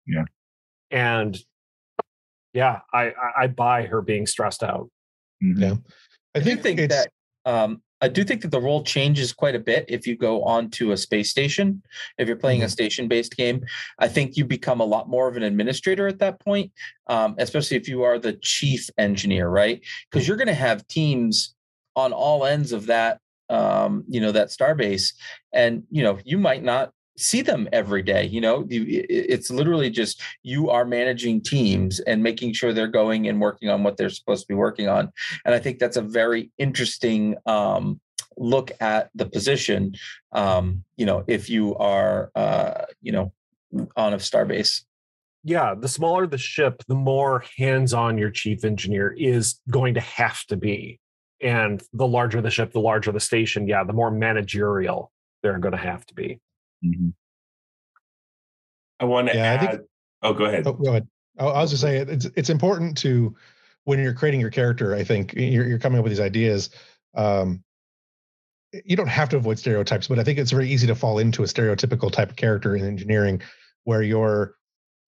Yeah. 0.06 0.24
And 0.90 1.38
yeah, 2.52 2.80
I 2.92 3.06
I, 3.06 3.42
I 3.42 3.46
buy 3.48 3.86
her 3.86 4.02
being 4.02 4.26
stressed 4.26 4.62
out. 4.62 4.90
Mhm. 5.42 5.60
Yeah. 5.60 5.74
I 6.34 6.38
I 6.38 6.42
do 6.42 6.50
think, 6.50 6.62
think 6.62 6.80
it's 6.80 6.94
that 6.94 7.08
um, 7.46 7.80
I 8.02 8.08
do 8.08 8.24
think 8.24 8.42
that 8.42 8.50
the 8.50 8.60
role 8.60 8.82
changes 8.82 9.32
quite 9.32 9.54
a 9.54 9.60
bit 9.60 9.86
if 9.88 10.06
you 10.06 10.16
go 10.16 10.44
onto 10.44 10.92
a 10.92 10.96
space 10.96 11.30
station. 11.30 11.82
If 12.18 12.28
you're 12.28 12.36
playing 12.36 12.62
a 12.62 12.68
station-based 12.68 13.34
game, 13.36 13.64
I 13.98 14.08
think 14.08 14.36
you 14.36 14.44
become 14.44 14.80
a 14.80 14.84
lot 14.84 15.08
more 15.08 15.28
of 15.28 15.36
an 15.36 15.42
administrator 15.42 16.06
at 16.06 16.18
that 16.18 16.38
point, 16.40 16.72
um, 17.06 17.36
especially 17.38 17.78
if 17.78 17.88
you 17.88 18.02
are 18.02 18.18
the 18.18 18.34
chief 18.34 18.90
engineer, 18.98 19.48
right? 19.48 19.80
Because 20.10 20.28
you're 20.28 20.36
going 20.36 20.46
to 20.48 20.54
have 20.54 20.86
teams 20.88 21.54
on 21.94 22.12
all 22.12 22.44
ends 22.44 22.72
of 22.72 22.86
that, 22.86 23.18
um, 23.48 24.04
you 24.08 24.20
know, 24.20 24.32
that 24.32 24.48
starbase, 24.48 25.14
and 25.54 25.84
you 25.90 26.02
know, 26.02 26.18
you 26.24 26.36
might 26.36 26.62
not 26.62 26.92
see 27.16 27.42
them 27.42 27.68
every 27.72 28.02
day 28.02 28.24
you 28.24 28.40
know 28.40 28.66
it's 28.68 29.50
literally 29.50 29.90
just 29.90 30.20
you 30.42 30.70
are 30.70 30.84
managing 30.84 31.40
teams 31.40 32.00
and 32.00 32.22
making 32.22 32.52
sure 32.52 32.72
they're 32.72 32.86
going 32.86 33.28
and 33.28 33.40
working 33.40 33.68
on 33.68 33.82
what 33.82 33.96
they're 33.96 34.10
supposed 34.10 34.42
to 34.42 34.48
be 34.48 34.54
working 34.54 34.88
on 34.88 35.10
and 35.44 35.54
I 35.54 35.58
think 35.58 35.78
that's 35.78 35.96
a 35.96 36.02
very 36.02 36.50
interesting 36.58 37.36
um, 37.46 38.00
look 38.36 38.70
at 38.80 39.10
the 39.14 39.26
position. 39.26 39.94
Um, 40.32 40.84
you 40.96 41.06
know, 41.06 41.24
if 41.26 41.48
you 41.48 41.76
are, 41.76 42.30
uh, 42.34 42.84
you 43.00 43.12
know, 43.12 43.32
on 43.96 44.14
a 44.14 44.16
starbase. 44.16 44.82
yeah, 45.44 45.74
the 45.74 45.88
smaller 45.88 46.26
the 46.26 46.38
ship, 46.38 46.82
the 46.88 46.94
more 46.94 47.44
hands-on 47.56 48.18
your 48.18 48.30
chief 48.30 48.64
engineer 48.64 49.14
is 49.16 49.60
going 49.70 49.94
to 49.94 50.00
have 50.00 50.44
to 50.46 50.56
be. 50.56 50.98
And 51.40 51.82
the 51.92 52.06
larger 52.06 52.40
the 52.40 52.50
ship, 52.50 52.72
the 52.72 52.80
larger 52.80 53.12
the 53.12 53.20
station, 53.20 53.68
yeah, 53.68 53.84
the 53.84 53.92
more 53.92 54.10
managerial 54.10 55.12
they're 55.42 55.58
going 55.58 55.72
to 55.72 55.78
have 55.78 56.06
to 56.06 56.14
be. 56.14 56.40
Mhm. 56.84 57.14
I 59.00 59.04
want 59.04 59.28
to 59.28 59.34
Yeah, 59.36 59.42
I 59.42 59.46
add. 59.54 59.70
think- 59.70 59.82
oh, 60.22 60.32
go 60.32 60.44
ahead. 60.44 60.66
Oh, 60.66 60.72
go 60.72 60.90
ahead. 60.90 61.08
I 61.38 61.44
I 61.46 61.60
was 61.62 61.70
just 61.70 61.82
saying 61.82 62.08
it's 62.08 62.24
it's 62.36 62.50
important 62.50 62.96
to 62.98 63.36
when 63.84 63.98
you're 63.98 64.14
creating 64.14 64.40
your 64.40 64.50
character. 64.50 64.94
I 64.94 65.04
think 65.04 65.34
you're 65.34 65.66
you're 65.66 65.78
coming 65.78 65.98
up 65.98 66.04
with 66.04 66.12
these 66.12 66.20
ideas. 66.20 66.70
Um, 67.14 67.62
you 68.84 68.96
don't 68.96 69.08
have 69.08 69.28
to 69.30 69.36
avoid 69.36 69.58
stereotypes, 69.58 70.08
but 70.08 70.18
I 70.18 70.24
think 70.24 70.38
it's 70.38 70.50
very 70.50 70.68
easy 70.68 70.86
to 70.88 70.94
fall 70.94 71.18
into 71.18 71.42
a 71.42 71.46
stereotypical 71.46 72.10
type 72.10 72.30
of 72.30 72.36
character 72.36 72.74
in 72.76 72.84
engineering, 72.84 73.40
where 73.84 74.02
you're 74.02 74.54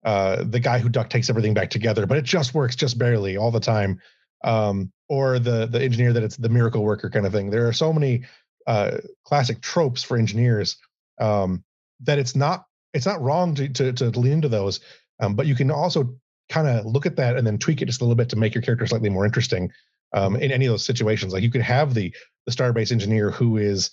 uh, 0.04 0.44
the 0.44 0.61
guy 0.61 0.78
who 0.78 0.88
duct 0.88 1.11
takes 1.11 1.28
everything 1.28 1.54
back 1.54 1.70
together, 1.70 2.07
but 2.07 2.16
it 2.18 2.24
just 2.24 2.54
works 2.54 2.76
just 2.76 2.98
barely 2.98 3.37
all 3.37 3.50
the 3.50 3.59
time, 3.61 4.00
um, 4.44 4.92
or 5.09 5.38
the 5.38 5.66
the 5.66 5.83
engineer 5.83 6.12
that 6.12 6.22
it's 6.22 6.37
the 6.37 6.48
miracle 6.48 6.85
worker 6.85 7.11
kind 7.11 7.26
of 7.26 7.33
thing. 7.33 7.50
There 7.50 7.66
are 7.68 7.72
so 7.72 7.92
many 7.92 8.24
uh, 8.66 8.98
classic 9.24 9.61
tropes 9.61 10.02
for 10.04 10.16
engineers 10.16 10.76
um, 11.20 11.64
that 12.00 12.18
it's 12.18 12.37
not 12.37 12.66
it's 12.94 13.07
not 13.07 13.20
wrong 13.20 13.54
to 13.54 13.68
to, 13.68 13.92
to 13.92 14.11
lean 14.11 14.35
into 14.35 14.48
those, 14.48 14.81
um, 15.20 15.35
but 15.35 15.46
you 15.46 15.54
can 15.54 15.70
also 15.70 16.14
kind 16.48 16.66
of 16.66 16.87
look 16.87 17.07
at 17.07 17.16
that 17.16 17.37
and 17.37 17.46
then 17.46 17.59
tweak 17.59 17.83
it 17.83 17.87
just 17.87 18.00
a 18.00 18.04
little 18.04 18.16
bit 18.16 18.28
to 18.31 18.37
make 18.37 18.54
your 18.54 18.62
character 18.62 18.87
slightly 18.87 19.11
more 19.11 19.26
interesting 19.26 19.70
um, 20.14 20.37
in 20.37 20.50
any 20.50 20.66
of 20.66 20.72
those 20.72 20.87
situations. 20.87 21.33
Like 21.33 21.42
you 21.42 21.50
could 21.50 21.62
have 21.62 21.94
the 21.94 22.14
the 22.46 22.52
starbase 22.52 22.92
engineer 22.92 23.31
who 23.31 23.59
is 23.59 23.90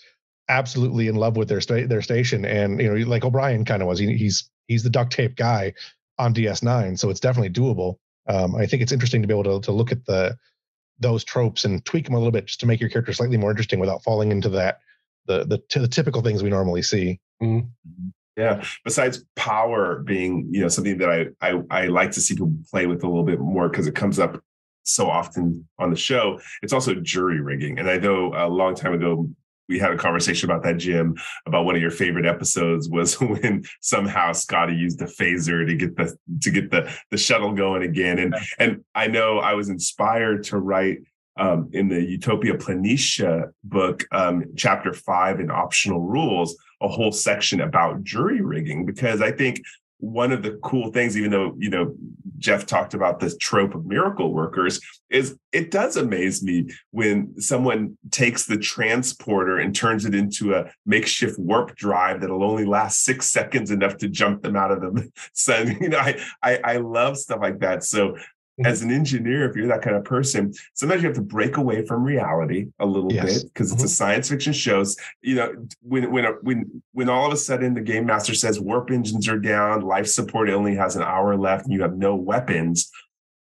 absolutely 0.48 1.08
in 1.08 1.16
love 1.16 1.38
with 1.38 1.50
their 1.50 1.62
sta- 1.62 1.88
their 1.88 2.02
station, 2.02 2.46
and 2.46 2.80
you 2.80 2.90
know, 2.90 3.08
like 3.08 3.26
O'Brien 3.26 3.66
kind 3.66 3.82
of 3.82 3.88
was. 3.88 4.00
He, 4.00 4.16
he's 4.16 4.50
he's 4.68 4.84
the 4.84 4.90
duct 4.90 5.12
tape 5.12 5.36
guy 5.36 5.74
on 6.18 6.34
DS9, 6.34 6.98
so 6.98 7.10
it's 7.10 7.20
definitely 7.20 7.50
doable. 7.50 7.98
Um, 8.28 8.56
I 8.56 8.66
think 8.66 8.82
it's 8.82 8.92
interesting 8.92 9.22
to 9.22 9.28
be 9.28 9.34
able 9.34 9.60
to 9.60 9.66
to 9.66 9.72
look 9.72 9.92
at 9.92 10.06
the 10.06 10.38
those 11.00 11.24
tropes 11.24 11.66
and 11.66 11.84
tweak 11.84 12.06
them 12.06 12.16
a 12.16 12.18
little 12.18 12.32
bit 12.32 12.46
just 12.46 12.62
to 12.62 12.66
make 12.66 12.80
your 12.80 12.90
character 12.90 13.12
slightly 13.12 13.38
more 13.38 13.50
interesting 13.50 13.80
without 13.80 14.02
falling 14.04 14.32
into 14.32 14.50
that 14.50 14.80
the 15.28 15.46
the, 15.46 15.58
t- 15.70 15.80
the 15.80 15.88
typical 15.88 16.22
things 16.22 16.44
we 16.44 16.50
normally 16.50 16.82
see. 16.82 17.20
Mm-hmm. 17.42 17.68
Yeah. 18.38 18.64
Besides 18.84 19.24
power 19.36 20.00
being, 20.00 20.48
you 20.52 20.62
know, 20.62 20.68
something 20.68 20.98
that 20.98 21.10
I 21.10 21.48
I, 21.48 21.62
I 21.70 21.88
like 21.88 22.12
to 22.12 22.22
see 22.22 22.36
people 22.36 22.54
play 22.70 22.86
with 22.86 23.04
a 23.04 23.08
little 23.08 23.24
bit 23.24 23.40
more 23.40 23.70
because 23.70 23.88
it 23.88 23.96
comes 23.96 24.20
up 24.20 24.42
so 24.84 25.10
often 25.10 25.68
on 25.80 25.90
the 25.90 25.96
show. 25.96 26.40
It's 26.62 26.74
also 26.74 26.96
jury 26.96 27.40
rigging, 27.42 27.80
and 27.80 27.90
I 27.90 27.98
know 27.98 28.34
a 28.36 28.48
long 28.48 28.76
time 28.76 28.94
ago 28.94 29.30
we 29.68 29.80
had 29.80 29.92
a 29.92 29.98
conversation 29.98 30.50
about 30.50 30.64
that, 30.64 30.78
Jim, 30.78 31.16
about 31.46 31.66
one 31.66 31.76
of 31.76 31.82
your 31.82 31.92
favorite 31.92 32.26
episodes 32.26 32.90
was 32.90 33.16
when 33.20 33.64
somehow 33.82 34.32
Scotty 34.32 34.76
used 34.76 35.00
the 35.00 35.06
phaser 35.06 35.68
to 35.68 35.76
get 35.76 35.96
the 35.96 36.16
to 36.42 36.52
get 36.52 36.72
the 36.72 36.92
the 37.12 37.18
shuttle 37.18 37.54
going 37.54 37.84
again, 37.84 38.20
and 38.20 38.36
and 38.60 38.84
I 38.94 39.08
know 39.08 39.40
I 39.40 39.54
was 39.54 39.70
inspired 39.70 40.44
to 40.46 40.58
write 40.58 41.00
um, 41.38 41.70
in 41.74 41.88
the 41.88 42.02
Utopia 42.02 42.56
Planitia 42.56 43.52
book, 43.64 44.06
um, 44.12 44.46
chapter 44.56 44.94
five 44.94 45.40
in 45.40 45.52
optional 45.52 46.02
rules, 46.02 46.58
a 46.82 46.88
whole 46.88 47.12
section 47.12 47.62
about 47.62 48.04
jury 48.04 48.42
rigging 48.42 48.86
because 48.86 49.22
I 49.22 49.32
think 49.32 49.62
one 50.00 50.32
of 50.32 50.44
the 50.44 50.60
cool 50.62 50.92
things, 50.92 51.18
even 51.18 51.32
though 51.32 51.56
you 51.58 51.70
know 51.70 51.96
Jeff 52.38 52.66
talked 52.66 52.94
about 52.94 53.20
this 53.20 53.38
trope 53.38 53.76
of 53.76 53.86
miracle 53.86 54.34
workers, 54.34 54.80
is 55.10 55.38
it 55.52 55.72
does 55.72 55.96
amaze 55.96 56.44
me 56.44 56.70
when 56.92 57.40
someone 57.40 57.98
takes 58.12 58.46
the 58.46 58.58
transporter 58.58 59.58
and 59.58 59.74
turns 59.74 60.06
it 60.06 60.14
into 60.14 60.54
a 60.54 60.70
makeshift 60.86 61.40
warp 61.40 61.76
drive 61.76 62.22
that'll 62.22 62.44
only 62.44 62.66
last 62.66 63.04
six 63.04 63.32
seconds, 63.32 63.72
enough 63.72 63.98
to 63.98 64.10
jump 64.10 64.42
them 64.42 64.56
out 64.56 64.72
of 64.72 64.82
the 64.82 65.10
sun. 65.34 65.78
You 65.86 65.90
know, 65.90 66.00
I 66.00 66.20
I, 66.42 66.60
I 66.64 66.78
love 66.78 67.18
stuff 67.18 67.40
like 67.42 67.60
that. 67.60 67.84
So 67.84 68.18
Mm-hmm. 68.58 68.72
as 68.72 68.82
an 68.84 68.90
engineer, 68.90 69.50
if 69.50 69.58
you're 69.58 69.68
that 69.68 69.82
kind 69.82 69.98
of 69.98 70.06
person, 70.06 70.54
sometimes 70.76 71.02
you 71.02 71.10
have 71.10 71.18
to 71.18 71.22
break 71.22 71.58
away 71.58 71.86
from 71.86 72.06
reality 72.06 72.68
a 72.80 72.86
little 72.86 73.12
Yes. 73.12 73.44
bit 73.44 73.54
because 73.54 73.74
it's 73.74 73.84
a 73.84 73.86
mm-hmm. 73.86 73.90
science 73.90 74.30
fiction 74.30 74.54
shows. 74.54 74.96
You 75.22 75.36
know, 75.36 75.68
when 75.82 76.10
when 76.10 76.26
uh, 76.26 76.32
when 76.42 76.82
when 76.94 77.10
all 77.10 77.28
of 77.28 77.34
a 77.34 77.38
sudden 77.38 77.74
the 77.74 77.82
game 77.82 78.06
master 78.06 78.34
says 78.34 78.58
warp 78.58 78.92
engines 78.92 79.28
are 79.28 79.40
down, 79.40 79.82
life 79.82 80.08
support 80.08 80.50
only 80.50 80.74
has 80.76 80.96
an 80.96 81.04
hour 81.04 81.36
left, 81.36 81.66
and 81.66 81.74
you 81.74 81.82
have 81.82 81.98
no 81.98 82.16
weapons. 82.16 82.90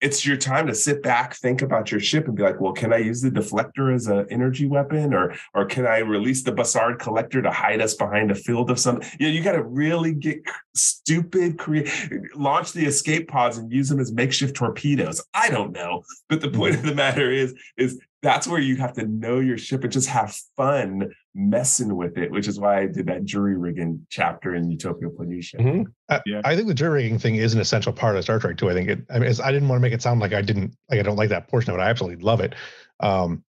It's 0.01 0.27
your 0.27 0.37
time 0.37 0.67
to 0.67 0.75
sit 0.75 1.03
back, 1.03 1.35
think 1.35 1.63
about 1.63 1.91
your 1.91 2.01
ship, 2.01 2.27
and 2.27 2.37
be 2.37 2.43
like, 2.43 2.61
"Well, 2.61 2.73
can 2.73 2.93
I 2.93 2.99
use 2.99 3.21
the 3.21 3.31
deflector 3.31 3.95
as 3.95 4.07
an 4.07 4.27
energy 4.31 4.67
weapon, 4.67 5.13
or 5.13 5.35
or 5.55 5.67
can 5.67 5.87
I 5.87 5.99
release 5.99 6.43
the 6.43 6.53
Bussard 6.53 6.99
collector 6.99 7.43
to 7.43 7.51
hide 7.51 7.81
us 7.81 7.95
behind 7.95 8.31
a 8.31 8.35
field 8.35 8.71
of 8.71 8.79
some?" 8.79 9.01
You 9.19 9.27
know, 9.27 9.33
you 9.33 9.43
got 9.43 9.53
to 9.53 9.63
really 9.63 10.15
get 10.15 10.41
stupid, 10.75 11.59
create, 11.59 11.91
launch 12.35 12.73
the 12.73 12.87
escape 12.87 13.29
pods 13.29 13.59
and 13.59 13.71
use 13.73 13.89
them 13.89 14.01
as 14.01 14.13
makeshift 14.13 14.57
torpedoes. 14.57 15.23
I 15.35 15.51
don't 15.51 15.73
know, 15.73 16.03
but 16.29 16.41
the 16.41 16.51
point 16.51 16.75
hmm. 16.75 16.81
of 16.81 16.87
the 16.87 16.95
matter 16.95 17.31
is, 17.31 17.55
is 17.77 18.01
that's 18.23 18.47
where 18.47 18.61
you 18.61 18.77
have 18.77 18.93
to 18.95 19.07
know 19.07 19.41
your 19.41 19.57
ship 19.57 19.83
and 19.83 19.93
just 19.93 20.09
have 20.09 20.37
fun 20.57 21.11
messing 21.35 21.97
with 21.97 22.19
it, 22.19 22.31
which 22.31 22.49
is 22.49 22.59
why 22.61 22.81
I 22.81 22.87
did 22.87 23.07
that 23.07 23.25
jury 23.25 23.57
rigging 23.57 24.07
chapter 24.11 24.55
in 24.55 24.71
Utopia 24.71 25.09
Planitia. 25.09 25.61
Mhm. 25.61 25.87
I, 26.11 26.21
Yeah. 26.27 26.43
I 26.45 26.55
think 26.55 26.69
the 26.69 26.75
jury 26.75 27.03
rigging 27.05 27.19
thing 27.19 27.37
is 27.37 27.55
an 27.55 27.61
essential 27.61 27.93
part 27.93 28.17
of 28.17 28.23
Star 28.25 28.39
Trek 28.39 28.59
too. 28.59 28.69
I 28.69 28.75
think 28.75 28.89
it. 28.91 29.01
I 29.11 29.19
mean, 29.19 29.31
it's, 29.31 29.41
I 29.41 29.51
didn't 29.53 29.69
want 29.69 29.79
to 29.79 29.83
make 29.83 29.93
it 29.95 30.03
sound 30.03 30.21
like 30.21 30.35
I 30.35 30.43
didn't 30.43 30.77
like 30.91 31.01
I 31.01 31.03
don't 31.03 31.17
like 31.17 31.31
that 31.31 31.49
portion 31.49 31.73
of 31.73 31.79
it. 31.79 31.83
I 31.83 31.89
absolutely 31.89 32.23
love 32.23 32.41
it. 32.41 32.55
Um, 33.01 33.43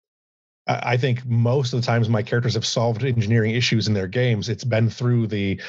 I, 0.68 0.92
I 0.92 0.96
think 0.96 1.26
most 1.26 1.72
of 1.72 1.80
the 1.80 1.86
times 1.86 2.08
my 2.08 2.22
characters 2.22 2.54
have 2.54 2.66
solved 2.66 3.02
engineering 3.02 3.52
issues 3.52 3.88
in 3.88 3.94
their 3.94 4.06
games. 4.08 4.48
It's 4.48 4.64
been 4.64 4.88
through 4.88 5.26
the 5.28 5.60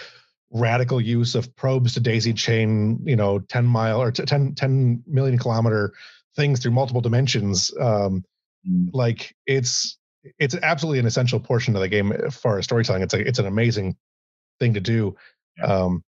radical 0.51 1.01
use 1.01 1.33
of 1.33 1.55
probes 1.55 1.93
to 1.93 2.01
daisy 2.01 2.33
chain, 2.33 2.99
you 3.05 3.15
know, 3.15 3.39
10 3.39 3.65
mile 3.65 4.01
or 4.01 4.11
t- 4.11 4.25
10, 4.25 4.53
10 4.53 5.01
million 5.07 5.39
kilometer 5.39 5.93
things 6.35 6.59
through 6.61 6.71
multiple 6.71 7.01
dimensions. 7.01 7.71
Um. 7.79 8.23
Like 8.93 9.35
it's 9.45 9.97
it's 10.39 10.55
absolutely 10.61 10.99
an 10.99 11.05
essential 11.05 11.39
portion 11.39 11.75
of 11.75 11.81
the 11.81 11.89
game 11.89 12.13
for 12.29 12.61
storytelling. 12.61 13.01
It's 13.01 13.13
a, 13.13 13.19
it's 13.27 13.39
an 13.39 13.47
amazing 13.47 13.95
thing 14.59 14.73
to 14.75 14.79
do. 14.79 15.15
Yeah. 15.57 15.65
Um, 15.65 16.03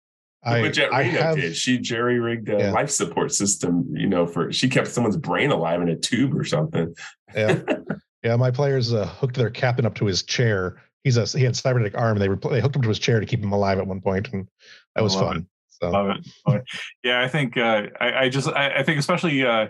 I, 0.43 0.69
Jet 0.69 0.91
Reno 0.91 1.21
have, 1.21 1.35
did. 1.35 1.55
She 1.55 1.77
jerry 1.77 2.19
rigged 2.19 2.49
a 2.49 2.57
yeah. 2.57 2.71
life 2.71 2.89
support 2.89 3.31
system, 3.31 3.85
you 3.95 4.07
know, 4.07 4.25
for 4.25 4.51
she 4.51 4.69
kept 4.69 4.87
someone's 4.87 5.17
brain 5.17 5.51
alive 5.51 5.81
in 5.81 5.89
a 5.89 5.95
tube 5.95 6.35
or 6.35 6.43
something. 6.43 6.95
Yeah, 7.35 7.61
yeah. 8.23 8.35
My 8.37 8.49
players 8.49 8.91
uh, 8.91 9.05
hooked 9.05 9.35
their 9.35 9.51
captain 9.51 9.85
up 9.85 9.93
to 9.95 10.05
his 10.05 10.23
chair. 10.23 10.81
He's 11.03 11.17
a 11.17 11.25
he 11.25 11.43
had 11.43 11.55
cybernetic 11.55 11.95
arm. 11.95 12.19
And 12.19 12.39
they 12.39 12.49
they 12.49 12.59
hooked 12.59 12.75
him 12.75 12.81
to 12.81 12.89
his 12.89 12.97
chair 12.97 13.19
to 13.19 13.25
keep 13.25 13.43
him 13.43 13.51
alive 13.51 13.77
at 13.77 13.85
one 13.85 14.01
point, 14.01 14.29
and 14.33 14.47
that 14.95 15.03
was 15.03 15.13
fun. 15.13 15.37
It. 15.37 15.45
So. 15.69 15.89
Love 15.91 16.17
it. 16.47 16.63
Yeah, 17.03 17.21
I 17.21 17.27
think 17.27 17.57
uh, 17.57 17.87
I, 17.99 18.13
I, 18.13 18.29
just 18.29 18.47
I, 18.47 18.79
I 18.79 18.83
think 18.83 18.99
especially 18.99 19.43
uh, 19.43 19.67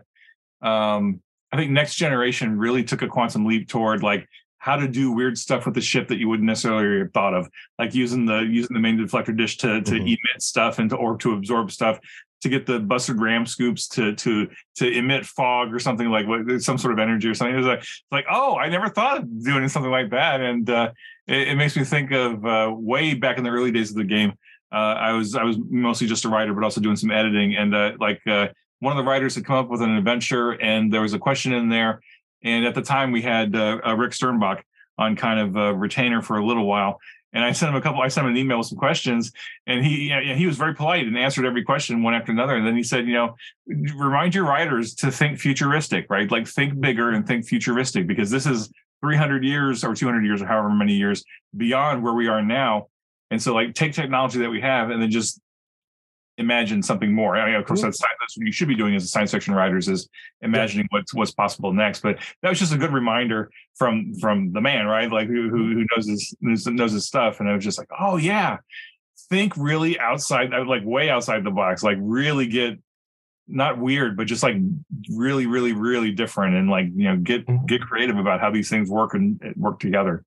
um, 0.61 1.21
I 1.51 1.57
think 1.57 1.71
next 1.71 1.95
generation 1.95 2.57
really 2.57 2.83
took 2.83 3.01
a 3.01 3.07
quantum 3.07 3.45
leap 3.45 3.67
toward 3.67 4.03
like 4.03 4.27
how 4.57 4.75
to 4.75 4.87
do 4.87 5.11
weird 5.11 5.37
stuff 5.39 5.65
with 5.65 5.73
the 5.73 5.81
ship 5.81 6.07
that 6.07 6.19
you 6.19 6.29
wouldn't 6.29 6.45
necessarily 6.45 6.99
have 6.99 7.11
thought 7.13 7.33
of, 7.33 7.49
like 7.79 7.95
using 7.95 8.25
the 8.25 8.41
using 8.41 8.73
the 8.73 8.79
main 8.79 8.97
deflector 8.97 9.35
dish 9.35 9.57
to 9.57 9.81
to 9.81 9.91
mm-hmm. 9.91 10.05
emit 10.05 10.39
stuff 10.39 10.79
and 10.79 10.89
to 10.91 10.95
or 10.95 11.17
to 11.17 11.33
absorb 11.33 11.71
stuff, 11.71 11.99
to 12.41 12.49
get 12.49 12.65
the 12.65 12.79
Bussard 12.79 13.19
ram 13.19 13.45
scoops 13.45 13.87
to 13.89 14.13
to 14.15 14.47
to 14.75 14.91
emit 14.91 15.25
fog 15.25 15.73
or 15.73 15.79
something 15.79 16.09
like 16.09 16.27
what 16.27 16.61
some 16.61 16.77
sort 16.77 16.93
of 16.93 16.99
energy 16.99 17.27
or 17.27 17.33
something. 17.33 17.55
It 17.55 17.57
was 17.57 17.65
like 17.65 17.83
like 18.11 18.25
oh, 18.29 18.55
I 18.55 18.69
never 18.69 18.89
thought 18.89 19.17
of 19.17 19.43
doing 19.43 19.67
something 19.67 19.91
like 19.91 20.11
that, 20.11 20.41
and 20.41 20.69
uh, 20.69 20.91
it, 21.27 21.49
it, 21.49 21.55
makes 21.55 21.75
me 21.75 21.83
think 21.83 22.11
of 22.11 22.45
uh, 22.45 22.71
way 22.71 23.13
back 23.13 23.37
in 23.37 23.43
the 23.43 23.49
early 23.49 23.71
days 23.71 23.89
of 23.89 23.95
the 23.95 24.03
game. 24.03 24.33
Uh, 24.71 24.95
I 24.95 25.13
was 25.13 25.35
I 25.35 25.43
was 25.43 25.57
mostly 25.69 26.07
just 26.07 26.25
a 26.25 26.29
writer, 26.29 26.53
but 26.53 26.63
also 26.63 26.81
doing 26.81 26.95
some 26.95 27.11
editing, 27.11 27.55
and 27.55 27.75
uh, 27.75 27.93
like 27.99 28.21
uh, 28.27 28.49
one 28.81 28.97
of 28.97 29.03
the 29.03 29.07
writers 29.07 29.35
had 29.35 29.45
come 29.45 29.57
up 29.57 29.69
with 29.69 29.81
an 29.81 29.95
adventure 29.95 30.51
and 30.53 30.91
there 30.91 31.01
was 31.01 31.13
a 31.13 31.19
question 31.19 31.53
in 31.53 31.69
there. 31.69 32.01
And 32.43 32.65
at 32.65 32.73
the 32.73 32.81
time 32.81 33.11
we 33.11 33.21
had 33.21 33.55
uh, 33.55 33.79
uh, 33.85 33.93
Rick 33.95 34.11
Sternbach 34.11 34.61
on 34.97 35.15
kind 35.15 35.39
of 35.39 35.55
a 35.55 35.73
retainer 35.73 36.21
for 36.21 36.37
a 36.37 36.45
little 36.45 36.65
while. 36.65 36.99
And 37.31 37.45
I 37.45 37.51
sent 37.51 37.69
him 37.69 37.75
a 37.75 37.81
couple, 37.81 38.01
I 38.01 38.07
sent 38.07 38.25
him 38.25 38.33
an 38.33 38.37
email 38.37 38.57
with 38.57 38.67
some 38.67 38.79
questions 38.79 39.31
and 39.67 39.85
he, 39.85 40.09
you 40.09 40.09
know, 40.09 40.35
he 40.35 40.47
was 40.47 40.57
very 40.57 40.73
polite 40.73 41.05
and 41.05 41.15
answered 41.15 41.45
every 41.45 41.63
question 41.63 42.01
one 42.01 42.15
after 42.15 42.31
another. 42.31 42.55
And 42.55 42.65
then 42.65 42.75
he 42.75 42.81
said, 42.81 43.05
you 43.05 43.13
know, 43.13 43.35
remind 43.67 44.33
your 44.33 44.45
writers 44.45 44.95
to 44.95 45.11
think 45.11 45.37
futuristic, 45.37 46.07
right? 46.09 46.29
Like 46.29 46.47
think 46.47 46.81
bigger 46.81 47.11
and 47.11 47.25
think 47.25 47.45
futuristic 47.45 48.07
because 48.07 48.31
this 48.31 48.47
is 48.47 48.73
300 49.01 49.43
years 49.43 49.83
or 49.83 49.93
200 49.93 50.25
years 50.25 50.41
or 50.41 50.47
however 50.47 50.71
many 50.71 50.95
years 50.95 51.23
beyond 51.55 52.01
where 52.01 52.13
we 52.13 52.27
are 52.27 52.41
now. 52.41 52.87
And 53.29 53.41
so 53.41 53.53
like 53.53 53.75
take 53.75 53.93
technology 53.93 54.39
that 54.39 54.49
we 54.49 54.61
have 54.61 54.89
and 54.89 54.99
then 54.99 55.11
just 55.11 55.39
imagine 56.41 56.83
something 56.83 57.13
more. 57.13 57.37
I 57.37 57.45
mean, 57.45 57.55
of 57.55 57.65
course, 57.65 57.81
that's, 57.81 57.99
that's 57.99 58.37
what 58.37 58.45
you 58.45 58.51
should 58.51 58.67
be 58.67 58.75
doing 58.75 58.95
as 58.95 59.03
a 59.03 59.07
science 59.07 59.31
fiction 59.31 59.53
writers 59.53 59.87
is 59.87 60.09
imagining 60.41 60.87
what's 60.89 61.13
what's 61.13 61.31
possible 61.31 61.71
next. 61.71 62.01
But 62.01 62.17
that 62.41 62.49
was 62.49 62.59
just 62.59 62.73
a 62.73 62.77
good 62.77 62.91
reminder 62.91 63.49
from 63.75 64.13
from 64.15 64.51
the 64.51 64.61
man, 64.61 64.85
right? 64.85 65.09
Like 65.09 65.27
who 65.27 65.49
who 65.49 65.75
mm-hmm. 65.75 65.83
knows 65.95 66.07
his 66.07 66.35
knows 66.41 66.91
his 66.91 67.05
stuff, 67.05 67.39
and 67.39 67.49
I 67.49 67.53
was 67.53 67.63
just 67.63 67.77
like, 67.77 67.89
oh 67.97 68.17
yeah, 68.17 68.57
think 69.31 69.55
really 69.55 69.97
outside, 69.99 70.53
uh, 70.53 70.65
like 70.65 70.83
way 70.83 71.09
outside 71.09 71.43
the 71.43 71.51
box, 71.51 71.83
like 71.83 71.97
really 72.01 72.47
get 72.47 72.77
not 73.47 73.77
weird, 73.77 74.15
but 74.15 74.27
just 74.27 74.43
like 74.43 74.57
really, 75.09 75.45
really, 75.45 75.73
really 75.73 76.11
different, 76.11 76.55
and 76.55 76.69
like 76.69 76.87
you 76.93 77.05
know 77.05 77.17
get 77.17 77.47
mm-hmm. 77.47 77.65
get 77.65 77.81
creative 77.81 78.17
about 78.17 78.39
how 78.39 78.51
these 78.51 78.69
things 78.69 78.89
work 78.89 79.13
and 79.13 79.41
uh, 79.43 79.49
work 79.55 79.79
together. 79.79 80.23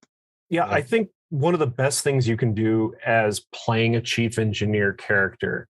Yeah, 0.48 0.66
I 0.66 0.82
think 0.82 1.10
one 1.30 1.54
of 1.54 1.60
the 1.60 1.66
best 1.66 2.04
things 2.04 2.28
you 2.28 2.36
can 2.36 2.54
do 2.54 2.94
as 3.04 3.40
playing 3.52 3.96
a 3.96 4.00
chief 4.00 4.38
engineer 4.38 4.92
character 4.92 5.68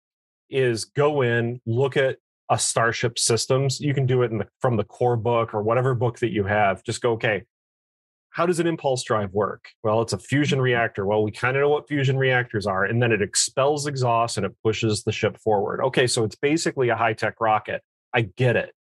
is 0.51 0.85
go 0.85 1.23
in, 1.23 1.61
look 1.67 1.97
at 1.97 2.19
a 2.51 2.59
Starship 2.59 3.19
Systems. 3.19 3.81
You 3.81 3.95
can 3.95 4.07
do 4.07 4.23
it 4.23 4.31
the, 4.31 4.47
from 4.61 4.77
the 4.77 4.85
core 4.85 5.17
book 5.17 5.55
or 5.55 5.63
whatever 5.63 5.95
book 5.95 6.19
that 6.19 6.33
you 6.33 6.45
have. 6.45 6.83
Just 6.85 7.01
go, 7.01 7.13
okay, 7.13 7.45
how 8.31 8.47
does 8.47 8.59
an 8.59 8.67
impulse 8.67 9.05
drive 9.05 9.33
work? 9.33 9.69
Well, 9.83 10.03
it's 10.03 10.13
a 10.13 10.19
fusion 10.19 10.57
mm-hmm. 10.57 10.65
reactor. 10.65 11.07
Well, 11.07 11.23
we 11.23 11.31
kind 11.31 11.57
of 11.57 11.61
know 11.61 11.69
what 11.69 11.89
fusion 11.89 12.19
reactors 12.19 12.67
are. 12.67 12.85
And 12.85 13.01
then 13.01 13.13
it 13.13 13.23
expels 13.23 13.87
exhaust 13.87 14.37
and 14.37 14.45
it 14.45 14.53
pushes 14.63 15.05
the 15.05 15.13
ship 15.13 15.39
forward. 15.39 15.81
Okay, 15.85 16.07
so 16.07 16.25
it's 16.25 16.37
basically 16.37 16.89
a 16.89 16.97
high 16.97 17.13
tech 17.13 17.41
rocket. 17.41 17.83
I 18.13 18.23
get 18.23 18.57
it. 18.57 18.75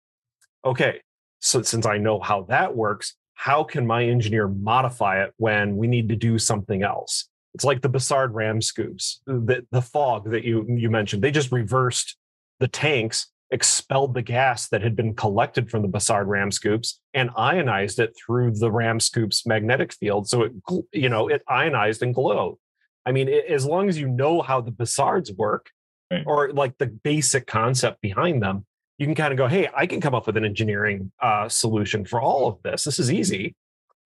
Okay, 0.63 1.02
so 1.39 1.62
since 1.63 1.86
I 1.86 1.97
know 1.97 2.19
how 2.19 2.43
that 2.43 2.76
works, 2.76 3.15
how 3.34 3.63
can 3.63 3.86
my 3.86 4.06
engineer 4.06 4.47
modify 4.47 5.24
it 5.24 5.34
when 5.38 5.76
we 5.76 5.88
need 5.88 6.08
to 6.10 6.15
do 6.15 6.38
something 6.38 6.84
else? 6.84 7.28
It's 7.54 7.66
like 7.66 7.82
the 7.82 7.90
Bussard 7.90 8.34
ram 8.34 8.62
scoops, 8.62 9.22
the, 9.26 9.66
the 9.72 9.82
fog 9.82 10.32
that 10.32 10.44
you, 10.44 10.66
you 10.70 10.90
mentioned. 10.90 11.22
They 11.22 11.32
just 11.32 11.52
reversed 11.52 12.16
the 12.60 12.68
tanks, 12.68 13.28
expelled 13.50 14.14
the 14.14 14.22
gas 14.22 14.70
that 14.70 14.82
had 14.82 14.96
been 14.96 15.16
collected 15.16 15.70
from 15.70 15.82
the 15.82 15.90
Bussard 15.90 16.28
ram 16.28 16.52
scoops, 16.52 17.02
and 17.14 17.30
ionized 17.36 18.00
it 18.00 18.16
through 18.16 18.52
the 18.52 18.72
ram 18.72 19.00
scoops 19.00 19.46
magnetic 19.46 19.94
field. 19.94 20.30
So 20.30 20.44
it, 20.44 20.54
you 20.94 21.10
know, 21.10 21.28
it 21.28 21.44
ionized 21.48 22.02
and 22.04 22.16
glowed. 22.16 22.58
I 23.06 23.12
mean, 23.12 23.28
it, 23.28 23.46
as 23.48 23.66
long 23.66 23.90
as 23.90 24.00
you 24.00 24.08
know 24.08 24.42
how 24.42 24.62
the 24.62 24.72
Bussards 24.72 25.36
work, 25.36 25.72
right. 26.12 26.24
or 26.26 26.54
like 26.54 26.78
the 26.78 26.88
basic 26.88 27.48
concept 27.48 28.02
behind 28.02 28.42
them, 28.42 28.66
you 28.98 29.08
can 29.08 29.16
kind 29.16 29.34
of 29.34 29.38
go, 29.38 29.48
"Hey, 29.48 29.68
I 29.76 29.88
can 29.88 30.00
come 30.00 30.14
up 30.14 30.28
with 30.28 30.38
an 30.38 30.46
engineering 30.46 31.12
uh, 31.20 31.50
solution 31.50 32.06
for 32.06 32.22
all 32.22 32.48
of 32.48 32.62
this. 32.64 32.84
This 32.84 33.00
is 33.00 33.12
easy." 33.12 33.56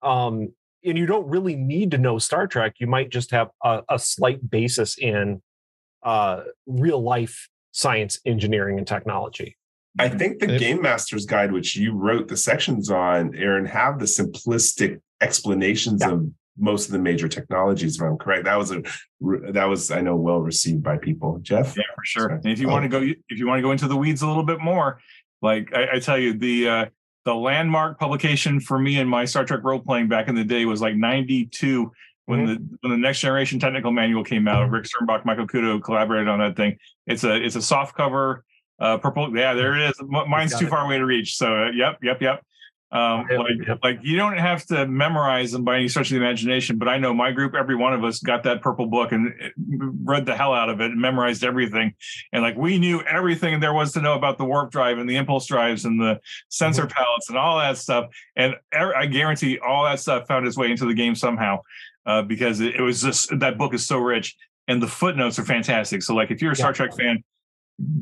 Um, 0.02 0.52
and 0.86 0.96
you 0.96 1.06
don't 1.06 1.26
really 1.26 1.56
need 1.56 1.90
to 1.90 1.98
know 1.98 2.18
Star 2.18 2.46
Trek. 2.46 2.74
You 2.78 2.86
might 2.86 3.10
just 3.10 3.30
have 3.32 3.48
a, 3.62 3.82
a 3.90 3.98
slight 3.98 4.48
basis 4.48 4.96
in 4.98 5.42
uh, 6.02 6.42
real 6.66 7.02
life 7.02 7.48
science, 7.72 8.20
engineering, 8.24 8.78
and 8.78 8.86
technology. 8.86 9.56
I 9.98 10.08
think 10.08 10.40
the 10.40 10.58
Game 10.58 10.82
Master's 10.82 11.24
Guide, 11.24 11.52
which 11.52 11.74
you 11.76 11.92
wrote 11.92 12.28
the 12.28 12.36
sections 12.36 12.90
on, 12.90 13.34
Aaron, 13.34 13.64
have 13.64 13.98
the 13.98 14.04
simplistic 14.04 15.00
explanations 15.20 16.02
yeah. 16.02 16.12
of 16.12 16.26
most 16.58 16.86
of 16.86 16.92
the 16.92 16.98
major 16.98 17.28
technologies. 17.28 17.96
If 17.96 18.02
I'm 18.02 18.18
correct, 18.18 18.44
that 18.44 18.56
was 18.56 18.72
a 18.72 18.82
that 19.52 19.64
was 19.64 19.90
I 19.90 20.02
know 20.02 20.16
well 20.16 20.40
received 20.40 20.82
by 20.82 20.98
people. 20.98 21.38
Jeff, 21.40 21.76
yeah, 21.76 21.84
for 21.94 22.04
sure. 22.04 22.28
And 22.28 22.46
if 22.46 22.58
you 22.58 22.68
oh. 22.68 22.72
want 22.72 22.84
to 22.84 22.88
go, 22.88 23.00
if 23.00 23.38
you 23.38 23.46
want 23.46 23.58
to 23.58 23.62
go 23.62 23.72
into 23.72 23.88
the 23.88 23.96
weeds 23.96 24.22
a 24.22 24.26
little 24.26 24.44
bit 24.44 24.60
more, 24.60 25.00
like 25.40 25.72
I, 25.74 25.96
I 25.96 25.98
tell 25.98 26.18
you, 26.18 26.34
the 26.34 26.68
uh, 26.68 26.84
the 27.26 27.34
landmark 27.34 27.98
publication 27.98 28.60
for 28.60 28.78
me 28.78 29.00
and 29.00 29.10
my 29.10 29.24
Star 29.24 29.44
Trek 29.44 29.64
role 29.64 29.80
playing 29.80 30.08
back 30.08 30.28
in 30.28 30.36
the 30.36 30.44
day 30.44 30.64
was 30.64 30.80
like 30.80 30.94
92 30.94 31.92
when 32.26 32.46
mm-hmm. 32.46 32.46
the 32.46 32.78
when 32.80 32.92
the 32.92 32.96
next 32.96 33.20
generation 33.20 33.58
technical 33.58 33.90
manual 33.90 34.22
came 34.22 34.46
out. 34.46 34.70
Rick 34.70 34.84
Sternbach, 34.84 35.24
Michael 35.24 35.46
Okuda 35.46 35.82
collaborated 35.82 36.28
on 36.28 36.38
that 36.38 36.56
thing. 36.56 36.78
It's 37.06 37.24
a 37.24 37.34
it's 37.34 37.56
a 37.56 37.62
soft 37.62 37.96
cover, 37.96 38.44
uh, 38.78 38.98
purple. 38.98 39.36
Yeah, 39.36 39.54
there 39.54 39.76
it 39.76 39.90
is. 39.90 40.00
Mine's 40.02 40.56
too 40.56 40.66
it. 40.66 40.70
far 40.70 40.84
away 40.84 40.98
to 40.98 41.04
reach. 41.04 41.36
So 41.36 41.64
uh, 41.64 41.70
yep, 41.72 41.98
yep, 42.00 42.22
yep. 42.22 42.46
Um, 42.92 43.26
like, 43.36 43.82
like 43.82 43.98
you 44.02 44.16
don't 44.16 44.38
have 44.38 44.64
to 44.66 44.86
memorize 44.86 45.50
them 45.50 45.64
by 45.64 45.76
any 45.76 45.88
stretch 45.88 46.06
of 46.06 46.10
the 46.10 46.24
imagination, 46.24 46.78
but 46.78 46.88
I 46.88 46.98
know 46.98 47.12
my 47.12 47.32
group, 47.32 47.54
every 47.54 47.74
one 47.74 47.92
of 47.92 48.04
us 48.04 48.20
got 48.20 48.44
that 48.44 48.62
purple 48.62 48.86
book 48.86 49.10
and 49.10 49.34
read 50.04 50.24
the 50.24 50.36
hell 50.36 50.54
out 50.54 50.68
of 50.68 50.80
it 50.80 50.92
and 50.92 51.00
memorized 51.00 51.42
everything. 51.42 51.94
And 52.32 52.42
like 52.42 52.56
we 52.56 52.78
knew 52.78 53.02
everything 53.02 53.58
there 53.58 53.74
was 53.74 53.92
to 53.94 54.00
know 54.00 54.14
about 54.14 54.38
the 54.38 54.44
warp 54.44 54.70
drive 54.70 54.98
and 54.98 55.10
the 55.10 55.16
impulse 55.16 55.46
drives 55.46 55.84
and 55.84 56.00
the 56.00 56.20
sensor 56.48 56.82
mm-hmm. 56.82 56.96
pallets 56.96 57.28
and 57.28 57.36
all 57.36 57.58
that 57.58 57.76
stuff. 57.76 58.06
And 58.36 58.54
I 58.72 59.06
guarantee 59.06 59.58
all 59.58 59.84
that 59.84 59.98
stuff 59.98 60.28
found 60.28 60.46
its 60.46 60.56
way 60.56 60.70
into 60.70 60.86
the 60.86 60.94
game 60.94 61.16
somehow 61.16 61.62
uh, 62.06 62.22
because 62.22 62.60
it, 62.60 62.76
it, 62.76 62.82
was 62.82 63.02
just 63.02 63.36
that 63.40 63.58
book 63.58 63.74
is 63.74 63.84
so 63.84 63.98
rich 63.98 64.36
and 64.68 64.80
the 64.80 64.86
footnotes 64.86 65.40
are 65.40 65.44
fantastic. 65.44 66.02
So 66.02 66.14
like 66.14 66.30
if 66.30 66.40
you're 66.40 66.52
a 66.52 66.56
Star 66.56 66.72
Trek 66.72 66.96
fan, 66.96 67.24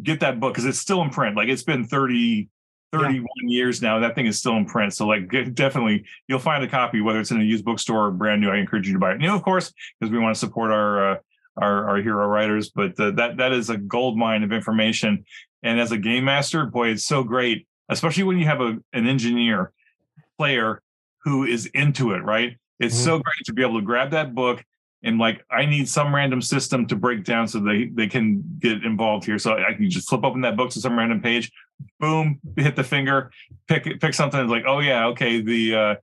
get 0.02 0.20
that 0.20 0.40
book 0.40 0.52
because 0.52 0.66
it's 0.66 0.78
still 0.78 1.00
in 1.00 1.08
print. 1.08 1.36
Like 1.36 1.48
it's 1.48 1.62
been 1.62 1.86
30 1.86 2.48
31 3.00 3.26
yeah. 3.42 3.48
years 3.48 3.82
now. 3.82 3.98
That 3.98 4.14
thing 4.14 4.26
is 4.26 4.38
still 4.38 4.56
in 4.56 4.64
print. 4.66 4.94
So 4.94 5.06
like 5.06 5.28
definitely 5.54 6.04
you'll 6.28 6.38
find 6.38 6.62
a 6.64 6.68
copy, 6.68 7.00
whether 7.00 7.20
it's 7.20 7.30
in 7.30 7.40
a 7.40 7.44
used 7.44 7.64
bookstore 7.64 8.06
or 8.06 8.10
brand 8.10 8.40
new. 8.40 8.50
I 8.50 8.56
encourage 8.58 8.86
you 8.86 8.94
to 8.94 8.98
buy 8.98 9.12
it. 9.12 9.18
Know, 9.18 9.34
of 9.34 9.42
course, 9.42 9.72
because 9.98 10.12
we 10.12 10.18
want 10.18 10.34
to 10.34 10.38
support 10.38 10.70
our, 10.70 11.12
uh, 11.12 11.16
our, 11.56 11.88
our 11.90 11.96
hero 11.98 12.26
writers, 12.26 12.70
but 12.70 12.98
uh, 12.98 13.12
that, 13.12 13.36
that 13.38 13.52
is 13.52 13.70
a 13.70 13.76
gold 13.76 14.16
mine 14.16 14.42
of 14.42 14.52
information. 14.52 15.24
And 15.62 15.80
as 15.80 15.92
a 15.92 15.98
game 15.98 16.24
master, 16.24 16.66
boy, 16.66 16.88
it's 16.88 17.04
so 17.04 17.22
great, 17.22 17.66
especially 17.88 18.24
when 18.24 18.38
you 18.38 18.46
have 18.46 18.60
a, 18.60 18.78
an 18.92 19.06
engineer 19.06 19.72
player 20.36 20.82
who 21.22 21.44
is 21.44 21.66
into 21.66 22.12
it, 22.12 22.22
right? 22.24 22.56
It's 22.80 22.94
mm-hmm. 22.94 23.04
so 23.04 23.18
great 23.18 23.44
to 23.46 23.52
be 23.52 23.62
able 23.62 23.78
to 23.78 23.84
grab 23.84 24.10
that 24.10 24.34
book 24.34 24.64
and 25.04 25.18
like 25.18 25.44
I 25.50 25.66
need 25.66 25.88
some 25.88 26.14
random 26.14 26.40
system 26.40 26.86
to 26.86 26.96
break 26.96 27.24
down 27.24 27.46
so 27.46 27.60
they 27.60 27.86
they 27.86 28.08
can 28.08 28.42
get 28.58 28.84
involved 28.84 29.26
here. 29.26 29.38
So 29.38 29.52
I 29.52 29.74
can 29.74 29.88
just 29.90 30.08
flip 30.08 30.24
open 30.24 30.40
that 30.40 30.56
book 30.56 30.70
to 30.70 30.80
some 30.80 30.98
random 30.98 31.20
page, 31.20 31.52
boom, 32.00 32.40
hit 32.56 32.76
the 32.76 32.84
finger, 32.84 33.30
pick 33.68 34.00
pick 34.00 34.14
something 34.14 34.48
like, 34.48 34.64
oh 34.66 34.80
yeah, 34.80 35.06
okay, 35.06 35.40
the 35.40 35.74
uh 35.74 35.94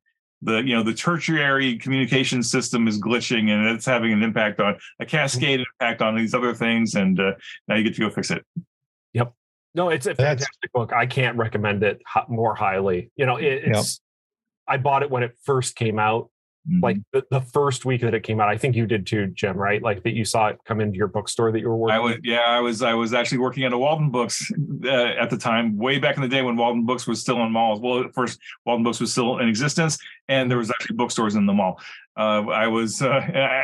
the 0.41 0.57
you 0.63 0.75
know 0.75 0.83
the 0.83 0.93
tertiary 0.93 1.77
communication 1.77 2.41
system 2.41 2.87
is 2.87 2.99
glitching 2.99 3.49
and 3.49 3.67
it's 3.67 3.85
having 3.85 4.11
an 4.11 4.23
impact 4.23 4.59
on 4.59 4.75
a 4.99 5.05
cascade 5.05 5.59
impact 5.59 6.01
on 6.01 6.15
these 6.15 6.33
other 6.33 6.53
things 6.53 6.95
and 6.95 7.19
uh, 7.19 7.31
now 7.67 7.75
you 7.75 7.83
get 7.83 7.95
to 7.95 8.01
go 8.01 8.09
fix 8.09 8.31
it. 8.31 8.43
Yep. 9.13 9.33
No 9.75 9.89
it's 9.89 10.07
a 10.07 10.15
fantastic 10.15 10.47
That's, 10.61 10.71
book. 10.73 10.93
I 10.93 11.05
can't 11.05 11.37
recommend 11.37 11.83
it 11.83 12.01
more 12.27 12.55
highly. 12.55 13.11
You 13.15 13.25
know 13.25 13.37
it, 13.37 13.65
it's 13.65 14.01
yep. 14.67 14.75
i 14.75 14.77
bought 14.77 15.03
it 15.03 15.11
when 15.11 15.23
it 15.23 15.37
first 15.43 15.75
came 15.75 15.99
out 15.99 16.30
Mhm. 16.69 16.83
like 16.83 16.97
the, 17.11 17.23
the 17.31 17.41
first 17.41 17.85
week 17.85 18.01
that 18.01 18.13
it 18.13 18.21
came 18.21 18.39
out. 18.39 18.47
I 18.47 18.55
think 18.55 18.75
you 18.75 18.85
did 18.85 19.07
too, 19.07 19.27
Jim, 19.33 19.57
right? 19.57 19.81
Like 19.81 20.03
that 20.03 20.13
you 20.13 20.23
saw 20.23 20.49
it 20.49 20.59
come 20.63 20.79
into 20.79 20.95
your 20.95 21.07
bookstore 21.07 21.51
that 21.51 21.59
you 21.59 21.67
were 21.67 21.75
working. 21.75 21.95
I 21.95 21.99
was 21.99 22.17
yeah, 22.23 22.41
I 22.45 22.59
was 22.59 22.83
I 22.83 22.93
was 22.93 23.13
actually 23.15 23.39
working 23.39 23.63
at 23.63 23.73
a 23.73 23.77
Walden 23.79 24.11
Books 24.11 24.51
uh, 24.85 24.89
at 24.89 25.31
the 25.31 25.37
time, 25.37 25.75
way 25.75 25.97
back 25.97 26.17
in 26.17 26.21
the 26.21 26.27
day 26.27 26.43
when 26.43 26.55
Walden 26.55 26.85
Books 26.85 27.07
was 27.07 27.19
still 27.19 27.41
in 27.43 27.51
malls. 27.51 27.79
Well, 27.81 28.01
at 28.03 28.13
first 28.13 28.39
Walden 28.63 28.83
Books 28.83 28.99
was 28.99 29.11
still 29.11 29.39
in 29.39 29.47
existence, 29.49 29.97
and 30.27 30.51
there 30.51 30.59
was 30.59 30.69
actually 30.69 30.97
bookstores 30.97 31.33
in 31.33 31.47
the 31.47 31.53
mall. 31.53 31.81
Uh, 32.15 32.45
I 32.49 32.67
was 32.67 33.01
uh, 33.01 33.09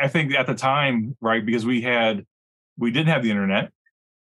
I 0.02 0.08
think 0.08 0.34
at 0.34 0.48
the 0.48 0.54
time, 0.56 1.16
right, 1.20 1.46
because 1.46 1.64
we 1.64 1.80
had 1.82 2.26
we 2.78 2.90
didn't 2.90 3.10
have 3.10 3.22
the 3.22 3.30
internet, 3.30 3.70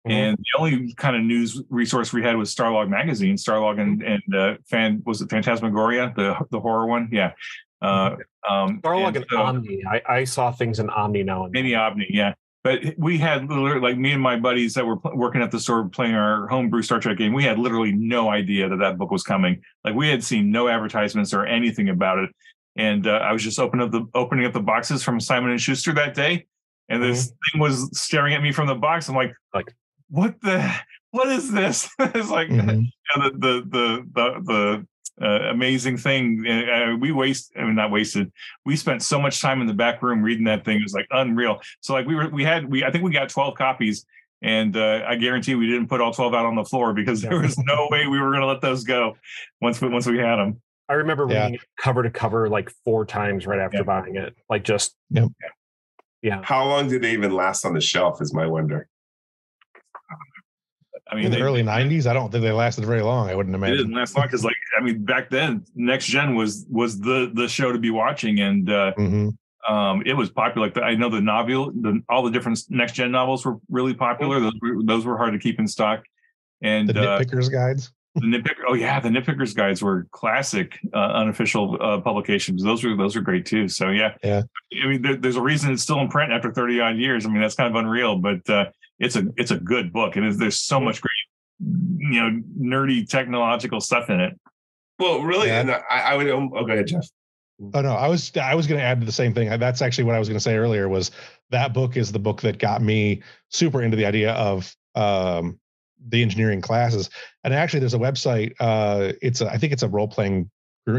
Mhm. 0.06 0.12
and 0.12 0.38
the 0.38 0.60
only 0.60 0.94
kind 0.96 1.16
of 1.16 1.22
news 1.24 1.64
resource 1.70 2.12
we 2.12 2.24
had 2.24 2.36
was 2.36 2.54
Starlog 2.54 2.90
magazine. 2.90 3.36
Starlog 3.38 3.80
and 3.80 4.04
and 4.04 4.36
uh, 4.36 4.56
fan 4.70 5.02
was 5.06 5.22
it 5.22 5.30
Phantasmagoria, 5.30 6.12
the 6.18 6.36
the 6.52 6.60
horror 6.60 6.88
one, 6.88 7.08
yeah. 7.14 7.32
Uh, 7.86 8.16
um, 8.50 8.82
Starlog 8.82 9.16
and 9.16 9.26
so- 9.30 9.42
Omni. 9.42 9.84
I, 9.90 10.02
I 10.10 10.24
saw 10.24 10.52
things 10.52 10.80
in 10.80 10.90
Omni 10.90 11.24
now 11.24 11.46
and 11.46 11.54
then. 11.54 11.64
maybe 11.64 11.76
Omni, 11.76 12.08
yeah. 12.10 12.34
But 12.64 12.80
we 12.98 13.20
had 13.20 13.48
literally, 13.48 13.80
like 13.80 13.98
me 13.98 14.12
and 14.12 14.22
my 14.22 14.38
buddies 14.40 14.74
that 14.74 14.86
were 14.88 14.98
pl- 14.98 15.16
working 15.16 15.44
at 15.44 15.52
the 15.52 15.60
store 15.60 15.88
playing 15.88 16.16
our 16.16 16.48
homebrew 16.48 16.82
Star 16.82 17.00
Trek 17.00 17.18
game. 17.18 17.32
We 17.32 17.44
had 17.44 17.60
literally 17.60 17.92
no 17.92 18.30
idea 18.30 18.68
that 18.70 18.78
that 18.78 18.98
book 18.98 19.12
was 19.12 19.22
coming. 19.22 19.62
Like 19.84 19.94
we 19.94 20.10
had 20.10 20.24
seen 20.24 20.50
no 20.52 20.68
advertisements 20.68 21.32
or 21.32 21.46
anything 21.46 21.90
about 21.90 22.18
it. 22.18 22.32
And 22.76 23.06
uh, 23.06 23.12
I 23.24 23.32
was 23.34 23.44
just 23.44 23.60
opening 23.60 23.86
up 23.86 23.92
the 23.92 24.06
opening 24.16 24.46
up 24.48 24.54
the 24.54 24.60
boxes 24.62 25.04
from 25.04 25.20
Simon 25.20 25.52
and 25.52 25.62
Schuster 25.62 25.94
that 25.94 26.14
day, 26.16 26.46
and 26.90 27.02
this 27.04 27.28
thing 27.52 27.62
was 27.62 27.88
staring 27.98 28.34
at 28.34 28.42
me 28.42 28.52
from 28.52 28.66
the 28.68 28.76
box. 28.76 29.08
I'm 29.10 29.16
like, 29.16 29.34
Like- 29.54 29.74
what 30.10 30.36
the 30.42 30.74
what 31.12 31.28
is 31.28 31.52
this? 31.52 31.88
it's 32.00 32.30
like 32.32 32.50
Mhm. 32.50 32.82
you 33.16 33.22
know, 33.22 33.30
the 33.30 33.38
the 33.38 33.62
the 33.70 34.06
the, 34.14 34.42
the 34.44 34.88
uh, 35.22 35.50
amazing 35.50 35.98
thing. 35.98 36.46
Uh, 36.48 36.96
we 37.00 37.12
waste, 37.12 37.52
I 37.58 37.64
mean, 37.64 37.76
not 37.76 37.92
wasted. 37.92 38.32
We 38.66 38.76
spent 38.76 39.02
so 39.02 39.20
much 39.20 39.42
time 39.42 39.62
in 39.62 39.68
the 39.68 39.74
back 39.74 40.02
room 40.04 40.22
reading 40.22 40.46
that 40.46 40.66
thing. 40.66 40.78
It 40.80 40.84
was 40.84 40.94
like 40.94 41.08
unreal. 41.12 41.62
So 41.82 41.94
like 41.94 42.06
we 42.06 42.16
were, 42.16 42.30
we 42.30 42.44
had, 42.44 42.70
we 42.70 42.84
I 42.84 42.92
think 42.92 43.04
we 43.04 43.12
got 43.12 43.30
twelve 43.30 43.56
copies, 43.56 44.06
and 44.42 44.76
uh, 44.76 45.04
I 45.08 45.16
guarantee 45.16 45.56
we 45.56 45.68
didn't 45.68 45.88
put 45.88 46.02
all 46.02 46.14
twelve 46.14 46.34
out 46.34 46.46
on 46.46 46.56
the 46.56 46.66
floor 46.66 46.94
because 46.94 47.22
there 47.22 47.40
was 47.40 47.58
no 47.60 47.88
way 47.90 48.08
we 48.08 48.20
were 48.20 48.30
going 48.32 48.42
to 48.42 48.48
let 48.48 48.62
those 48.62 48.84
go 48.84 49.16
once 49.62 49.80
we 49.82 49.88
once 49.90 50.06
we 50.06 50.18
had 50.18 50.36
them. 50.36 50.62
I 50.90 50.94
remember 50.94 51.26
Yeah. 51.30 51.44
reading 51.46 51.56
it 51.56 51.62
cover 51.80 52.04
to 52.04 52.10
cover 52.12 52.48
like 52.50 52.70
four 52.84 53.06
times 53.06 53.48
right 53.48 53.60
after 53.60 53.78
Yeah. 53.78 53.84
buying 53.84 54.18
it. 54.18 54.36
Like 54.50 54.64
just 54.64 54.96
Yep. 55.12 55.30
yeah. 56.22 56.42
How 56.44 56.66
long 56.68 56.90
did 56.90 57.02
they 57.02 57.14
even 57.14 57.32
last 57.32 57.66
on 57.66 57.74
the 57.74 57.82
shelf? 57.82 58.22
Is 58.22 58.34
my 58.34 58.46
wonder. 58.46 58.88
I 61.12 61.16
mean, 61.16 61.26
in 61.26 61.32
the 61.32 61.38
they, 61.38 61.44
early 61.44 61.62
'90s, 61.62 62.08
I 62.08 62.14
don't 62.14 62.32
think 62.32 62.44
they 62.44 62.52
lasted 62.52 62.86
very 62.86 63.02
long. 63.02 63.30
I 63.30 63.36
wouldn't 63.36 63.56
it 63.56 63.70
didn't 63.78 63.94
last 63.94 64.16
long 64.18 64.26
because 64.26 64.44
like 64.44 64.56
I 64.80 64.84
mean 64.84 65.06
back 65.06 65.30
then 65.30 65.64
Next 65.76 66.08
Gen 66.08 66.36
was 66.36 66.66
was 66.70 67.00
the 67.00 67.32
the 67.34 67.48
show 67.48 67.72
to 67.72 67.80
be 67.80 67.92
watching 67.92 68.40
and. 68.40 68.70
uh 68.70 68.94
Mhm. 68.98 69.38
um, 69.68 70.04
it 70.06 70.14
was 70.14 70.30
popular. 70.30 70.68
Like 70.68 70.78
I 70.78 70.96
know 70.96 71.10
the 71.10 71.22
novel, 71.22 71.72
the, 71.72 72.02
all 72.10 72.24
the 72.24 72.32
different 72.32 72.60
next 72.70 72.94
gen 72.94 73.12
novels 73.12 73.44
were 73.46 73.58
really 73.70 73.94
popular. 73.96 74.40
Those 74.40 74.54
were, 74.62 74.84
those 74.84 75.06
were 75.06 75.18
hard 75.18 75.34
to 75.34 75.40
keep 75.40 75.58
in 75.60 75.68
stock. 75.68 76.04
And 76.62 76.88
The 76.90 77.02
uh, 77.02 77.20
nitpickers 77.20 77.52
guides. 77.52 77.92
the 78.16 78.28
nitpicker, 78.28 78.64
oh 78.68 78.76
yeah, 78.76 79.00
the 79.00 79.10
nitpickers 79.10 79.56
guides 79.56 79.82
were 79.82 80.08
classic 80.12 80.78
uh, 80.94 80.98
unofficial 80.98 81.78
uh, 81.82 82.00
publications. 82.00 82.64
Those 82.64 82.84
were 82.84 82.96
those 82.96 83.16
were 83.16 83.22
great 83.22 83.46
too. 83.46 83.68
So 83.68 83.90
yeah, 83.90 84.14
Yeah. 84.24 84.44
I 84.84 84.88
mean, 84.88 85.02
there, 85.02 85.16
there's 85.16 85.36
a 85.36 85.42
reason 85.42 85.74
it's 85.74 85.82
still 85.84 86.00
in 86.00 86.08
print 86.10 86.32
after 86.32 86.52
30 86.54 86.80
odd 86.82 86.98
years. 86.98 87.26
I 87.26 87.30
mean, 87.30 87.42
that's 87.42 87.56
kind 87.56 87.70
of 87.70 87.76
unreal, 87.84 88.18
but 88.18 88.48
uh, 88.50 88.66
it's 89.00 89.16
a 89.16 89.26
it's 89.38 89.52
a 89.52 89.58
good 89.58 89.92
book, 89.92 90.16
and 90.16 90.32
there's 90.40 90.60
so 90.60 90.80
much 90.80 91.02
great, 91.02 91.12
you 91.60 92.22
know, 92.22 92.42
nerdy 92.60 93.08
technological 93.08 93.82
stuff 93.82 94.10
in 94.10 94.20
it. 94.20 94.40
Well, 95.00 95.22
really, 95.22 95.48
Yeah. 95.48 95.62
and 95.62 95.72
I, 95.72 95.82
I 95.90 96.16
would. 96.16 96.28
Oh, 96.28 96.48
go 96.50 96.72
ahead, 96.74 96.88
Jeff. 96.88 97.06
Oh 97.74 97.82
no, 97.82 97.94
I 97.94 98.08
was 98.08 98.36
I 98.36 98.56
was 98.56 98.68
going 98.68 98.80
to 98.80 98.86
add 98.86 99.00
to 99.00 99.06
the 99.06 99.12
same 99.12 99.34
thing. 99.34 99.48
That's 99.60 99.82
actually 99.82 100.04
what 100.06 100.16
I 100.16 100.20
was 100.20 100.28
going 100.28 100.38
to 100.38 100.44
say 100.44 100.56
earlier. 100.56 100.90
Was 100.90 101.12
that 101.52 101.74
book 101.74 101.96
is 101.98 102.12
the 102.12 102.20
book 102.20 102.42
that 102.42 102.60
got 102.60 102.82
me 102.82 103.22
super 103.50 103.82
into 103.82 103.96
the 103.96 104.06
idea 104.06 104.34
of 104.34 104.76
um, 104.96 105.60
the 106.10 106.22
engineering 106.22 106.62
classes. 106.62 107.10
And 107.44 107.54
actually, 107.54 107.80
there's 107.80 107.94
a 107.94 108.00
website. 108.00 108.54
Uh, 108.60 109.14
it's 109.22 109.42
a, 109.42 109.48
I 109.50 109.58
think 109.58 109.74
it's 109.74 109.84
a 109.84 109.90
role 109.90 110.08
playing 110.08 110.50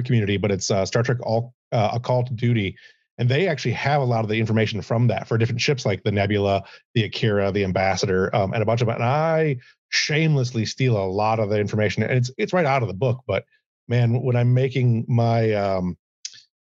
community, 0.04 0.36
but 0.36 0.50
it's 0.50 0.70
uh, 0.70 0.84
Star 0.84 1.02
Trek 1.02 1.18
All 1.22 1.54
uh, 1.72 1.90
A 1.94 2.00
Call 2.00 2.24
to 2.24 2.32
Duty, 2.32 2.76
and 3.18 3.28
they 3.28 3.48
actually 3.48 3.72
have 3.72 4.02
a 4.02 4.04
lot 4.04 4.24
of 4.24 4.28
the 4.28 4.38
information 4.38 4.82
from 4.82 5.06
that 5.06 5.26
for 5.26 5.38
different 5.38 5.60
ships 5.60 5.86
like 5.86 6.02
the 6.02 6.12
Nebula, 6.12 6.64
the 6.94 7.04
Akira, 7.04 7.50
the 7.50 7.64
Ambassador, 7.64 8.34
um, 8.34 8.52
and 8.52 8.62
a 8.62 8.66
bunch 8.66 8.82
of. 8.82 8.88
them. 8.88 8.96
And 8.96 9.04
I 9.04 9.56
shamelessly 9.88 10.66
steal 10.66 10.96
a 10.96 11.06
lot 11.06 11.40
of 11.40 11.48
the 11.48 11.58
information, 11.58 12.02
and 12.02 12.12
it's 12.12 12.30
it's 12.36 12.52
right 12.52 12.66
out 12.66 12.82
of 12.82 12.88
the 12.88 12.94
book. 12.94 13.22
But 13.26 13.44
man, 13.88 14.20
when 14.22 14.36
I'm 14.36 14.52
making 14.52 15.06
my 15.08 15.52
um, 15.54 15.96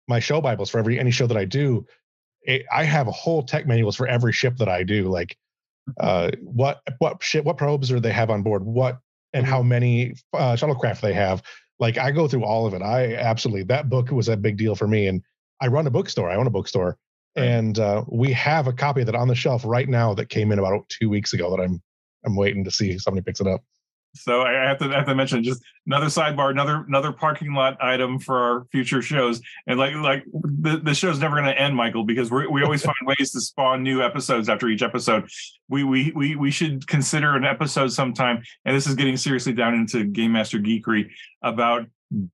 my 0.07 0.19
show 0.19 0.41
bibles 0.41 0.69
for 0.69 0.79
every 0.79 0.99
any 0.99 1.11
show 1.11 1.27
that 1.27 1.37
I 1.37 1.45
do, 1.45 1.85
it, 2.43 2.65
I 2.71 2.83
have 2.83 3.07
a 3.07 3.11
whole 3.11 3.43
tech 3.43 3.65
manuals 3.65 3.95
for 3.95 4.07
every 4.07 4.33
ship 4.33 4.57
that 4.57 4.69
I 4.69 4.83
do. 4.83 5.07
Like, 5.07 5.37
uh, 5.99 6.31
what 6.41 6.81
what 6.99 7.23
ship, 7.23 7.45
what 7.45 7.57
probes 7.57 7.91
are 7.91 7.99
they 7.99 8.11
have 8.11 8.29
on 8.29 8.43
board, 8.43 8.63
what 8.63 8.99
and 9.33 9.45
how 9.45 9.63
many 9.63 10.15
uh, 10.33 10.55
shuttlecraft 10.55 10.99
they 10.99 11.13
have. 11.13 11.41
Like, 11.79 11.97
I 11.97 12.11
go 12.11 12.27
through 12.27 12.43
all 12.43 12.67
of 12.67 12.73
it. 12.73 12.81
I 12.81 13.15
absolutely 13.15 13.63
that 13.63 13.89
book 13.89 14.11
was 14.11 14.27
a 14.27 14.35
big 14.35 14.57
deal 14.57 14.75
for 14.75 14.87
me, 14.87 15.07
and 15.07 15.23
I 15.61 15.67
run 15.67 15.87
a 15.87 15.91
bookstore. 15.91 16.29
I 16.29 16.35
own 16.35 16.47
a 16.47 16.51
bookstore, 16.51 16.97
Right. 17.37 17.45
and 17.47 17.79
uh, 17.79 18.03
we 18.09 18.33
have 18.33 18.67
a 18.67 18.73
copy 18.73 19.01
of 19.01 19.05
that 19.05 19.15
on 19.15 19.27
the 19.29 19.35
shelf 19.35 19.63
right 19.65 19.87
now 19.87 20.13
that 20.15 20.29
came 20.29 20.51
in 20.51 20.59
about 20.59 20.89
two 20.89 21.09
weeks 21.09 21.31
ago. 21.33 21.55
That 21.55 21.63
I'm 21.63 21.81
I'm 22.25 22.35
waiting 22.35 22.63
to 22.65 22.71
see 22.71 22.91
if 22.91 23.01
somebody 23.01 23.23
picks 23.23 23.39
it 23.39 23.47
up. 23.47 23.61
So 24.13 24.41
I 24.41 24.51
have 24.67 24.77
to 24.79 24.85
I 24.89 24.95
have 24.97 25.05
to 25.05 25.15
mention 25.15 25.41
just 25.41 25.63
another 25.85 26.07
sidebar, 26.07 26.51
another 26.51 26.83
another 26.85 27.13
parking 27.13 27.53
lot 27.53 27.81
item 27.81 28.19
for 28.19 28.37
our 28.37 28.65
future 28.69 29.01
shows. 29.01 29.39
And 29.67 29.79
like 29.79 29.95
like 29.95 30.25
the, 30.33 30.81
the 30.83 30.93
show's 30.93 31.19
never 31.19 31.35
going 31.37 31.45
to 31.47 31.57
end, 31.57 31.77
Michael, 31.77 32.03
because 32.03 32.29
we 32.29 32.45
we 32.47 32.61
always 32.61 32.81
find 32.89 32.97
ways 33.03 33.31
to 33.31 33.39
spawn 33.39 33.83
new 33.83 34.01
episodes 34.03 34.49
after 34.49 34.67
each 34.67 34.81
episode. 34.81 35.29
We 35.69 35.85
we 35.85 36.11
we 36.13 36.35
we 36.35 36.51
should 36.51 36.85
consider 36.87 37.37
an 37.37 37.45
episode 37.45 37.93
sometime, 37.93 38.43
and 38.65 38.75
this 38.75 38.85
is 38.85 38.95
getting 38.95 39.15
seriously 39.15 39.53
down 39.53 39.75
into 39.75 40.03
game 40.03 40.33
master 40.33 40.59
geekery 40.59 41.09
about 41.41 41.85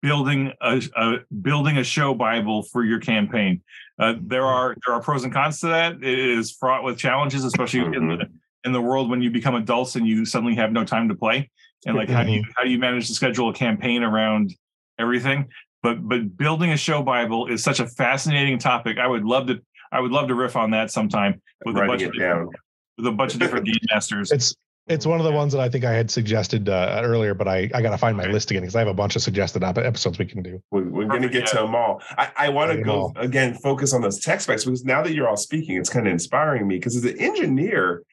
building 0.01 0.53
a, 0.61 0.81
a 0.95 1.15
building 1.41 1.77
a 1.77 1.83
show 1.83 2.13
bible 2.13 2.63
for 2.63 2.83
your 2.83 2.99
campaign. 2.99 3.61
Uh, 3.99 4.15
there 4.21 4.45
are 4.45 4.75
there 4.85 4.95
are 4.95 5.01
pros 5.01 5.23
and 5.23 5.33
cons 5.33 5.59
to 5.61 5.67
that. 5.67 5.95
It 5.95 6.19
is 6.19 6.51
fraught 6.51 6.83
with 6.83 6.97
challenges, 6.97 7.43
especially 7.43 7.81
in 7.81 8.07
the 8.07 8.29
in 8.63 8.73
the 8.73 8.81
world 8.81 9.09
when 9.09 9.21
you 9.21 9.31
become 9.31 9.55
adults 9.55 9.95
and 9.95 10.07
you 10.07 10.25
suddenly 10.25 10.55
have 10.55 10.71
no 10.71 10.83
time 10.83 11.07
to 11.09 11.15
play 11.15 11.49
and 11.85 11.95
like 11.95 12.09
how 12.09 12.23
do 12.23 12.31
you 12.31 12.43
how 12.55 12.63
do 12.63 12.69
you 12.69 12.77
manage 12.77 13.07
to 13.07 13.13
schedule 13.13 13.49
a 13.49 13.53
campaign 13.53 14.03
around 14.03 14.53
everything 14.99 15.47
but 15.83 16.07
but 16.07 16.35
building 16.37 16.71
a 16.71 16.77
show 16.77 17.01
bible 17.01 17.47
is 17.47 17.63
such 17.63 17.79
a 17.79 17.87
fascinating 17.87 18.57
topic 18.57 18.97
i 18.97 19.07
would 19.07 19.23
love 19.23 19.47
to 19.47 19.59
i 19.91 19.99
would 19.99 20.11
love 20.11 20.27
to 20.27 20.35
riff 20.35 20.55
on 20.55 20.71
that 20.71 20.91
sometime 20.91 21.41
with 21.65 21.77
a 21.77 21.85
bunch 21.85 22.01
of 22.01 22.11
different, 22.13 22.19
down. 22.19 22.49
with 22.97 23.07
a 23.07 23.11
bunch 23.11 23.33
of 23.33 23.39
different 23.39 23.65
game 23.67 23.75
masters 23.91 24.31
It's 24.31 24.55
it's 24.87 25.05
one 25.05 25.19
of 25.19 25.25
the 25.25 25.31
ones 25.31 25.53
that 25.53 25.59
I 25.59 25.69
think 25.69 25.83
I 25.83 25.93
had 25.93 26.09
suggested 26.09 26.69
uh, 26.69 27.01
earlier, 27.03 27.33
but 27.33 27.47
I, 27.47 27.69
I 27.73 27.81
got 27.81 27.91
to 27.91 27.97
find 27.97 28.15
my 28.15 28.23
Okay. 28.23 28.31
list 28.33 28.51
again 28.51 28.61
because 28.63 28.75
I 28.75 28.79
have 28.79 28.87
a 28.87 28.93
bunch 28.93 29.15
of 29.15 29.21
suggested 29.21 29.63
episodes 29.63 30.17
we 30.17 30.25
can 30.25 30.41
do. 30.41 30.61
We're, 30.71 30.83
we're 30.89 31.05
going 31.07 31.21
to 31.21 31.29
get 31.29 31.41
yeah. 31.41 31.45
to 31.45 31.55
them 31.57 31.75
all. 31.75 32.01
I, 32.17 32.31
I 32.37 32.49
want 32.49 32.71
to 32.71 32.81
go 32.81 32.91
all. 32.91 33.13
again, 33.17 33.53
focus 33.55 33.93
on 33.93 34.01
those 34.01 34.19
tech 34.19 34.41
specs 34.41 34.65
because 34.65 34.85
now 34.85 35.03
that 35.03 35.13
you're 35.13 35.27
all 35.27 35.37
speaking, 35.37 35.77
it's 35.77 35.89
kind 35.89 36.07
of 36.07 36.13
inspiring 36.13 36.67
me 36.67 36.77
because 36.77 36.95
as 36.95 37.03
an 37.03 37.19
engineer, 37.19 38.03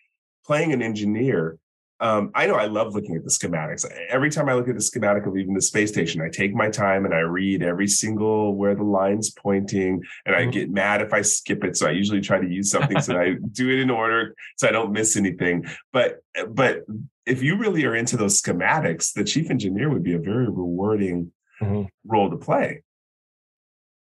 playing 0.44 0.72
an 0.72 0.82
engineer, 0.82 1.58
um, 2.04 2.30
I 2.34 2.46
know 2.46 2.56
I 2.56 2.66
love 2.66 2.94
looking 2.94 3.16
at 3.16 3.24
the 3.24 3.30
schematics. 3.30 3.86
Every 4.10 4.28
time 4.30 4.50
I 4.50 4.54
look 4.54 4.68
at 4.68 4.74
the 4.74 4.82
schematic 4.82 5.24
of 5.24 5.38
even 5.38 5.54
the 5.54 5.62
space 5.62 5.88
station, 5.88 6.20
I 6.20 6.28
take 6.28 6.54
my 6.54 6.68
time 6.68 7.06
and 7.06 7.14
I 7.14 7.20
read 7.20 7.62
every 7.62 7.88
single 7.88 8.54
where 8.54 8.74
the 8.74 8.82
line's 8.84 9.30
pointing, 9.30 10.02
and 10.26 10.36
I 10.36 10.42
Mhm. 10.44 10.52
get 10.52 10.70
mad 10.70 11.00
if 11.00 11.14
I 11.14 11.22
skip 11.22 11.64
it. 11.64 11.78
So 11.78 11.88
I 11.88 11.92
usually 11.92 12.20
try 12.20 12.38
to 12.38 12.46
use 12.46 12.70
something 12.70 13.00
so 13.00 13.14
that 13.14 13.20
I 13.22 13.32
do 13.52 13.70
it 13.70 13.78
in 13.80 13.88
order 13.88 14.34
so 14.56 14.68
I 14.68 14.72
don't 14.72 14.92
miss 14.92 15.16
anything. 15.16 15.64
But 15.94 16.22
but 16.50 16.84
if 17.24 17.42
you 17.42 17.56
really 17.56 17.86
are 17.86 17.96
into 17.96 18.18
those 18.18 18.40
schematics, 18.40 19.14
the 19.14 19.24
chief 19.24 19.50
engineer 19.50 19.88
would 19.88 20.02
be 20.02 20.12
a 20.12 20.18
very 20.18 20.44
rewarding 20.44 21.32
Mhm. 21.62 21.88
role 22.04 22.28
to 22.28 22.36
play. 22.36 22.82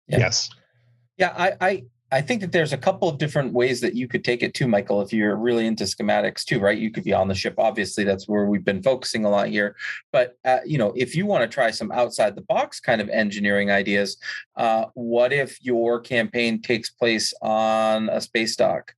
Yeah. 0.07 0.19
Yes. 0.19 0.51
Yeah, 1.17 1.33
I, 1.35 1.53
I 1.63 1.83
I 2.13 2.21
think 2.21 2.41
that 2.41 2.53
there's 2.53 2.73
a 2.73 2.79
couple 2.79 3.09
of 3.09 3.19
different 3.19 3.53
ways 3.53 3.81
that 3.81 3.95
you 3.95 4.07
could 4.07 4.25
take 4.25 4.43
it 4.43 4.55
too, 4.55 4.69
Michael. 4.69 5.03
If 5.03 5.13
you're 5.13 5.35
really 5.35 5.67
into 5.67 5.85
schematics 5.85 6.45
too, 6.45 6.61
right? 6.61 6.79
You 6.79 6.91
could 6.93 7.03
be 7.03 7.13
on 7.13 7.27
the 7.27 7.35
ship. 7.35 7.55
Obviously, 7.59 8.05
that's 8.05 8.29
where 8.29 8.47
we've 8.47 8.65
been 8.65 8.83
focusing 8.83 9.25
a 9.25 9.31
lot 9.31 9.49
here. 9.49 9.75
But 10.13 10.37
uh, 10.45 10.61
you 10.65 10.79
know, 10.79 10.93
if 10.97 11.17
you 11.17 11.27
want 11.27 11.43
to 11.43 11.53
try 11.53 11.73
some 11.73 11.91
outside 11.91 12.37
the 12.37 12.43
box 12.43 12.79
kind 12.79 13.01
of 13.01 13.09
engineering 13.09 13.73
ideas, 13.73 14.19
uh, 14.55 14.87
what 14.95 15.33
if 15.33 15.59
your 15.65 16.01
campaign 16.01 16.63
takes 16.63 16.91
place 16.91 17.35
on 17.43 18.09
a 18.09 18.21
space 18.21 18.55
dock? 18.55 18.95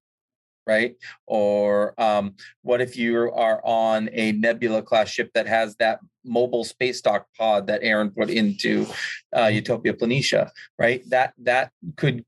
Right. 0.66 0.96
Or 1.26 1.94
um, 1.98 2.34
what 2.60 2.82
if 2.82 2.94
you 2.94 3.32
are 3.32 3.62
on 3.64 4.10
a 4.12 4.32
Nebula 4.32 4.82
class 4.82 5.08
ship 5.08 5.30
that 5.32 5.46
has 5.46 5.74
that 5.76 6.00
mobile 6.26 6.64
space 6.64 7.00
dock 7.00 7.26
pod 7.38 7.68
that 7.68 7.80
Aaron 7.82 8.10
put 8.10 8.28
into 8.28 8.84
uh, 9.34 9.46
Utopia 9.46 9.94
Planitia? 9.94 10.50
right 10.78 11.02
that 11.08 11.32
that 11.38 11.72
could 11.96 12.22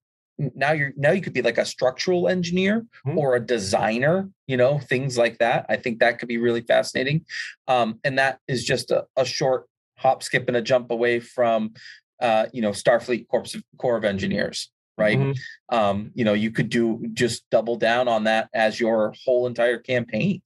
now 0.55 0.73
you're 0.73 0.93
now 0.97 1.11
you 1.11 1.21
could 1.21 1.33
be 1.33 1.43
like 1.43 1.59
a 1.59 1.65
structural 1.65 2.29
engineer 2.29 2.87
Mhm. 3.07 3.17
or 3.17 3.37
a 3.37 3.41
designer 3.41 4.29
you 4.47 4.57
know 4.57 4.79
things 4.79 5.19
like 5.19 5.39
that 5.39 5.67
i 5.69 5.77
think 5.77 5.99
that 5.99 6.19
could 6.19 6.29
be 6.29 6.39
really 6.39 6.63
fascinating 6.63 7.25
um, 7.69 7.99
and 8.05 8.19
that 8.19 8.39
is 8.49 8.65
just 8.65 8.91
a, 8.91 9.05
a 9.17 9.25
short 9.25 9.67
hop 9.99 10.23
skip 10.23 10.49
and 10.49 10.57
a 10.57 10.63
jump 10.63 10.91
away 10.91 11.21
from 11.21 11.75
uh, 12.21 12.47
you 12.53 12.63
know 12.63 12.71
starfleet 12.71 13.29
corps 13.29 13.55
of, 13.55 13.63
corps 13.79 13.97
of 13.97 14.05
engineers 14.05 14.71
right? 14.99 15.19
Mm-hmm. 15.19 15.75
Um, 15.75 16.11
you 16.15 16.27
know, 16.27 16.35
you 16.35 16.51
could 16.51 16.69
do 16.69 17.03
just 17.15 17.49
double 17.51 17.77
down 17.77 18.07
on 18.07 18.25
that 18.25 18.51
as 18.53 18.79
your 18.79 19.15
whole 19.25 19.47
entire 19.47 19.79
campaign. 19.79 20.43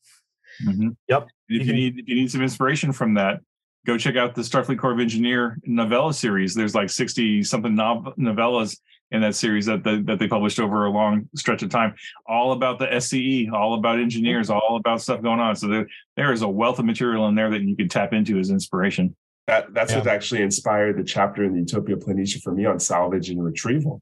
Mm-hmm. 0.65 0.91
Yep. 1.09 1.27
If 1.49 1.67
you 1.67 1.73
need 1.73 1.99
if 1.99 2.09
you 2.09 2.15
need 2.15 2.31
some 2.31 2.41
inspiration 2.41 2.93
from 2.93 3.15
that, 3.15 3.41
go 3.87 3.99
check 3.99 4.17
out 4.17 4.35
the 4.35 4.43
Starfleet 4.43 4.79
Corps 4.79 4.93
of 4.93 5.01
Engineer 5.01 5.59
novella 5.65 6.15
series. 6.15 6.55
There's 6.55 6.75
like 6.75 6.91
60 6.91 7.43
something 7.43 7.75
nov- 7.75 8.15
novellas 8.19 8.79
in 9.11 9.21
that 9.21 9.35
series 9.35 9.67
that 9.67 9.85
the, 9.85 10.03
that 10.07 10.19
they 10.19 10.27
published 10.27 10.59
over 10.59 10.87
a 10.87 10.91
long 10.91 11.29
stretch 11.37 11.63
of 11.63 11.71
time, 11.71 11.95
all 12.27 12.53
about 12.53 12.79
the 12.79 12.87
SCE, 12.87 13.53
all 13.53 13.75
about 13.75 14.01
engineers, 14.01 14.49
mm-hmm. 14.49 14.59
all 14.59 14.77
about 14.77 15.01
stuff 15.01 15.23
going 15.23 15.41
on. 15.41 15.55
So 15.55 15.69
there, 15.69 15.87
there 16.17 16.33
is 16.33 16.43
a 16.43 16.49
wealth 16.49 16.79
of 16.79 16.85
material 16.85 17.29
in 17.29 17.35
there 17.35 17.51
that 17.51 17.63
you 17.63 17.77
can 17.77 17.89
tap 17.89 18.13
into 18.13 18.39
as 18.39 18.51
inspiration. 18.51 19.15
That, 19.47 19.75
that's 19.75 19.93
yeah. 19.93 19.99
what 19.99 20.09
actually 20.09 20.43
inspired 20.43 20.97
the 20.97 21.05
chapter 21.05 21.45
in 21.45 21.53
the 21.53 21.61
Utopia 21.61 21.97
Planitia 21.97 22.43
for 22.43 22.53
me 22.53 22.65
on 22.65 22.81
salvage 22.81 23.29
and 23.29 23.45
retrieval 23.45 24.01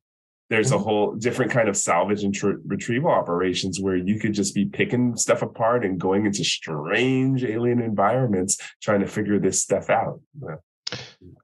there's 0.53 0.71
a 0.71 0.75
mm-hmm. 0.75 0.85
whole 0.85 1.15
different 1.15 1.51
kind 1.51 1.69
of 1.69 1.77
salvage 1.77 2.23
and 2.25 2.35
tr- 2.35 2.61
retrieval 2.67 3.11
operations 3.11 3.81
where 3.81 3.97
you 3.97 4.19
could 4.19 4.35
just 4.35 4.55
be 4.55 4.67
picking 4.67 5.17
stuff 5.17 5.41
apart 5.41 5.83
and 5.83 5.99
going 5.99 6.27
into 6.27 6.45
strange 6.45 7.43
alien 7.43 7.81
environments 7.81 8.59
trying 8.83 9.01
to 9.01 9.07
figure 9.07 9.39
this 9.39 9.63
stuff 9.63 9.89
out 9.89 10.21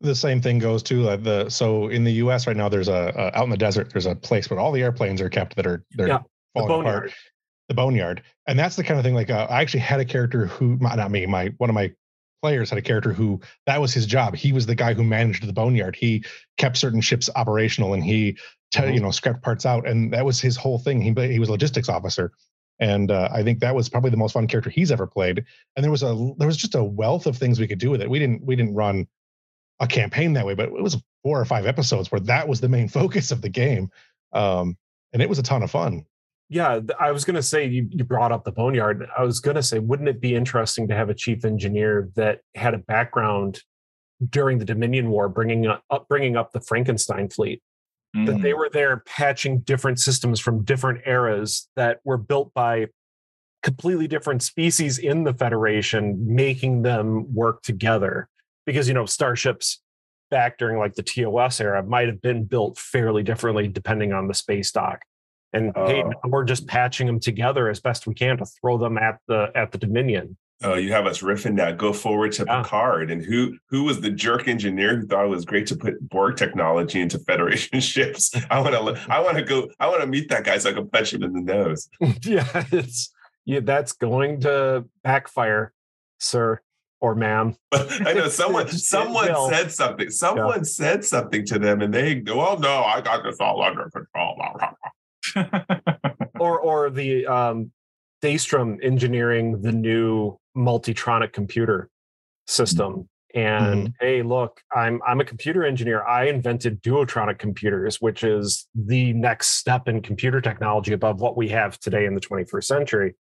the 0.03 0.15
same 0.15 0.43
thing 0.43 0.59
goes 0.59 0.83
to 0.83 1.09
uh, 1.09 1.17
the 1.17 1.49
so 1.49 1.89
in 1.89 2.05
the 2.05 2.13
us 2.13 2.47
right 2.47 2.57
now 2.57 2.69
there's 2.69 2.89
a, 2.89 3.13
a, 3.17 3.39
out 3.39 3.45
in 3.45 3.51
the 3.51 3.57
desert 3.57 3.91
there's 3.93 4.05
a 4.05 4.15
place 4.15 4.51
where 4.51 4.61
all 4.61 4.73
the 4.73 4.83
airplanes 4.83 5.23
are 5.23 5.31
kept 5.31 5.57
that 5.57 5.67
are 5.67 5.83
they're 5.93 6.09
yeah, 6.09 6.19
falling 6.53 6.85
the 6.85 6.91
apart 6.91 7.13
the 7.69 7.75
boneyard 7.75 8.23
and 8.47 8.59
that's 8.59 8.77
the 8.77 8.85
kind 8.85 9.01
of 9.01 9.05
thing 9.05 9.15
like 9.15 9.31
uh, 9.31 9.47
i 9.49 9.63
actually 9.63 9.81
had 9.81 10.01
a 10.01 10.05
character 10.05 10.47
who 10.47 10.77
not 10.81 11.11
me 11.11 11.25
my 11.25 11.47
one 11.57 11.71
of 11.71 11.75
my 11.75 11.91
players 12.43 12.71
had 12.71 12.79
a 12.79 12.83
character 12.83 13.13
who 13.13 13.41
that 13.67 13.81
was 13.81 13.93
his 13.93 14.07
job. 14.07 14.35
He 14.35 14.53
was 14.53 14.67
the 14.67 14.75
guy 14.75 14.95
who 14.95 15.03
managed 15.03 15.47
the 15.47 15.53
boneyard. 15.53 15.97
He 15.97 16.25
kept 16.57 16.77
certain 16.77 17.01
ships 17.01 17.29
operational 17.37 17.95
and 17.95 18.05
he 18.05 18.39
mm-hmm. 18.73 18.93
you 18.93 19.01
know 19.01 19.11
scrapped 19.11 19.43
parts 19.43 19.67
out 19.67 19.87
and 19.87 20.13
that 20.13 20.25
was 20.25 20.41
his 20.41 20.57
whole 20.57 20.79
thing. 20.79 21.01
He 21.01 21.13
he 21.31 21.39
was 21.39 21.51
logistics 21.51 21.89
officer. 21.89 22.33
And 22.81 23.11
uh, 23.11 23.29
I 23.33 23.43
think 23.43 23.59
that 23.59 23.75
was 23.75 23.89
probably 23.89 24.11
the 24.11 24.17
most 24.17 24.33
fun 24.33 24.47
character 24.47 24.71
he's 24.71 24.93
ever 24.93 25.07
played. 25.07 25.45
And 25.75 25.83
there 25.83 25.91
was 25.91 26.03
a 26.03 26.33
there 26.39 26.47
was 26.47 26.57
just 26.57 26.75
a 26.75 26.85
wealth 26.85 27.27
of 27.27 27.37
things 27.37 27.59
we 27.59 27.67
could 27.67 27.79
do 27.79 27.91
with 27.91 28.01
it. 28.01 28.09
We 28.09 28.19
didn't 28.19 28.45
we 28.45 28.57
didn't 28.57 28.75
run 28.75 29.09
a 29.81 29.87
campaign 29.87 30.33
that 30.35 30.47
way, 30.47 30.55
but 30.55 30.69
it 30.69 30.83
was 30.83 30.97
four 31.23 31.41
or 31.41 31.45
five 31.45 31.67
episodes 31.67 32.11
where 32.11 32.21
that 32.21 32.49
was 32.49 32.61
the 32.61 32.69
main 32.69 32.89
focus 33.01 33.31
of 33.31 33.43
the 33.43 33.49
game. 33.49 33.91
Um, 34.33 34.77
and 35.13 35.23
it 35.23 35.29
was 35.29 35.39
a 35.39 35.43
ton 35.43 35.63
of 35.63 35.71
fun. 35.71 36.05
Yeah, 36.51 36.81
I 36.99 37.11
was 37.11 37.27
going 37.27 37.37
to 37.37 37.43
say 37.43 37.67
you, 37.67 37.89
you 37.91 38.05
brought 38.05 38.33
up 38.33 38.45
the 38.45 38.53
boneyard. 38.53 39.07
I 39.17 39.23
was 39.23 39.39
going 39.39 39.57
to 39.57 39.63
say, 39.63 39.81
wouldn't 39.81 40.09
it 40.09 40.19
be 40.19 40.35
interesting 40.35 40.89
to 40.89 40.95
have 40.95 41.11
a 41.11 41.15
chief 41.15 41.45
engineer 41.45 42.09
that 42.17 42.41
had 42.55 42.73
a 42.73 42.79
background 42.79 43.63
during 44.31 44.59
the 44.59 44.65
Dominion 44.65 45.11
War, 45.11 45.29
bringing 45.29 45.67
up 45.67 46.09
bringing 46.09 46.37
up 46.37 46.53
the 46.53 46.61
Frankenstein 46.61 47.29
fleet? 47.29 47.63
Mm. 48.17 48.27
That 48.27 48.43
they 48.43 48.53
mm. 48.53 48.59
were 48.59 48.71
there 48.73 48.99
patching 48.99 49.61
different 49.61 50.01
systems 50.01 50.41
from 50.41 50.65
different 50.65 51.03
eras 51.07 51.69
that 51.77 52.01
were 52.05 52.17
built 52.17 52.55
by 52.55 52.87
completely 53.63 54.09
different 54.09 54.43
species 54.43 54.99
in 54.99 55.25
the 55.25 55.35
Federation, 55.35 56.35
making 56.35 56.83
them 56.83 57.33
work 57.35 57.63
together. 57.63 58.29
Because 58.65 58.89
you 58.89 58.95
know, 58.95 59.07
starships 59.07 59.83
back 60.31 60.59
during 60.59 60.79
like 60.79 60.95
the 60.95 61.03
TOS 61.03 61.61
era 61.61 61.83
might 61.83 62.07
have 62.07 62.21
been 62.21 62.45
built 62.45 62.79
fairly 62.79 63.23
differently 63.23 63.67
depending 63.67 64.13
on 64.13 64.29
the 64.29 64.35
space 64.35 64.71
dock 64.71 65.03
and 65.53 65.77
uh, 65.77 65.87
hey, 65.87 66.05
we're 66.25 66.45
just 66.45 66.67
patching 66.67 67.07
them 67.07 67.21
together 67.21 67.69
as 67.69 67.81
best 67.81 68.07
we 68.07 68.15
can 68.15 68.37
to 68.39 68.45
throw 68.45 68.79
them 68.79 68.99
at 68.99 69.19
the 69.29 69.51
at 69.55 69.73
the 69.73 69.79
Dominion. 69.79 70.37
Oh, 70.63 70.75
you 70.75 70.93
have 70.93 71.07
us 71.07 71.23
riffing 71.23 71.55
now. 71.55 71.71
Go 71.71 71.93
forward 71.93 72.33
to 72.33 72.45
yeah. 72.45 72.63
Picard, 72.63 73.13
and 73.13 73.25
who 73.25 73.57
who 73.69 73.85
was 73.85 74.01
the 74.01 74.11
jerk 74.11 74.49
engineer 74.49 74.97
who 74.97 75.07
thought 75.07 75.25
it 75.25 75.29
was 75.29 75.45
great 75.45 75.67
to 75.69 75.77
put 75.77 76.09
Borg 76.09 76.37
technology 76.37 77.01
into 77.01 77.19
Federation 77.27 77.79
ships? 77.81 78.33
I 78.51 78.61
want 78.61 78.75
to 78.75 79.13
I 79.13 79.21
want 79.21 79.37
to 79.37 79.45
go. 79.45 79.69
I 79.79 79.87
want 79.87 80.01
to 80.01 80.07
meet 80.07 80.29
that 80.31 80.45
guy 80.45 80.59
so 80.59 80.71
I 80.71 80.73
can 80.73 80.89
punch 80.89 81.13
him 81.13 81.23
in 81.23 81.33
the 81.33 81.41
nose. 81.41 81.89
yeah, 82.23 82.65
it's 82.73 83.13
yeah, 83.45 83.61
that's 83.61 83.93
going 83.93 84.41
to 84.41 84.85
backfire, 85.05 85.73
sir 86.19 86.61
or 87.01 87.15
ma'am. 87.15 87.55
I 87.73 88.13
know 88.15 88.29
someone 88.29 88.69
someone 88.69 89.29
said 89.51 89.71
something. 89.71 90.11
Someone 90.11 90.59
yeah. 90.59 90.63
said 90.65 91.05
something 91.05 91.47
to 91.47 91.59
them, 91.61 91.83
and 91.83 91.95
they 91.95 92.17
go, 92.17 92.39
"Well, 92.39 92.59
no, 92.59 92.83
I 92.83 93.01
got 93.01 93.23
this 93.23 93.37
all 93.39 93.63
under 93.63 93.91
control." 93.91 94.37
or 96.41 96.59
or 96.59 96.91
the 96.91 97.27
um, 97.27 97.71
Daystrom 98.23 98.83
engineering 98.83 99.63
the 99.63 99.73
new 99.73 100.39
Multitronic 100.57 101.33
computer 101.33 101.89
system. 102.47 103.09
And 103.35 103.89
mm-hmm. 103.89 104.05
hey, 104.07 104.23
look, 104.23 104.61
I'm 104.75 105.01
I'm 105.07 105.21
a 105.21 105.25
computer 105.25 105.65
engineer. 105.65 106.03
I 106.05 106.25
invented 106.25 106.83
Duotronic 106.83 107.39
computers, 107.39 108.01
which 108.01 108.25
is 108.25 108.67
the 108.75 109.13
next 109.13 109.49
step 109.49 109.87
in 109.87 110.01
computer 110.01 110.41
technology 110.41 110.93
above 110.93 111.21
what 111.21 111.37
we 111.37 111.49
have 111.49 111.79
today 111.79 112.07
in 112.07 112.15
the 112.15 112.21
21st 112.21 112.65
century. 112.65 113.15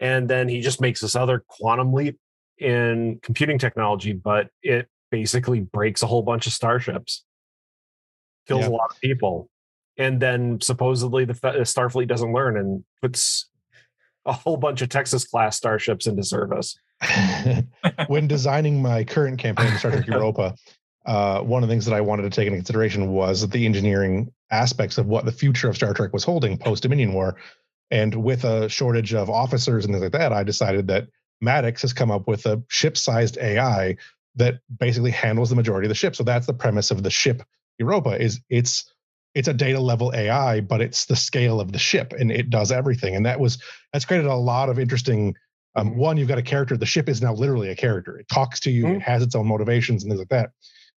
And 0.00 0.28
then 0.28 0.48
he 0.48 0.60
just 0.60 0.80
makes 0.80 1.00
this 1.00 1.14
other 1.14 1.44
quantum 1.46 1.92
leap 1.92 2.18
in 2.58 3.20
computing 3.22 3.58
technology, 3.58 4.12
but 4.12 4.48
it 4.62 4.88
basically 5.10 5.60
breaks 5.60 6.02
a 6.02 6.06
whole 6.06 6.22
bunch 6.22 6.46
of 6.46 6.52
starships, 6.52 7.24
kills 8.48 8.62
yeah. 8.62 8.68
a 8.68 8.70
lot 8.70 8.90
of 8.90 9.00
people 9.00 9.50
and 9.96 10.20
then 10.20 10.60
supposedly 10.60 11.24
the 11.24 11.34
Starfleet 11.34 12.08
doesn't 12.08 12.32
learn 12.32 12.56
and 12.56 12.84
puts 13.00 13.48
a 14.26 14.32
whole 14.32 14.56
bunch 14.56 14.82
of 14.82 14.88
Texas 14.88 15.24
class 15.24 15.56
starships 15.56 16.06
into 16.06 16.22
service. 16.22 16.78
when 18.06 18.26
designing 18.26 18.80
my 18.80 19.04
current 19.04 19.38
campaign, 19.38 19.76
Star 19.78 19.90
Trek 19.90 20.06
Europa, 20.06 20.54
uh, 21.06 21.40
one 21.40 21.62
of 21.62 21.68
the 21.68 21.72
things 21.72 21.84
that 21.84 21.94
I 21.94 22.00
wanted 22.00 22.22
to 22.22 22.30
take 22.30 22.46
into 22.46 22.58
consideration 22.58 23.10
was 23.10 23.46
the 23.48 23.66
engineering 23.66 24.32
aspects 24.50 24.96
of 24.96 25.06
what 25.06 25.24
the 25.24 25.32
future 25.32 25.68
of 25.68 25.76
Star 25.76 25.92
Trek 25.92 26.12
was 26.12 26.24
holding 26.24 26.56
post 26.56 26.82
Dominion 26.82 27.12
War. 27.12 27.36
And 27.90 28.14
with 28.24 28.44
a 28.44 28.68
shortage 28.68 29.12
of 29.12 29.28
officers 29.28 29.84
and 29.84 29.92
things 29.92 30.02
like 30.02 30.12
that, 30.12 30.32
I 30.32 30.42
decided 30.42 30.88
that 30.88 31.08
Maddox 31.40 31.82
has 31.82 31.92
come 31.92 32.10
up 32.10 32.26
with 32.26 32.46
a 32.46 32.62
ship 32.68 32.96
sized 32.96 33.36
AI 33.38 33.96
that 34.36 34.60
basically 34.80 35.10
handles 35.10 35.50
the 35.50 35.56
majority 35.56 35.86
of 35.86 35.90
the 35.90 35.94
ship. 35.94 36.16
So 36.16 36.24
that's 36.24 36.46
the 36.46 36.54
premise 36.54 36.90
of 36.90 37.02
the 37.02 37.10
ship 37.10 37.42
Europa 37.78 38.10
is 38.20 38.40
it's 38.48 38.92
it's 39.34 39.48
a 39.48 39.54
data 39.54 39.80
level 39.80 40.12
AI, 40.14 40.60
but 40.60 40.80
it's 40.80 41.06
the 41.06 41.16
scale 41.16 41.60
of 41.60 41.72
the 41.72 41.78
ship 41.78 42.12
and 42.18 42.30
it 42.30 42.50
does 42.50 42.70
everything. 42.70 43.16
And 43.16 43.26
that 43.26 43.40
was 43.40 43.60
that's 43.92 44.04
created 44.04 44.26
a 44.26 44.34
lot 44.34 44.68
of 44.68 44.78
interesting. 44.78 45.34
Um, 45.76 45.96
one, 45.96 46.16
you've 46.16 46.28
got 46.28 46.38
a 46.38 46.42
character. 46.42 46.76
The 46.76 46.86
ship 46.86 47.08
is 47.08 47.20
now 47.20 47.34
literally 47.34 47.68
a 47.68 47.74
character. 47.74 48.16
It 48.16 48.28
talks 48.28 48.60
to 48.60 48.70
you. 48.70 48.84
Mm-hmm. 48.84 48.96
It 48.96 49.02
has 49.02 49.22
its 49.22 49.34
own 49.34 49.48
motivations 49.48 50.04
and 50.04 50.10
things 50.10 50.20
like 50.20 50.28
that. 50.28 50.50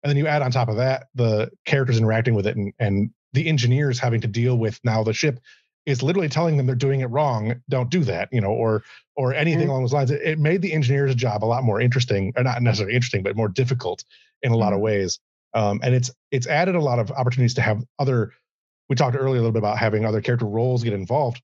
And 0.03 0.09
then 0.09 0.17
you 0.17 0.27
add 0.27 0.43
on 0.43 0.51
top 0.51 0.69
of 0.69 0.77
that 0.77 1.07
the 1.15 1.49
characters 1.65 1.97
interacting 1.97 2.35
with 2.35 2.45
it 2.45 2.55
and 2.55 2.73
and 2.79 3.09
the 3.33 3.47
engineers 3.47 3.99
having 3.99 4.21
to 4.21 4.27
deal 4.27 4.57
with 4.57 4.79
now 4.83 5.03
the 5.03 5.13
ship 5.13 5.39
is 5.85 6.03
literally 6.03 6.29
telling 6.29 6.57
them 6.57 6.65
they're 6.65 6.75
doing 6.75 6.99
it 6.99 7.09
wrong. 7.09 7.61
Don't 7.69 7.89
do 7.89 8.03
that, 8.03 8.29
you 8.31 8.41
know, 8.41 8.51
or 8.51 8.83
or 9.15 9.33
anything 9.33 9.61
mm-hmm. 9.61 9.69
along 9.71 9.83
those 9.83 9.93
lines. 9.93 10.11
It, 10.11 10.21
it, 10.21 10.39
made 10.39 10.61
the 10.61 10.73
engineer's 10.73 11.15
job 11.15 11.43
a 11.43 11.47
lot 11.47 11.63
more 11.63 11.81
interesting, 11.81 12.33
or 12.35 12.43
not 12.43 12.61
necessarily 12.61 12.93
interesting, 12.93 13.23
but 13.23 13.35
more 13.35 13.47
difficult 13.47 14.03
in 14.43 14.51
a 14.51 14.57
lot 14.57 14.67
mm-hmm. 14.67 14.75
of 14.75 14.81
ways 14.81 15.19
um, 15.57 15.79
and 15.81 15.95
it's 15.95 16.11
it's 16.29 16.45
added 16.45 16.75
a 16.75 16.81
lot 16.81 16.99
of 16.99 17.11
opportunities 17.11 17.55
to 17.55 17.61
have 17.61 17.83
other. 17.97 18.31
We 18.89 18.95
talked 18.95 19.17
earlier 19.17 19.39
a 19.39 19.41
little 19.41 19.51
bit 19.51 19.59
about 19.59 19.79
having 19.79 20.05
other 20.05 20.21
character 20.21 20.45
roles 20.45 20.83
get 20.83 20.93
involved. 20.93 21.41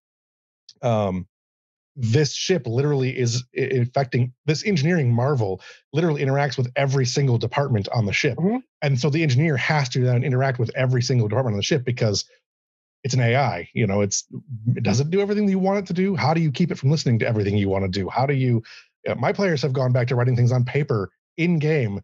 Um, 0.82 1.28
this 1.96 2.34
ship 2.34 2.66
literally 2.66 3.18
is 3.18 3.44
affecting 3.58 4.34
this 4.46 4.66
engineering 4.66 5.12
marvel 5.12 5.62
literally 5.94 6.24
interacts 6.24 6.58
with 6.58 6.72
every 6.76 7.06
single 7.06 7.38
department 7.38 7.88
on 7.94 8.08
the 8.08 8.14
ship 8.14 8.36
mm-hmm. 8.40 8.58
and 8.82 9.00
so 9.00 9.12
the 9.12 9.22
engineer 9.22 9.56
has 9.56 9.90
to 9.90 10.00
then 10.00 10.24
interact 10.24 10.58
with 10.58 10.72
every 10.76 11.04
single 11.04 11.28
department 11.28 11.54
on 11.54 11.58
the 11.58 11.64
ship 11.64 11.86
because 11.86 12.26
it's 13.04 13.14
an 13.14 13.22
ai 13.22 13.70
you 13.76 13.86
know 13.86 14.02
it's 14.02 14.26
it 14.76 14.84
doesn't 14.84 15.12
do 15.12 15.22
everything 15.22 15.46
that 15.46 15.52
you 15.52 15.60
want 15.60 15.78
it 15.78 15.86
to 15.86 15.94
do 15.94 16.16
how 16.16 16.34
do 16.34 16.42
you 16.42 16.52
keep 16.52 16.72
it 16.72 16.80
from 16.80 16.90
listening 16.90 17.20
to 17.20 17.28
everything 17.28 17.56
you 17.56 17.70
want 17.70 17.84
to 17.86 18.00
do 18.00 18.10
how 18.10 18.26
do 18.26 18.34
you, 18.34 18.64
you 19.06 19.14
know, 19.14 19.16
my 19.16 19.32
players 19.32 19.62
have 19.62 19.74
gone 19.74 19.92
back 19.92 20.08
to 20.08 20.16
writing 20.16 20.36
things 20.36 20.52
on 20.52 20.66
paper 20.66 21.12
in 21.38 21.60
game 21.60 22.02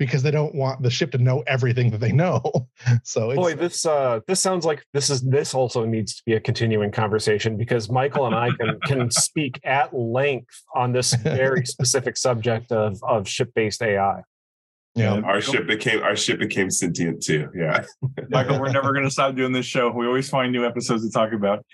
because 0.00 0.22
they 0.22 0.30
don't 0.30 0.54
want 0.54 0.82
the 0.82 0.90
ship 0.90 1.12
to 1.12 1.18
know 1.18 1.44
everything 1.46 1.90
that 1.90 1.98
they 1.98 2.10
know. 2.10 2.42
so 3.04 3.34
boy, 3.34 3.54
this 3.54 3.84
uh, 3.84 4.20
this 4.26 4.40
sounds 4.40 4.64
like 4.64 4.82
this 4.94 5.10
is 5.10 5.20
this 5.20 5.54
also 5.54 5.84
needs 5.84 6.16
to 6.16 6.22
be 6.24 6.32
a 6.32 6.40
continuing 6.40 6.90
conversation 6.90 7.56
because 7.56 7.90
Michael 7.90 8.26
and 8.26 8.34
I 8.34 8.50
can 8.50 8.80
can 8.80 9.10
speak 9.12 9.60
at 9.62 9.94
length 9.94 10.64
on 10.74 10.92
this 10.92 11.12
very 11.12 11.66
specific 11.66 12.16
subject 12.16 12.72
of 12.72 12.98
of 13.04 13.28
ship 13.28 13.52
based 13.54 13.82
AI. 13.82 14.22
Yeah, 14.96 15.20
our 15.20 15.40
ship 15.40 15.68
became 15.68 16.02
our 16.02 16.16
ship 16.16 16.40
became 16.40 16.70
sentient 16.70 17.22
too. 17.22 17.48
Yeah, 17.54 17.84
Michael, 18.30 18.58
we're 18.58 18.72
never 18.72 18.92
going 18.92 19.04
to 19.04 19.10
stop 19.10 19.36
doing 19.36 19.52
this 19.52 19.66
show. 19.66 19.90
We 19.90 20.06
always 20.06 20.30
find 20.30 20.50
new 20.50 20.66
episodes 20.66 21.06
to 21.06 21.12
talk 21.12 21.32
about. 21.32 21.64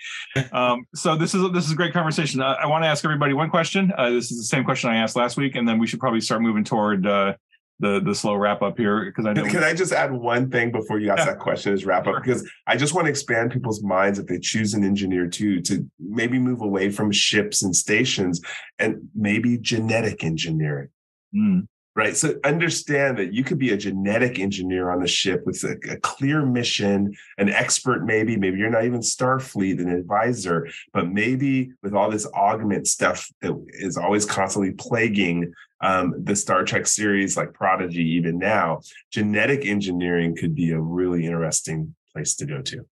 Um, 0.51 0.85
so 0.93 1.15
this 1.15 1.33
is 1.33 1.49
this 1.53 1.65
is 1.65 1.71
a 1.71 1.75
great 1.75 1.93
conversation. 1.93 2.41
I, 2.41 2.53
I 2.53 2.65
want 2.67 2.83
to 2.83 2.87
ask 2.87 3.05
everybody 3.05 3.33
one 3.33 3.49
question. 3.49 3.91
Uh, 3.97 4.09
this 4.09 4.31
is 4.31 4.37
the 4.37 4.43
same 4.43 4.65
question 4.65 4.89
I 4.89 4.97
asked 4.97 5.15
last 5.15 5.37
week, 5.37 5.55
and 5.55 5.67
then 5.67 5.79
we 5.79 5.87
should 5.87 6.01
probably 6.01 6.21
start 6.21 6.41
moving 6.41 6.65
toward 6.65 7.07
uh, 7.07 7.33
the 7.79 8.01
the 8.03 8.15
slow 8.15 8.35
wrap 8.35 8.61
up 8.61 8.77
here 8.77 9.05
because 9.05 9.25
I 9.25 9.33
know. 9.33 9.45
Can 9.45 9.63
I 9.63 9.73
just 9.73 9.91
add 9.91 10.11
one 10.11 10.49
thing 10.49 10.71
before 10.71 10.99
you 10.99 11.11
ask 11.11 11.19
yeah. 11.19 11.25
that 11.25 11.39
question? 11.39 11.73
Is 11.73 11.85
wrap 11.85 12.07
up 12.07 12.23
because 12.23 12.49
I 12.65 12.75
just 12.75 12.93
want 12.93 13.05
to 13.05 13.09
expand 13.09 13.51
people's 13.51 13.83
minds 13.83 14.17
if 14.19 14.25
they 14.25 14.39
choose 14.39 14.73
an 14.73 14.83
engineer 14.83 15.27
too 15.27 15.61
to 15.61 15.87
maybe 15.99 16.39
move 16.39 16.61
away 16.61 16.89
from 16.89 17.11
ships 17.11 17.61
and 17.61 17.75
stations 17.75 18.41
and 18.79 19.09
maybe 19.15 19.57
genetic 19.57 20.23
engineering. 20.23 20.89
Mm. 21.35 21.67
right? 21.95 22.15
So 22.15 22.35
understand 22.45 23.17
that 23.17 23.33
you 23.33 23.43
could 23.43 23.59
be 23.59 23.73
a 23.73 23.77
genetic 23.77 24.39
engineer 24.39 24.91
on 24.91 25.01
the 25.01 25.07
ship 25.07 25.43
with 25.45 25.61
a, 25.63 25.75
a, 25.91 25.97
clear 25.99 26.45
mission, 26.45 27.13
an 27.37 27.49
expert, 27.49 28.05
maybe, 28.05 28.37
maybe 28.37 28.57
you're 28.59 28.69
not 28.69 28.85
even 28.85 29.01
Starfleet, 29.01 29.79
an 29.79 29.89
advisor, 29.89 30.69
but 30.93 31.11
maybe 31.11 31.73
with 31.83 31.93
all 31.93 32.09
this 32.09 32.25
augment 32.27 32.87
stuff 32.87 33.29
that 33.41 33.53
is 33.73 33.97
always 33.97 34.25
constantly 34.25 34.71
plaguing 34.71 35.51
um, 35.81 36.15
the 36.23 36.35
Star 36.35 36.63
Trek 36.63 36.87
series 36.87 37.37
like 37.37 37.53
Prodigy, 37.53 38.03
even 38.03 38.37
now, 38.39 38.81
genetic 39.11 39.65
engineering 39.65 40.35
could 40.35 40.55
be 40.55 40.71
a 40.71 40.79
really 40.79 41.25
interesting 41.25 41.95
place 42.13 42.35
to 42.35 42.45
go 42.45 42.61
to. 42.61 42.85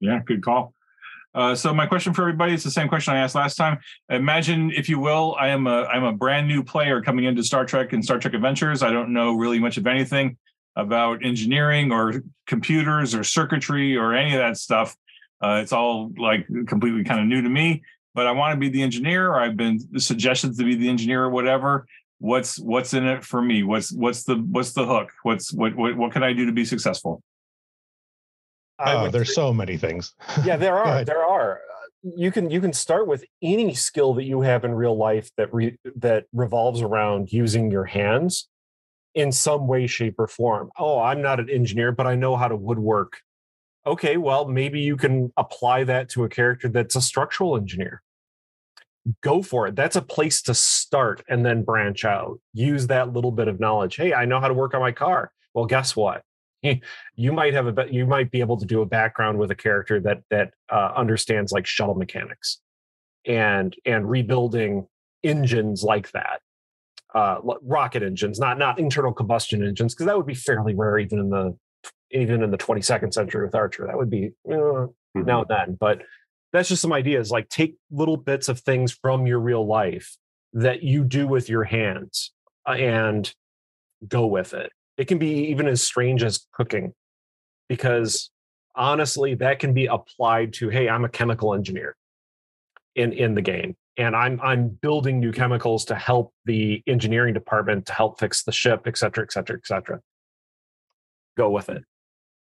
Yeah, 0.00 0.20
good 0.24 0.42
call. 0.42 0.74
Uh, 1.34 1.54
so 1.54 1.72
my 1.74 1.86
question 1.86 2.14
for 2.14 2.22
everybody 2.22 2.54
is 2.54 2.64
the 2.64 2.70
same 2.70 2.88
question 2.88 3.12
I 3.12 3.18
asked 3.18 3.34
last 3.34 3.56
time. 3.56 3.78
Imagine, 4.08 4.70
if 4.70 4.88
you 4.88 4.98
will, 4.98 5.36
I 5.38 5.48
am 5.48 5.66
a 5.66 5.84
I'm 5.84 6.04
a 6.04 6.12
brand 6.12 6.48
new 6.48 6.64
player 6.64 7.02
coming 7.02 7.26
into 7.26 7.42
Star 7.44 7.66
Trek 7.66 7.92
and 7.92 8.02
Star 8.02 8.18
Trek 8.18 8.32
Adventures. 8.32 8.82
I 8.82 8.90
don't 8.90 9.12
know 9.12 9.34
really 9.34 9.58
much 9.58 9.76
of 9.76 9.86
anything 9.86 10.38
about 10.76 11.24
engineering 11.24 11.92
or 11.92 12.22
computers 12.46 13.14
or 13.14 13.22
circuitry 13.22 13.96
or 13.96 14.14
any 14.14 14.32
of 14.32 14.38
that 14.38 14.56
stuff. 14.56 14.96
Uh, 15.42 15.60
it's 15.62 15.72
all 15.72 16.10
like 16.16 16.46
completely 16.66 17.04
kind 17.04 17.20
of 17.20 17.26
new 17.26 17.42
to 17.42 17.48
me. 17.50 17.82
But 18.16 18.26
I 18.26 18.32
want 18.32 18.54
to 18.54 18.58
be 18.58 18.70
the 18.70 18.82
engineer, 18.82 19.28
or 19.28 19.38
I've 19.38 19.58
been 19.58 19.78
suggested 20.00 20.56
to 20.56 20.64
be 20.64 20.74
the 20.74 20.88
engineer, 20.88 21.24
or 21.24 21.30
whatever. 21.30 21.86
What's 22.18 22.58
what's 22.58 22.94
in 22.94 23.06
it 23.06 23.22
for 23.22 23.42
me? 23.42 23.62
What's 23.62 23.92
what's 23.92 24.24
the 24.24 24.36
what's 24.36 24.72
the 24.72 24.86
hook? 24.86 25.12
What's 25.22 25.52
what 25.52 25.76
what 25.76 25.94
what 25.98 26.12
can 26.12 26.22
I 26.22 26.32
do 26.32 26.46
to 26.46 26.52
be 26.52 26.64
successful? 26.64 27.22
Oh, 28.78 29.10
there's 29.10 29.34
so 29.34 29.52
many 29.52 29.76
things. 29.76 30.14
Yeah, 30.46 30.56
there 30.56 30.78
are. 30.82 31.04
there 31.04 31.22
are. 31.22 31.60
You 32.02 32.32
can 32.32 32.50
you 32.50 32.58
can 32.58 32.72
start 32.72 33.06
with 33.06 33.22
any 33.42 33.74
skill 33.74 34.14
that 34.14 34.24
you 34.24 34.40
have 34.40 34.64
in 34.64 34.74
real 34.74 34.96
life 34.96 35.30
that 35.36 35.52
re, 35.52 35.76
that 35.96 36.24
revolves 36.32 36.80
around 36.80 37.34
using 37.34 37.70
your 37.70 37.84
hands 37.84 38.48
in 39.14 39.30
some 39.30 39.66
way, 39.66 39.86
shape, 39.86 40.14
or 40.18 40.26
form. 40.26 40.70
Oh, 40.78 41.00
I'm 41.00 41.20
not 41.20 41.38
an 41.38 41.50
engineer, 41.50 41.92
but 41.92 42.06
I 42.06 42.14
know 42.14 42.34
how 42.34 42.48
to 42.48 42.56
woodwork. 42.56 43.18
Okay, 43.86 44.16
well, 44.16 44.48
maybe 44.48 44.80
you 44.80 44.96
can 44.96 45.32
apply 45.36 45.84
that 45.84 46.08
to 46.10 46.24
a 46.24 46.30
character 46.30 46.70
that's 46.70 46.96
a 46.96 47.02
structural 47.02 47.58
engineer. 47.58 48.02
Go 49.22 49.42
for 49.42 49.66
it. 49.66 49.76
That's 49.76 49.96
a 49.96 50.02
place 50.02 50.42
to 50.42 50.54
start 50.54 51.22
and 51.28 51.46
then 51.46 51.62
branch 51.62 52.04
out. 52.04 52.40
Use 52.52 52.88
that 52.88 53.12
little 53.12 53.30
bit 53.30 53.48
of 53.48 53.60
knowledge. 53.60 53.96
Hey, 53.96 54.12
I 54.12 54.24
know 54.24 54.40
how 54.40 54.48
to 54.48 54.54
work 54.54 54.74
on 54.74 54.80
my 54.80 54.92
car. 54.92 55.30
Well, 55.54 55.66
guess 55.66 55.94
what? 55.94 56.22
you 57.16 57.32
might 57.32 57.54
have 57.54 57.66
a 57.66 57.86
you 57.90 58.06
might 58.06 58.30
be 58.30 58.40
able 58.40 58.56
to 58.56 58.66
do 58.66 58.82
a 58.82 58.86
background 58.86 59.38
with 59.38 59.50
a 59.50 59.54
character 59.54 60.00
that 60.00 60.22
that 60.30 60.52
uh, 60.70 60.92
understands 60.96 61.52
like 61.52 61.66
shuttle 61.66 61.94
mechanics 61.94 62.60
and 63.26 63.74
and 63.84 64.08
rebuilding 64.08 64.86
engines 65.22 65.82
like 65.82 66.10
that 66.12 66.40
uh, 67.14 67.38
rocket 67.62 68.02
engines 68.02 68.38
not 68.38 68.58
not 68.58 68.78
internal 68.78 69.12
combustion 69.12 69.64
engines 69.64 69.94
because 69.94 70.06
that 70.06 70.16
would 70.16 70.26
be 70.26 70.34
fairly 70.34 70.74
rare 70.74 70.98
even 70.98 71.18
in 71.18 71.30
the 71.30 71.56
even 72.12 72.42
in 72.42 72.50
the 72.50 72.58
22nd 72.58 73.12
century 73.12 73.44
with 73.44 73.54
archer 73.54 73.86
that 73.86 73.96
would 73.96 74.10
be 74.10 74.30
uh, 74.48 74.54
mm-hmm. 74.54 75.24
now 75.24 75.40
and 75.40 75.48
then 75.48 75.76
but 75.78 76.02
that's 76.52 76.68
just 76.68 76.82
some 76.82 76.92
ideas 76.92 77.30
like 77.30 77.48
take 77.48 77.76
little 77.90 78.16
bits 78.16 78.48
of 78.48 78.60
things 78.60 78.92
from 78.92 79.26
your 79.26 79.40
real 79.40 79.66
life 79.66 80.16
that 80.52 80.82
you 80.82 81.04
do 81.04 81.26
with 81.26 81.48
your 81.48 81.64
hands 81.64 82.32
uh, 82.66 82.72
and 82.72 83.34
go 84.08 84.26
with 84.26 84.54
it 84.54 84.72
it 84.96 85.08
can 85.08 85.18
be 85.18 85.48
even 85.48 85.66
as 85.66 85.82
strange 85.82 86.22
as 86.22 86.46
cooking, 86.52 86.94
because 87.68 88.30
honestly, 88.74 89.34
that 89.34 89.58
can 89.58 89.74
be 89.74 89.86
applied 89.86 90.52
to, 90.54 90.68
hey, 90.68 90.88
I'm 90.88 91.04
a 91.04 91.08
chemical 91.08 91.54
engineer 91.54 91.96
in, 92.94 93.12
in 93.12 93.34
the 93.34 93.42
game. 93.42 93.76
And 93.98 94.14
I'm 94.14 94.38
I'm 94.42 94.68
building 94.68 95.20
new 95.20 95.32
chemicals 95.32 95.86
to 95.86 95.94
help 95.94 96.34
the 96.44 96.82
engineering 96.86 97.32
department 97.32 97.86
to 97.86 97.94
help 97.94 98.20
fix 98.20 98.42
the 98.42 98.52
ship, 98.52 98.82
et 98.84 98.98
cetera, 98.98 99.24
et 99.24 99.32
cetera, 99.32 99.56
et 99.56 99.66
cetera. 99.66 100.00
Go 101.38 101.48
with 101.48 101.70
it. 101.70 101.82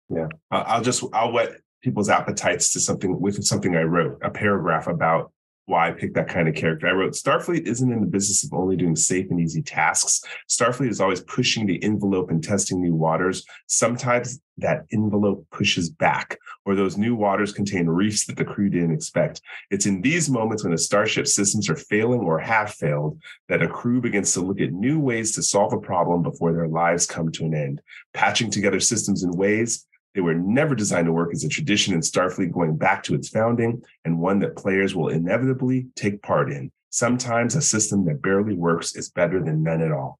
Yeah, 0.09 0.27
I'll 0.49 0.81
just 0.81 1.03
I'll 1.11 1.33
whet 1.33 1.59
people's 1.81 2.09
appetites 2.09 2.71
to 2.73 2.79
something 2.79 3.19
with 3.19 3.43
something 3.43 3.75
I 3.75 3.83
wrote 3.83 4.19
a 4.21 4.29
paragraph 4.29 4.87
about 4.87 5.31
why 5.65 5.87
I 5.87 5.91
picked 5.91 6.15
that 6.15 6.27
kind 6.27 6.47
of 6.47 6.55
character. 6.55 6.87
I 6.87 6.91
wrote 6.91 7.13
Starfleet 7.13 7.65
isn't 7.65 7.91
in 7.91 8.01
the 8.01 8.07
business 8.07 8.43
of 8.43 8.53
only 8.53 8.75
doing 8.75 8.95
safe 8.95 9.27
and 9.29 9.39
easy 9.39 9.61
tasks. 9.61 10.21
Starfleet 10.49 10.89
is 10.89 10.99
always 10.99 11.21
pushing 11.21 11.65
the 11.65 11.81
envelope 11.83 12.29
and 12.29 12.43
testing 12.43 12.81
new 12.81 12.95
waters. 12.95 13.45
Sometimes 13.67 14.41
that 14.57 14.85
envelope 14.91 15.47
pushes 15.51 15.89
back, 15.89 16.37
or 16.65 16.75
those 16.75 16.97
new 16.97 17.15
waters 17.15 17.53
contain 17.53 17.87
reefs 17.87 18.25
that 18.25 18.35
the 18.35 18.45
crew 18.45 18.69
didn't 18.69 18.93
expect. 18.93 19.41
It's 19.69 19.85
in 19.85 20.01
these 20.01 20.29
moments 20.29 20.63
when 20.63 20.73
a 20.73 20.77
starship 20.77 21.27
systems 21.27 21.69
are 21.69 21.75
failing 21.75 22.19
or 22.19 22.37
have 22.39 22.73
failed 22.73 23.19
that 23.47 23.63
a 23.63 23.67
crew 23.67 24.01
begins 24.01 24.33
to 24.33 24.41
look 24.41 24.59
at 24.59 24.73
new 24.73 24.99
ways 24.99 25.33
to 25.35 25.43
solve 25.43 25.73
a 25.73 25.79
problem 25.79 26.21
before 26.21 26.53
their 26.53 26.67
lives 26.67 27.05
come 27.05 27.31
to 27.31 27.45
an 27.45 27.55
end, 27.55 27.81
patching 28.13 28.51
together 28.51 28.79
systems 28.79 29.23
in 29.23 29.31
ways 29.31 29.87
they 30.13 30.21
were 30.21 30.35
never 30.35 30.75
designed 30.75 31.05
to 31.05 31.13
work 31.13 31.31
as 31.33 31.43
a 31.43 31.49
tradition 31.49 31.93
in 31.93 32.01
Starfleet 32.01 32.51
going 32.51 32.75
back 32.75 33.03
to 33.03 33.15
its 33.15 33.29
founding, 33.29 33.81
and 34.03 34.19
one 34.19 34.39
that 34.39 34.57
players 34.57 34.95
will 34.95 35.09
inevitably 35.09 35.87
take 35.95 36.21
part 36.21 36.51
in. 36.51 36.71
Sometimes 36.89 37.55
a 37.55 37.61
system 37.61 38.05
that 38.05 38.21
barely 38.21 38.53
works 38.53 38.95
is 38.95 39.09
better 39.09 39.41
than 39.41 39.63
none 39.63 39.81
at 39.81 39.91
all. 39.91 40.19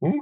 Hmm. 0.00 0.20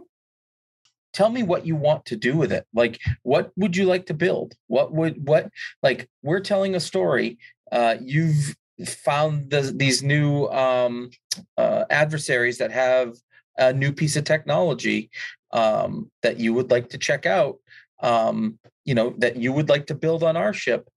Tell 1.12 1.30
me 1.30 1.42
what 1.42 1.64
you 1.64 1.76
want 1.76 2.04
to 2.06 2.16
do 2.16 2.36
with 2.36 2.52
it. 2.52 2.66
Like, 2.74 3.00
what 3.22 3.52
would 3.56 3.76
you 3.76 3.84
like 3.84 4.06
to 4.06 4.14
build? 4.14 4.54
What 4.66 4.92
would, 4.92 5.26
what, 5.26 5.48
like, 5.82 6.08
we're 6.22 6.40
telling 6.40 6.74
a 6.74 6.80
story. 6.80 7.38
Uh, 7.70 7.96
you've 8.00 8.54
found 8.86 9.50
the, 9.50 9.72
these 9.74 10.02
new 10.02 10.46
um, 10.48 11.10
uh, 11.56 11.84
adversaries 11.88 12.58
that 12.58 12.72
have 12.72 13.14
a 13.56 13.72
new 13.72 13.92
piece 13.92 14.16
of 14.16 14.24
technology 14.24 15.10
um, 15.52 16.10
that 16.22 16.38
you 16.38 16.52
would 16.52 16.70
like 16.70 16.90
to 16.90 16.98
check 16.98 17.24
out 17.24 17.56
um, 18.02 18.58
you 18.84 18.94
know, 18.94 19.14
that 19.18 19.36
you 19.36 19.52
would 19.52 19.68
like 19.68 19.86
to 19.86 19.94
build 19.94 20.22
on 20.22 20.36
our 20.36 20.52
ship, 20.52 20.88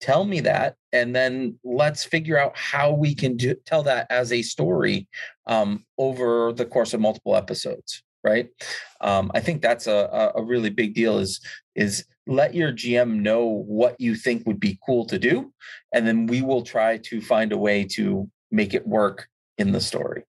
tell 0.00 0.24
me 0.24 0.40
that, 0.40 0.76
and 0.92 1.14
then 1.14 1.58
let's 1.64 2.04
figure 2.04 2.38
out 2.38 2.56
how 2.56 2.92
we 2.92 3.14
can 3.14 3.36
do, 3.36 3.54
tell 3.66 3.82
that 3.82 4.06
as 4.10 4.32
a 4.32 4.42
story 4.42 5.08
um, 5.46 5.84
over 5.98 6.52
the 6.52 6.64
course 6.64 6.94
of 6.94 7.00
multiple 7.00 7.36
episodes. 7.36 8.02
Right. 8.24 8.48
Um, 9.00 9.30
I 9.32 9.40
think 9.40 9.62
that's 9.62 9.86
a, 9.86 10.32
a 10.34 10.42
really 10.42 10.70
big 10.70 10.92
deal. 10.92 11.18
Is 11.18 11.40
is 11.76 12.04
let 12.26 12.52
your 12.52 12.72
GM 12.72 13.20
know 13.20 13.44
what 13.46 13.98
you 14.00 14.16
think 14.16 14.44
would 14.44 14.58
be 14.58 14.78
cool 14.84 15.06
to 15.06 15.18
do, 15.18 15.52
and 15.94 16.06
then 16.06 16.26
we 16.26 16.42
will 16.42 16.62
try 16.62 16.98
to 16.98 17.20
find 17.20 17.52
a 17.52 17.56
way 17.56 17.84
to 17.92 18.28
make 18.50 18.74
it 18.74 18.86
work 18.86 19.28
in 19.56 19.70
the 19.72 19.80
story. 19.80 20.24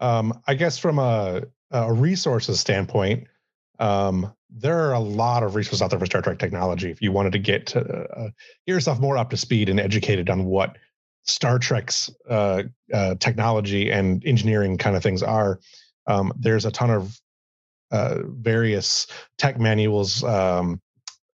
Um, 0.00 0.40
I 0.46 0.54
guess 0.54 0.78
from 0.78 0.98
a, 0.98 1.42
a 1.70 1.92
resources 1.92 2.58
standpoint, 2.58 3.26
um, 3.80 4.32
there 4.50 4.78
are 4.78 4.92
a 4.92 5.00
lot 5.00 5.42
of 5.42 5.54
resources 5.54 5.82
out 5.82 5.90
there 5.90 5.98
for 5.98 6.06
Star 6.06 6.22
Trek 6.22 6.38
technology. 6.38 6.90
If 6.90 7.00
you 7.00 7.12
wanted 7.12 7.32
to 7.32 7.38
get 7.38 7.66
to, 7.68 7.80
uh, 7.80 8.30
get 8.66 8.74
yourself 8.74 9.00
more 9.00 9.16
up 9.16 9.30
to 9.30 9.36
speed 9.36 9.68
and 9.68 9.80
educated 9.80 10.28
on 10.28 10.44
what 10.44 10.76
Star 11.24 11.58
Trek's 11.58 12.10
uh, 12.28 12.64
uh, 12.92 13.14
technology 13.16 13.90
and 13.90 14.24
engineering 14.24 14.76
kind 14.76 14.96
of 14.96 15.02
things 15.02 15.22
are, 15.22 15.60
um, 16.06 16.32
there's 16.36 16.66
a 16.66 16.70
ton 16.70 16.90
of 16.90 17.20
uh, 17.90 18.18
various 18.24 19.06
tech 19.38 19.58
manuals. 19.58 20.22
Um, 20.24 20.80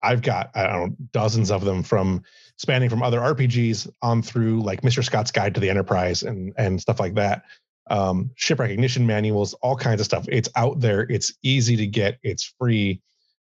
I've 0.04 0.22
got 0.22 0.50
I 0.56 0.68
don't 0.68 0.90
know 0.90 0.96
dozens 1.12 1.52
of 1.52 1.64
them 1.64 1.84
from 1.84 2.24
spanning 2.58 2.90
from 2.90 3.04
other 3.04 3.20
RPGs 3.20 3.90
on 4.02 4.22
through 4.22 4.64
like 4.64 4.82
Mr. 4.82 5.04
Scott's 5.04 5.32
Guide 5.32 5.54
to 5.54 5.62
the 5.62 5.70
Enterprise 5.70 6.24
and 6.24 6.54
and 6.58 6.82
stuff 6.82 7.00
like 7.00 7.14
that 7.16 7.44
um, 7.92 8.32
ship 8.36 8.58
recognition 8.60 9.06
manuals, 9.06 9.54
all 9.56 9.76
kinds 9.76 10.00
of 10.00 10.06
stuff. 10.06 10.26
It's 10.30 10.50
out 10.56 10.80
there. 10.80 11.02
It's 11.02 11.34
easy 11.44 11.76
to 11.76 11.86
get. 11.86 12.18
It's 12.24 12.54
free. 12.58 13.02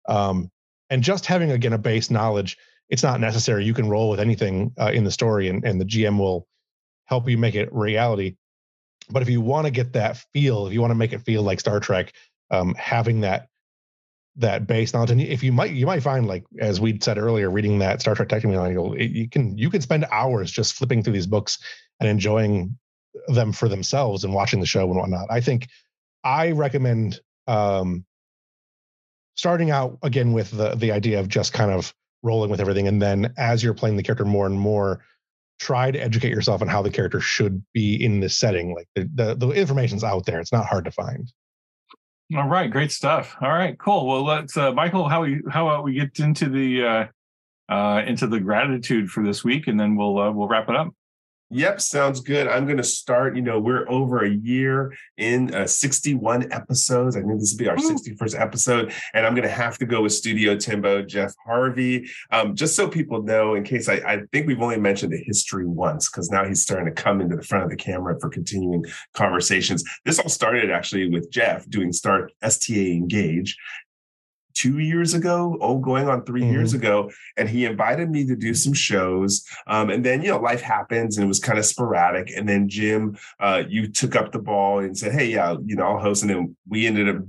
Um, 0.06 0.50
and 0.90 1.02
just 1.02 1.24
having 1.24 1.50
again 1.50 1.72
a 1.72 1.78
base 1.78 2.10
knowledge, 2.10 2.58
it's 2.90 3.02
not 3.02 3.20
necessary. 3.20 3.64
You 3.64 3.72
can 3.72 3.88
roll 3.88 4.10
with 4.10 4.20
anything 4.20 4.72
uh, 4.78 4.92
in 4.92 5.02
the 5.02 5.10
story, 5.10 5.48
and, 5.48 5.64
and 5.64 5.80
the 5.80 5.86
GM 5.86 6.18
will 6.18 6.46
help 7.06 7.28
you 7.28 7.38
make 7.38 7.54
it 7.54 7.72
reality. 7.72 8.36
But 9.08 9.22
if 9.22 9.30
you 9.30 9.40
want 9.40 9.66
to 9.66 9.70
get 9.70 9.94
that 9.94 10.18
feel, 10.34 10.66
if 10.66 10.74
you 10.74 10.80
want 10.82 10.90
to 10.90 10.96
make 10.96 11.14
it 11.14 11.22
feel 11.22 11.42
like 11.42 11.58
Star 11.58 11.80
Trek, 11.80 12.12
um, 12.50 12.74
having 12.74 13.22
that 13.22 13.48
that 14.36 14.66
base 14.66 14.92
knowledge, 14.92 15.10
and 15.10 15.22
if 15.22 15.42
you 15.42 15.52
might 15.52 15.72
you 15.72 15.86
might 15.86 16.02
find 16.02 16.26
like 16.26 16.44
as 16.58 16.82
we 16.82 16.98
said 17.00 17.16
earlier, 17.16 17.50
reading 17.50 17.78
that 17.78 18.02
Star 18.02 18.14
Trek 18.14 18.28
Technical 18.28 18.62
Manual, 18.62 19.00
you 19.00 19.26
can 19.26 19.56
you 19.56 19.70
can 19.70 19.80
spend 19.80 20.04
hours 20.10 20.50
just 20.52 20.74
flipping 20.74 21.02
through 21.02 21.14
these 21.14 21.26
books 21.26 21.58
and 21.98 22.10
enjoying 22.10 22.76
them 23.28 23.52
for 23.52 23.68
themselves 23.68 24.24
and 24.24 24.34
watching 24.34 24.60
the 24.60 24.66
show 24.66 24.84
and 24.84 24.96
whatnot. 24.96 25.26
I 25.30 25.40
think 25.40 25.68
I 26.22 26.52
recommend 26.52 27.20
um, 27.46 28.04
starting 29.36 29.70
out 29.70 29.98
again 30.02 30.32
with 30.32 30.50
the 30.50 30.74
the 30.74 30.92
idea 30.92 31.20
of 31.20 31.28
just 31.28 31.52
kind 31.52 31.70
of 31.70 31.94
rolling 32.22 32.50
with 32.50 32.60
everything, 32.60 32.88
and 32.88 33.00
then 33.00 33.32
as 33.36 33.62
you're 33.62 33.74
playing 33.74 33.96
the 33.96 34.02
character 34.02 34.24
more 34.24 34.46
and 34.46 34.58
more, 34.58 35.00
try 35.58 35.90
to 35.90 35.98
educate 35.98 36.30
yourself 36.30 36.62
on 36.62 36.68
how 36.68 36.82
the 36.82 36.90
character 36.90 37.20
should 37.20 37.62
be 37.72 38.02
in 38.02 38.20
this 38.20 38.36
setting. 38.36 38.74
Like 38.74 38.88
the 38.94 39.08
the, 39.14 39.34
the 39.34 39.50
information's 39.50 40.04
out 40.04 40.26
there; 40.26 40.40
it's 40.40 40.52
not 40.52 40.66
hard 40.66 40.84
to 40.86 40.90
find. 40.90 41.30
All 42.34 42.48
right, 42.48 42.70
great 42.70 42.90
stuff. 42.90 43.36
All 43.40 43.50
right, 43.50 43.78
cool. 43.78 44.06
Well, 44.06 44.24
let's 44.24 44.56
uh, 44.56 44.72
Michael. 44.72 45.08
How 45.08 45.22
we 45.22 45.42
how 45.50 45.68
about 45.68 45.84
we 45.84 45.94
get 45.94 46.18
into 46.18 46.48
the 46.48 46.84
uh, 46.84 47.72
uh, 47.72 48.02
into 48.06 48.26
the 48.26 48.40
gratitude 48.40 49.10
for 49.10 49.22
this 49.24 49.44
week, 49.44 49.66
and 49.66 49.78
then 49.78 49.96
we'll 49.96 50.18
uh, 50.18 50.32
we'll 50.32 50.48
wrap 50.48 50.68
it 50.68 50.76
up. 50.76 50.88
Yep, 51.50 51.80
sounds 51.80 52.20
good. 52.20 52.48
I'm 52.48 52.64
going 52.64 52.78
to 52.78 52.82
start. 52.82 53.36
You 53.36 53.42
know, 53.42 53.60
we're 53.60 53.88
over 53.88 54.24
a 54.24 54.30
year 54.30 54.94
in 55.18 55.54
uh, 55.54 55.66
61 55.66 56.52
episodes. 56.52 57.16
I 57.16 57.20
think 57.20 57.38
this 57.38 57.52
will 57.52 57.58
be 57.58 57.68
our 57.68 57.78
Ooh. 57.78 57.96
61st 57.96 58.40
episode. 58.40 58.92
And 59.12 59.26
I'm 59.26 59.34
going 59.34 59.46
to 59.46 59.54
have 59.54 59.78
to 59.78 59.86
go 59.86 60.02
with 60.02 60.12
Studio 60.12 60.56
Timbo, 60.56 61.02
Jeff 61.02 61.32
Harvey. 61.44 62.08
Um, 62.30 62.56
just 62.56 62.74
so 62.74 62.88
people 62.88 63.22
know, 63.22 63.54
in 63.54 63.62
case 63.62 63.88
I, 63.88 63.94
I 64.06 64.22
think 64.32 64.46
we've 64.46 64.60
only 64.60 64.78
mentioned 64.78 65.12
the 65.12 65.22
history 65.22 65.66
once, 65.66 66.10
because 66.10 66.30
now 66.30 66.44
he's 66.44 66.62
starting 66.62 66.92
to 66.92 67.02
come 67.02 67.20
into 67.20 67.36
the 67.36 67.42
front 67.42 67.64
of 67.64 67.70
the 67.70 67.76
camera 67.76 68.18
for 68.18 68.30
continuing 68.30 68.84
conversations. 69.12 69.84
This 70.04 70.18
all 70.18 70.28
started 70.28 70.70
actually 70.70 71.10
with 71.10 71.30
Jeff 71.30 71.68
doing 71.68 71.92
Start 71.92 72.32
STA 72.42 72.92
Engage 72.92 73.56
two 74.54 74.78
years 74.78 75.14
ago, 75.14 75.58
oh, 75.60 75.78
going 75.78 76.08
on 76.08 76.24
3 76.24 76.40
mm-hmm. 76.40 76.52
years 76.52 76.74
ago, 76.74 77.10
and 77.36 77.48
he 77.48 77.64
invited 77.64 78.10
me 78.10 78.26
to 78.26 78.36
do 78.36 78.54
some 78.54 78.72
shows. 78.72 79.46
Um, 79.66 79.90
and 79.90 80.04
then 80.04 80.22
you 80.22 80.30
know, 80.30 80.38
life 80.38 80.62
happens, 80.62 81.16
and 81.16 81.24
it 81.24 81.28
was 81.28 81.40
kind 81.40 81.58
of 81.58 81.66
sporadic. 81.66 82.30
And 82.36 82.48
then 82.48 82.68
Jim, 82.68 83.16
uh, 83.40 83.64
you 83.68 83.88
took 83.88 84.16
up 84.16 84.32
the 84.32 84.38
ball 84.38 84.78
and 84.78 84.96
said, 84.96 85.12
"Hey, 85.12 85.26
yeah, 85.26 85.56
you 85.64 85.76
know, 85.76 85.84
I'll 85.84 85.98
host." 85.98 86.22
And 86.22 86.30
then 86.30 86.56
we 86.68 86.86
ended 86.86 87.08
up 87.08 87.22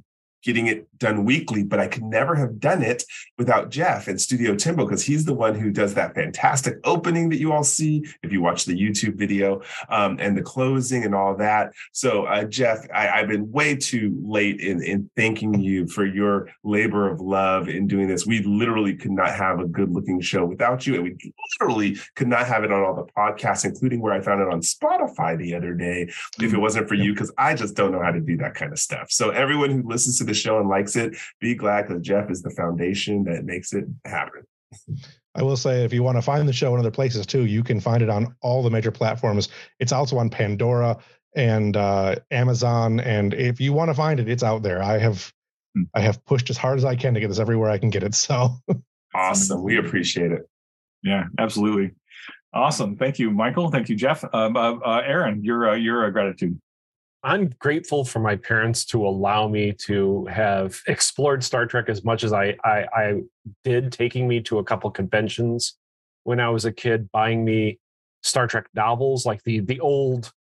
getting 0.45 0.67
it 0.67 0.87
done 0.99 1.25
weekly, 1.25 1.63
but 1.63 1.79
I 1.79 1.87
could 1.87 2.03
never 2.03 2.35
have 2.35 2.59
done 2.59 2.83
it 2.83 3.03
without 3.37 3.71
Jeff 3.71 4.07
and 4.07 4.21
Studio 4.21 4.55
Timbo 4.55 4.85
because 4.85 5.03
he's 5.03 5.25
the 5.25 5.33
one 5.33 5.55
who 5.55 5.71
does 5.71 5.95
that 5.95 6.13
fantastic 6.13 6.75
opening 6.83 7.29
that 7.29 7.39
you 7.39 7.51
all 7.51 7.63
see 7.63 8.05
if 8.21 8.31
you 8.31 8.41
watch 8.41 8.65
the 8.65 8.79
YouTube 8.79 9.15
video 9.15 9.61
um, 9.89 10.17
and 10.19 10.37
the 10.37 10.43
closing 10.43 11.03
and 11.03 11.15
all 11.15 11.35
that. 11.37 11.73
So, 11.91 12.25
uh, 12.25 12.43
Jeff, 12.43 12.85
I, 12.93 13.07
have 13.07 13.27
been 13.27 13.51
way 13.51 13.75
too 13.75 14.15
late 14.23 14.61
in, 14.61 14.83
in 14.83 15.09
thanking 15.15 15.59
you 15.59 15.87
for 15.87 16.05
your 16.05 16.49
labor 16.63 17.09
of 17.09 17.19
love 17.19 17.67
in 17.67 17.87
doing 17.87 18.07
this. 18.07 18.27
We 18.27 18.43
literally 18.43 18.95
could 18.95 19.11
not 19.11 19.29
have 19.29 19.59
a 19.59 19.65
good 19.65 19.91
looking 19.91 20.21
show 20.21 20.45
without 20.45 20.85
you, 20.85 20.95
and 20.95 21.03
we 21.03 21.33
literally 21.59 21.97
could 22.15 22.27
not 22.27 22.45
have 22.45 22.63
it 22.63 22.71
on 22.71 22.83
all 22.83 22.95
the 22.95 23.11
podcasts, 23.17 23.65
including 23.65 23.99
where 23.99 24.13
I 24.13 24.21
found 24.21 24.41
it 24.41 24.47
on 24.47 24.61
Spotify 24.61 25.37
the 25.37 25.55
other 25.55 25.73
day, 25.73 26.03
if 26.39 26.53
it 26.53 26.57
wasn't 26.57 26.87
for 26.87 26.95
you, 26.95 27.13
because 27.13 27.33
I 27.37 27.55
just 27.55 27.75
don't 27.75 27.91
know 27.91 28.01
how 28.01 28.11
to 28.11 28.21
do 28.21 28.37
that 28.37 28.53
kind 28.53 28.71
of 28.71 28.77
stuff. 28.77 29.11
So, 29.11 29.31
everyone 29.31 29.71
who 29.71 29.81
listens 29.81 30.19
to 30.19 30.23
the 30.23 30.34
show 30.35 30.59
and 30.59 30.69
likes 30.69 30.95
it, 30.95 31.15
be 31.39 31.55
glad 31.55 31.87
because 31.87 32.01
Jeff 32.01 32.29
is 32.29 32.41
the 32.41 32.51
foundation 32.51 33.23
that 33.25 33.45
makes 33.45 33.73
it 33.73 33.85
happen. 34.05 34.43
I 35.35 35.43
will 35.43 35.57
say, 35.57 35.83
if 35.83 35.93
you 35.93 36.03
want 36.03 36.17
to 36.17 36.21
find 36.21 36.47
the 36.47 36.53
show 36.53 36.73
in 36.73 36.79
other 36.79 36.91
places 36.91 37.25
too, 37.25 37.45
you 37.45 37.63
can 37.63 37.79
find 37.79 38.01
it 38.01 38.09
on 38.09 38.35
all 38.41 38.63
the 38.63 38.69
major 38.69 38.91
platforms. 38.91 39.49
It's 39.79 39.91
also 39.91 40.17
on 40.17 40.29
Pandora 40.29 40.97
and 41.35 41.75
uh, 41.75 42.15
Amazon, 42.31 42.99
and 43.01 43.33
if 43.33 43.59
you 43.59 43.73
want 43.73 43.89
to 43.89 43.93
find 43.93 44.19
it, 44.19 44.29
it's 44.29 44.43
out 44.43 44.63
there. 44.63 44.81
I 44.81 44.97
have 44.97 45.33
hmm. 45.75 45.83
I 45.93 45.99
have 45.99 46.23
pushed 46.25 46.49
as 46.49 46.57
hard 46.57 46.77
as 46.77 46.85
I 46.85 46.95
can 46.95 47.13
to 47.13 47.19
get 47.19 47.27
this 47.27 47.39
everywhere 47.39 47.69
I 47.69 47.77
can 47.77 47.89
get 47.89 48.03
it. 48.03 48.15
So 48.25 48.57
awesome, 49.13 49.63
we 49.63 49.77
appreciate 49.77 50.31
it. 50.31 50.49
Yeah, 51.03 51.25
absolutely. 51.37 51.91
Awesome. 52.53 52.95
Thank 52.95 53.19
you, 53.19 53.31
Michael. 53.31 53.69
Thank 53.69 53.89
you, 53.89 53.97
Jeff. 53.97 54.23
Um, 54.33 54.55
uh, 54.55 54.75
uh, 54.75 55.01
Aaron, 55.05 55.43
your 55.43 55.69
uh, 55.69 55.75
your 55.75 56.05
uh, 56.05 56.09
gratitude. 56.09 56.59
I'm 57.25 57.49
grateful 57.57 58.05
for 58.05 58.19
my 58.19 58.35
parents 58.35 58.85
to 58.85 59.05
allow 59.05 59.47
me 59.47 59.73
to 59.85 60.25
have 60.27 60.79
explored 60.87 61.43
Star 61.43 61.65
Trek 61.65 61.89
as 61.89 62.03
much 62.03 62.23
as 62.23 62.31
I, 62.31 62.55
I, 62.63 62.85
I 62.95 63.21
did, 63.63 63.91
taking 63.91 64.27
me 64.27 64.41
to 64.41 64.59
a 64.59 64.63
couple 64.63 64.91
conventions 64.91 65.75
when 66.23 66.39
I 66.39 66.49
was 66.49 66.65
a 66.65 66.71
kid, 66.71 67.09
buying 67.11 67.43
me 67.43 67.79
Star 68.21 68.45
Trek 68.45 68.67
novels, 68.75 69.25
like 69.25 69.41
the 69.43 69.59
the 69.61 69.79
old 69.79 70.31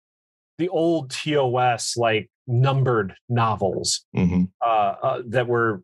the 0.58 0.68
old 0.68 1.10
TOS 1.10 1.96
like 1.96 2.30
numbered 2.46 3.14
novels 3.30 4.04
mm-hmm. 4.14 4.44
uh, 4.64 4.94
uh, 5.02 5.22
that 5.28 5.46
were 5.46 5.82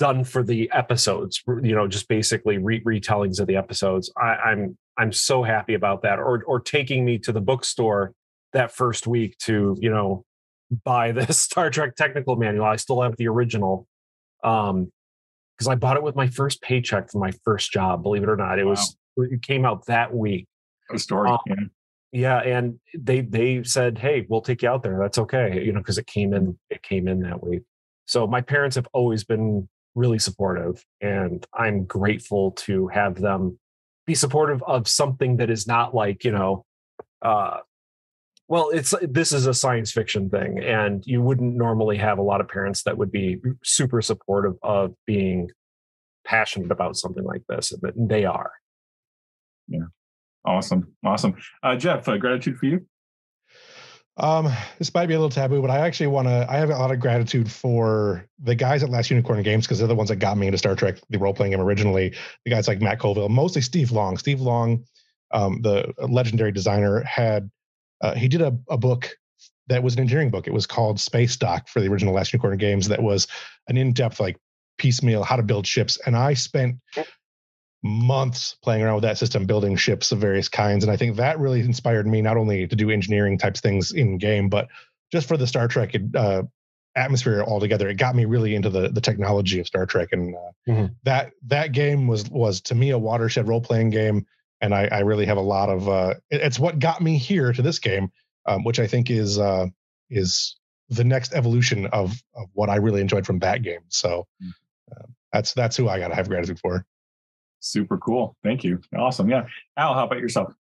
done 0.00 0.24
for 0.24 0.42
the 0.42 0.68
episodes. 0.72 1.40
You 1.46 1.76
know, 1.76 1.86
just 1.86 2.08
basically 2.08 2.58
re- 2.58 2.82
retellings 2.82 3.38
of 3.38 3.46
the 3.46 3.56
episodes. 3.56 4.12
I, 4.16 4.34
I'm 4.34 4.76
I'm 4.98 5.12
so 5.12 5.44
happy 5.44 5.74
about 5.74 6.02
that. 6.02 6.18
Or 6.18 6.42
or 6.44 6.58
taking 6.58 7.04
me 7.04 7.18
to 7.20 7.30
the 7.30 7.40
bookstore 7.40 8.12
that 8.52 8.72
first 8.72 9.06
week 9.06 9.38
to 9.38 9.76
you 9.80 9.90
know 9.90 10.24
buy 10.84 11.12
the 11.12 11.32
Star 11.32 11.70
Trek 11.70 11.96
technical 11.96 12.36
manual. 12.36 12.64
I 12.64 12.76
still 12.76 13.02
have 13.02 13.16
the 13.16 13.28
original. 13.28 13.86
Um, 14.42 14.90
because 15.56 15.68
I 15.68 15.74
bought 15.74 15.96
it 15.96 16.02
with 16.02 16.16
my 16.16 16.26
first 16.26 16.60
paycheck 16.62 17.10
for 17.10 17.18
my 17.18 17.30
first 17.44 17.70
job. 17.70 18.02
Believe 18.02 18.22
it 18.22 18.28
or 18.28 18.36
not, 18.36 18.58
it 18.58 18.64
wow. 18.64 18.70
was 18.70 18.96
it 19.16 19.42
came 19.42 19.64
out 19.64 19.86
that 19.86 20.12
week. 20.12 20.46
A 20.90 20.98
story. 20.98 21.30
Um, 21.30 21.38
yeah. 21.46 21.56
yeah, 22.12 22.38
and 22.38 22.80
they 22.98 23.20
they 23.20 23.62
said, 23.62 23.98
"Hey, 23.98 24.26
we'll 24.28 24.40
take 24.40 24.62
you 24.62 24.68
out 24.68 24.82
there. 24.82 24.98
That's 24.98 25.18
okay." 25.18 25.62
You 25.64 25.72
know, 25.72 25.80
because 25.80 25.98
it 25.98 26.06
came 26.06 26.34
in 26.34 26.58
it 26.70 26.82
came 26.82 27.06
in 27.06 27.20
that 27.20 27.46
week. 27.46 27.62
So 28.06 28.26
my 28.26 28.40
parents 28.40 28.76
have 28.76 28.88
always 28.92 29.24
been 29.24 29.68
really 29.94 30.18
supportive, 30.18 30.84
and 31.00 31.46
I'm 31.54 31.84
grateful 31.84 32.52
to 32.52 32.88
have 32.88 33.20
them 33.20 33.58
be 34.06 34.14
supportive 34.14 34.62
of 34.64 34.88
something 34.88 35.36
that 35.36 35.50
is 35.50 35.66
not 35.66 35.94
like 35.94 36.24
you 36.24 36.32
know 36.32 36.64
uh, 37.22 37.58
well 38.48 38.70
it's 38.70 38.94
this 39.02 39.32
is 39.32 39.46
a 39.46 39.54
science 39.54 39.92
fiction 39.92 40.28
thing 40.28 40.62
and 40.62 41.04
you 41.06 41.22
wouldn't 41.22 41.54
normally 41.54 41.96
have 41.96 42.18
a 42.18 42.22
lot 42.22 42.40
of 42.40 42.48
parents 42.48 42.82
that 42.82 42.96
would 42.96 43.10
be 43.10 43.38
super 43.62 44.02
supportive 44.02 44.54
of 44.62 44.94
being 45.06 45.48
passionate 46.24 46.70
about 46.70 46.96
something 46.96 47.24
like 47.24 47.42
this 47.48 47.72
and 47.72 48.08
they 48.08 48.24
are. 48.24 48.52
Yeah. 49.68 49.86
Awesome. 50.44 50.92
Awesome. 51.04 51.36
Uh, 51.62 51.76
jeff 51.76 52.08
uh, 52.08 52.16
gratitude 52.16 52.58
for 52.58 52.66
you? 52.66 52.86
Um 54.18 54.52
this 54.78 54.92
might 54.92 55.06
be 55.06 55.14
a 55.14 55.18
little 55.18 55.30
taboo 55.30 55.62
but 55.62 55.70
i 55.70 55.78
actually 55.78 56.08
want 56.08 56.28
to 56.28 56.46
i 56.50 56.56
have 56.56 56.68
a 56.68 56.74
lot 56.74 56.90
of 56.90 57.00
gratitude 57.00 57.50
for 57.50 58.26
the 58.42 58.54
guys 58.54 58.82
at 58.82 58.90
last 58.90 59.10
unicorn 59.10 59.42
games 59.42 59.66
because 59.66 59.78
they're 59.78 59.88
the 59.88 59.94
ones 59.94 60.10
that 60.10 60.16
got 60.16 60.36
me 60.36 60.46
into 60.46 60.58
star 60.58 60.76
trek 60.76 60.98
the 61.08 61.18
role-playing 61.18 61.52
game 61.52 61.60
originally. 61.60 62.14
The 62.44 62.50
guys 62.50 62.68
like 62.68 62.82
matt 62.82 62.98
colville 62.98 63.30
mostly 63.30 63.62
steve 63.62 63.90
long. 63.90 64.18
Steve 64.18 64.40
long 64.40 64.84
um, 65.32 65.62
the 65.62 65.92
legendary 66.08 66.52
designer 66.52 67.00
had 67.02 67.50
uh, 68.02 68.14
he 68.14 68.28
did 68.28 68.42
a, 68.42 68.56
a 68.68 68.76
book 68.76 69.16
that 69.68 69.82
was 69.82 69.94
an 69.94 70.00
engineering 70.00 70.30
book. 70.30 70.46
It 70.46 70.52
was 70.52 70.66
called 70.66 71.00
Space 71.00 71.36
Dock 71.36 71.68
for 71.68 71.80
the 71.80 71.88
original 71.88 72.14
Last 72.14 72.32
Unicorn 72.32 72.58
games. 72.58 72.88
That 72.88 73.02
was 73.02 73.26
an 73.68 73.76
in-depth, 73.76 74.20
like 74.20 74.36
piecemeal, 74.78 75.22
how 75.22 75.36
to 75.36 75.42
build 75.42 75.66
ships. 75.66 75.98
And 76.04 76.16
I 76.16 76.34
spent 76.34 76.76
months 77.82 78.56
playing 78.62 78.82
around 78.82 78.96
with 78.96 79.04
that 79.04 79.18
system, 79.18 79.46
building 79.46 79.76
ships 79.76 80.12
of 80.12 80.18
various 80.18 80.48
kinds. 80.48 80.84
And 80.84 80.92
I 80.92 80.96
think 80.96 81.16
that 81.16 81.38
really 81.38 81.60
inspired 81.60 82.06
me 82.06 82.20
not 82.20 82.36
only 82.36 82.66
to 82.66 82.76
do 82.76 82.90
engineering 82.90 83.38
types 83.38 83.60
things 83.60 83.92
in 83.92 84.18
game, 84.18 84.48
but 84.48 84.68
just 85.12 85.28
for 85.28 85.36
the 85.36 85.46
Star 85.46 85.68
Trek 85.68 85.94
uh, 86.14 86.42
atmosphere 86.96 87.42
altogether. 87.42 87.88
It 87.88 87.94
got 87.94 88.14
me 88.14 88.24
really 88.24 88.54
into 88.54 88.70
the 88.70 88.88
the 88.88 89.00
technology 89.00 89.60
of 89.60 89.66
Star 89.66 89.86
Trek, 89.86 90.08
and 90.12 90.34
uh, 90.34 90.70
mm-hmm. 90.70 90.86
that 91.04 91.32
that 91.46 91.72
game 91.72 92.06
was 92.06 92.28
was 92.30 92.60
to 92.62 92.74
me 92.74 92.90
a 92.90 92.98
watershed 92.98 93.48
role 93.48 93.60
playing 93.60 93.90
game 93.90 94.26
and 94.62 94.74
I, 94.74 94.88
I 94.90 95.00
really 95.00 95.26
have 95.26 95.36
a 95.36 95.42
lot 95.42 95.68
of. 95.68 95.88
Uh, 95.88 96.14
it's 96.30 96.58
what 96.58 96.78
got 96.78 97.02
me 97.02 97.18
here 97.18 97.52
to 97.52 97.60
this 97.60 97.78
game, 97.78 98.10
um, 98.46 98.64
which 98.64 98.78
I 98.78 98.86
think 98.86 99.10
is 99.10 99.38
uh, 99.38 99.66
is 100.08 100.56
the 100.88 101.04
next 101.04 101.34
evolution 101.34 101.86
of 101.86 102.14
of 102.34 102.46
what 102.54 102.70
I 102.70 102.76
really 102.76 103.00
enjoyed 103.00 103.26
from 103.26 103.40
that 103.40 103.62
game. 103.62 103.80
So 103.88 104.26
uh, 104.96 105.06
that's 105.32 105.52
that's 105.52 105.76
who 105.76 105.88
I 105.88 105.98
got 105.98 106.08
to 106.08 106.14
have 106.14 106.28
gratitude 106.28 106.60
for. 106.60 106.86
Super 107.60 107.98
cool. 107.98 108.36
Thank 108.42 108.64
you. 108.64 108.80
Awesome. 108.96 109.28
Yeah. 109.28 109.46
Al, 109.76 109.94
how 109.94 110.04
about 110.04 110.18
yourself? 110.18 110.52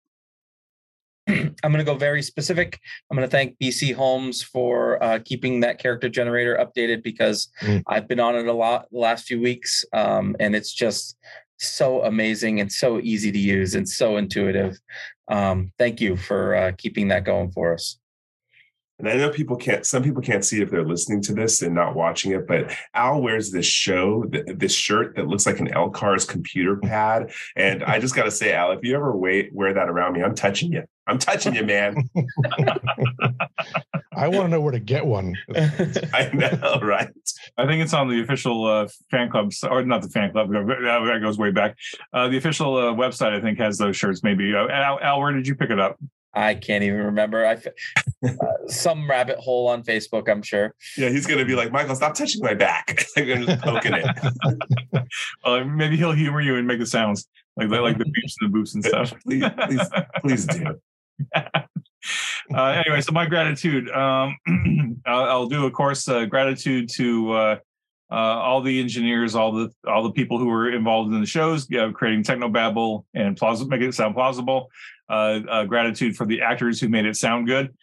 I'm 1.28 1.56
going 1.64 1.78
to 1.78 1.84
go 1.84 1.96
very 1.96 2.22
specific. 2.22 2.80
I'm 3.10 3.18
going 3.18 3.28
to 3.28 3.32
thank 3.32 3.58
BC 3.60 3.96
Homes 3.96 4.44
for 4.44 5.02
uh, 5.04 5.20
keeping 5.24 5.60
that 5.62 5.80
character 5.80 6.10
generator 6.10 6.58
updated 6.58 7.04
because 7.04 7.50
mm. 7.62 7.84
I've 7.88 8.08
been 8.08 8.20
on 8.20 8.36
it 8.36 8.48
a 8.48 8.54
lot 8.54 8.88
the 8.92 9.00
last 9.00 9.26
few 9.26 9.42
weeks, 9.42 9.84
um, 9.94 10.36
and 10.40 10.56
it's 10.56 10.74
just 10.74 11.18
so 11.62 12.04
amazing 12.04 12.60
and 12.60 12.72
so 12.72 13.00
easy 13.00 13.32
to 13.32 13.40
use 13.40 13.76
and 13.76 13.88
so 13.88 14.18
intuitive. 14.18 14.78
Um, 15.28 15.72
thank 15.78 16.02
you 16.02 16.18
for 16.18 16.56
uh, 16.56 16.72
keeping 16.78 17.08
that 17.10 17.24
going 17.24 17.52
for 17.52 17.74
us. 17.74 17.98
And 19.00 19.10
I 19.10 19.16
know 19.16 19.32
people 19.32 19.56
can't, 19.56 19.84
some 19.84 20.04
people 20.04 20.22
can't 20.22 20.46
see 20.46 20.62
if 20.62 20.70
they're 20.70 20.86
listening 20.86 21.22
to 21.24 21.34
this 21.34 21.64
and 21.64 21.74
not 21.74 21.96
watching 21.96 22.34
it, 22.34 22.46
but 22.48 22.72
Al 22.94 23.20
wears 23.20 23.50
this 23.50 23.66
show, 23.66 24.26
this 24.30 24.76
shirt 24.76 25.16
that 25.16 25.26
looks 25.26 25.48
like 25.48 25.60
an 25.60 25.70
LCARS 25.70 26.28
computer 26.28 26.78
pad. 26.78 27.32
And 27.56 27.84
I 27.84 28.00
just 28.00 28.16
got 28.16 28.26
to 28.26 28.32
say, 28.32 28.54
Al, 28.54 28.74
if 28.74 28.84
you 28.84 28.96
ever 28.96 29.16
wait, 29.16 29.56
wear 29.56 29.74
that 29.74 29.90
around 29.90 30.14
me, 30.14 30.22
I'm 30.22 30.36
touching 30.36 30.72
you. 30.72 30.84
I'm 31.08 31.18
touching 31.18 31.56
you, 31.56 31.64
man. 31.66 32.10
I 34.14 34.28
want 34.28 34.46
to 34.46 34.48
know 34.50 34.62
where 34.62 34.72
to 34.72 34.80
get 34.80 35.06
one. 35.06 35.36
I 35.56 36.30
know, 36.34 36.80
right? 36.82 37.10
I 37.58 37.66
think 37.66 37.82
it's 37.82 37.94
on 37.94 38.08
the 38.08 38.22
official 38.22 38.66
uh, 38.66 38.88
fan 39.10 39.30
club, 39.30 39.52
or 39.70 39.84
not 39.84 40.02
the 40.02 40.10
fan 40.10 40.32
club. 40.32 40.52
That 40.52 41.20
goes 41.22 41.38
way 41.38 41.52
back. 41.52 41.76
Uh, 42.14 42.28
the 42.28 42.38
official 42.38 42.76
uh, 42.78 42.94
website, 42.94 43.34
I 43.34 43.42
think, 43.42 43.58
has 43.60 43.78
those 43.78 43.98
shirts. 43.98 44.22
Maybe 44.24 44.54
uh, 44.54 44.68
Al, 44.68 45.00
Al, 45.00 45.20
where 45.20 45.34
did 45.34 45.48
you 45.48 45.56
pick 45.56 45.70
it 45.70 45.80
up? 45.80 45.98
I 46.34 46.56
can't 46.56 46.84
even 46.84 47.00
remember. 47.00 47.46
I 47.46 47.58
uh, 48.26 48.34
some 48.68 49.10
rabbit 49.10 49.38
hole 49.38 49.68
on 49.68 49.84
Facebook, 49.84 50.30
I'm 50.30 50.42
sure. 50.42 50.76
Yeah, 50.98 51.10
he's 51.10 51.26
gonna 51.26 51.46
be 51.46 51.56
like, 51.56 51.72
Michael, 51.72 51.96
stop 51.96 52.14
touching 52.14 52.42
my 52.42 52.54
back. 52.54 53.06
I'm 53.18 53.46
just 53.46 53.62
poking 53.62 53.94
it. 53.96 55.04
uh, 55.44 55.64
maybe 55.66 55.98
he'll 55.98 56.14
humor 56.14 56.42
you 56.42 56.56
and 56.56 56.66
make 56.66 56.80
the 56.80 56.86
sounds 56.86 57.28
like 57.58 57.70
like 57.70 57.98
the 57.98 58.06
beeps 58.06 58.36
and 58.40 58.54
the 58.54 58.58
boops 58.58 58.76
and 58.76 58.86
stuff. 58.86 59.14
please, 59.26 59.44
please, 59.68 59.90
please 60.22 60.46
do. 60.46 60.80
uh, 61.36 62.64
anyway, 62.64 63.02
so 63.02 63.12
my 63.12 63.26
gratitude. 63.26 63.90
Um, 63.92 64.38
I'll, 65.06 65.48
do, 65.48 65.66
of 65.66 65.74
course, 65.74 66.08
uh, 66.08 66.26
gratitude 66.26 66.90
to 66.96 67.32
uh, 67.32 67.56
uh, 68.12 68.16
all 68.16 68.62
the 68.62 68.80
engineers, 68.80 69.36
all 69.36 69.52
the 69.52 69.70
all 69.88 70.04
the 70.04 70.12
people 70.12 70.38
who 70.38 70.48
were 70.48 70.72
involved 70.72 71.14
in 71.14 71.20
the 71.20 71.28
shows, 71.28 71.68
creating 71.94 72.24
Technobabble 72.24 73.06
and 73.14 73.38
plausible, 73.38 73.70
make 73.70 73.82
it 73.82 73.94
sound 73.94 74.16
plausible. 74.16 74.70
uh, 75.12 75.42
uh, 75.50 75.66
gratitude 75.66 76.16
for 76.16 76.26
the 76.26 76.42
actors 76.42 76.80
who 76.80 76.88
made 76.88 77.06
it 77.06 77.18
sound 77.18 77.46
good, 77.46 77.74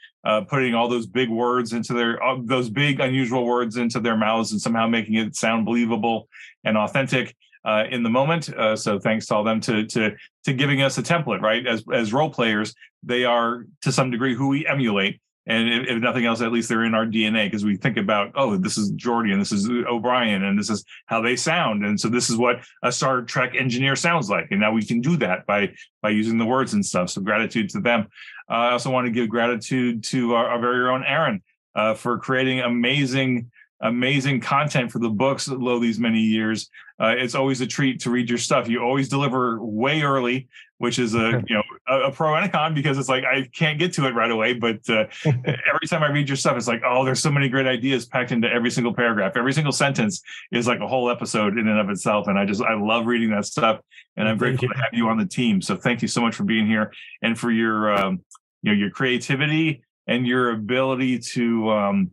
putting 0.48 0.74
all 0.74 0.88
those 0.88 1.06
big 1.06 1.28
words 1.28 1.72
into 1.74 1.92
their 1.92 2.18
those 2.44 2.70
big 2.70 3.00
unusual 3.00 3.44
words 3.44 3.76
into 3.76 4.00
their 4.00 4.16
mouths 4.16 4.52
and 4.52 4.60
somehow 4.60 4.86
making 4.86 5.14
it 5.14 5.36
sound 5.36 5.64
believable 5.64 6.28
and 6.64 6.76
authentic. 6.78 7.36
Uh, 7.64 7.84
in 7.90 8.02
the 8.02 8.10
moment, 8.10 8.48
uh, 8.50 8.76
so 8.76 8.98
thanks 8.98 9.26
to 9.26 9.34
all 9.34 9.44
them 9.44 9.60
to 9.60 9.86
to 9.86 10.14
to 10.44 10.52
giving 10.52 10.82
us 10.82 10.98
a 10.98 11.02
template, 11.02 11.40
right? 11.40 11.66
As 11.66 11.84
as 11.92 12.12
role 12.12 12.30
players, 12.30 12.74
they 13.02 13.24
are 13.24 13.64
to 13.82 13.92
some 13.92 14.10
degree 14.10 14.34
who 14.34 14.48
we 14.48 14.66
emulate, 14.66 15.20
and 15.48 15.68
if, 15.68 15.88
if, 15.88 16.02
nothing 16.02 16.26
else, 16.26 16.42
at 16.42 16.52
least 16.52 16.68
they're 16.68 16.84
in 16.84 16.94
our 16.94 17.06
DNA 17.06 17.46
because 17.46 17.64
we 17.64 17.76
think 17.76 17.96
about, 17.96 18.32
oh, 18.34 18.56
this 18.56 18.76
is 18.76 18.92
Geordi 18.92 19.32
and 19.32 19.40
this 19.40 19.50
is 19.50 19.68
O'Brien 19.68 20.44
and 20.44 20.58
this 20.58 20.68
is 20.68 20.84
how 21.06 21.22
they 21.22 21.36
sound, 21.36 21.84
and 21.84 21.98
so 21.98 22.08
this 22.08 22.28
is 22.28 22.36
what 22.36 22.60
a 22.82 22.92
Star 22.92 23.22
Trek 23.22 23.54
engineer 23.56 23.96
sounds 23.96 24.28
like, 24.28 24.48
and 24.50 24.60
now 24.60 24.72
we 24.72 24.84
can 24.84 25.00
do 25.00 25.16
that 25.16 25.46
by 25.46 25.72
by 26.02 26.10
using 26.10 26.38
the 26.38 26.46
words 26.46 26.74
and 26.74 26.84
stuff. 26.84 27.10
So 27.10 27.22
gratitude 27.22 27.70
to 27.70 27.80
them. 27.80 28.08
Uh, 28.50 28.54
I 28.54 28.72
also 28.72 28.90
want 28.90 29.06
to 29.06 29.10
give 29.10 29.28
gratitude 29.28 30.04
to 30.04 30.34
our, 30.34 30.48
our 30.48 30.60
very 30.60 30.88
own 30.88 31.04
Aaron 31.04 31.42
uh, 31.74 31.94
for 31.94 32.18
creating 32.18 32.60
amazing 32.60 33.50
amazing 33.80 34.40
content 34.40 34.90
for 34.90 34.98
the 34.98 35.08
books 35.08 35.48
lo 35.48 35.78
these 35.78 35.98
many 35.98 36.20
years. 36.20 36.70
Uh, 37.00 37.14
it's 37.16 37.34
always 37.34 37.60
a 37.60 37.66
treat 37.66 38.00
to 38.00 38.10
read 38.10 38.28
your 38.28 38.38
stuff. 38.38 38.68
You 38.68 38.82
always 38.82 39.08
deliver 39.08 39.62
way 39.62 40.02
early, 40.02 40.48
which 40.78 40.98
is 40.98 41.14
a 41.14 41.42
you 41.46 41.54
know 41.54 41.62
a, 41.86 42.08
a, 42.08 42.12
pro 42.12 42.34
and 42.34 42.44
a 42.44 42.48
con 42.48 42.74
because 42.74 42.98
it's 42.98 43.08
like 43.08 43.24
I 43.24 43.48
can't 43.54 43.78
get 43.78 43.92
to 43.94 44.06
it 44.06 44.14
right 44.14 44.30
away. 44.30 44.54
But 44.54 44.88
uh, 44.88 45.04
every 45.24 45.86
time 45.88 46.02
I 46.02 46.10
read 46.10 46.28
your 46.28 46.36
stuff, 46.36 46.56
it's 46.56 46.66
like 46.66 46.82
oh, 46.84 47.04
there's 47.04 47.20
so 47.20 47.30
many 47.30 47.48
great 47.48 47.66
ideas 47.66 48.06
packed 48.06 48.32
into 48.32 48.50
every 48.50 48.70
single 48.70 48.92
paragraph. 48.92 49.36
Every 49.36 49.52
single 49.52 49.72
sentence 49.72 50.22
is 50.50 50.66
like 50.66 50.80
a 50.80 50.88
whole 50.88 51.10
episode 51.10 51.56
in 51.56 51.68
and 51.68 51.78
of 51.78 51.88
itself, 51.90 52.26
and 52.26 52.38
I 52.38 52.44
just 52.44 52.62
I 52.62 52.74
love 52.74 53.06
reading 53.06 53.30
that 53.30 53.44
stuff. 53.44 53.80
And 54.16 54.28
I'm 54.28 54.36
grateful 54.36 54.68
to 54.68 54.74
have 54.74 54.92
you 54.92 55.08
on 55.08 55.18
the 55.18 55.26
team. 55.26 55.62
So 55.62 55.76
thank 55.76 56.02
you 56.02 56.08
so 56.08 56.20
much 56.20 56.34
for 56.34 56.42
being 56.42 56.66
here 56.66 56.92
and 57.22 57.38
for 57.38 57.52
your 57.52 57.94
um, 57.94 58.24
you 58.62 58.72
know 58.72 58.76
your 58.76 58.90
creativity 58.90 59.84
and 60.08 60.26
your 60.26 60.50
ability 60.50 61.20
to 61.20 61.70
um, 61.70 62.10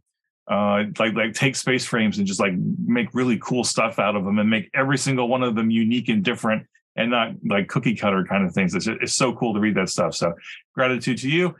uh, 0.47 0.83
like 0.99 1.13
like 1.15 1.33
take 1.33 1.55
space 1.55 1.85
frames 1.85 2.17
and 2.17 2.27
just 2.27 2.39
like 2.39 2.53
make 2.85 3.13
really 3.13 3.39
cool 3.39 3.63
stuff 3.63 3.97
out 3.99 4.15
of 4.15 4.23
them 4.25 4.39
and 4.39 4.49
make 4.49 4.69
every 4.73 4.97
single 4.97 5.27
one 5.27 5.43
of 5.43 5.55
them 5.55 5.69
unique 5.69 6.09
and 6.09 6.23
different 6.23 6.65
and 6.95 7.11
not 7.11 7.31
like 7.47 7.67
cookie 7.67 7.95
cutter 7.95 8.23
kind 8.23 8.45
of 8.45 8.53
things. 8.53 8.75
It's, 8.75 8.87
it's 8.87 9.15
so 9.15 9.33
cool 9.33 9.53
to 9.53 9.59
read 9.59 9.75
that 9.75 9.89
stuff. 9.89 10.15
So 10.15 10.33
gratitude 10.73 11.17
to 11.19 11.29
you. 11.29 11.55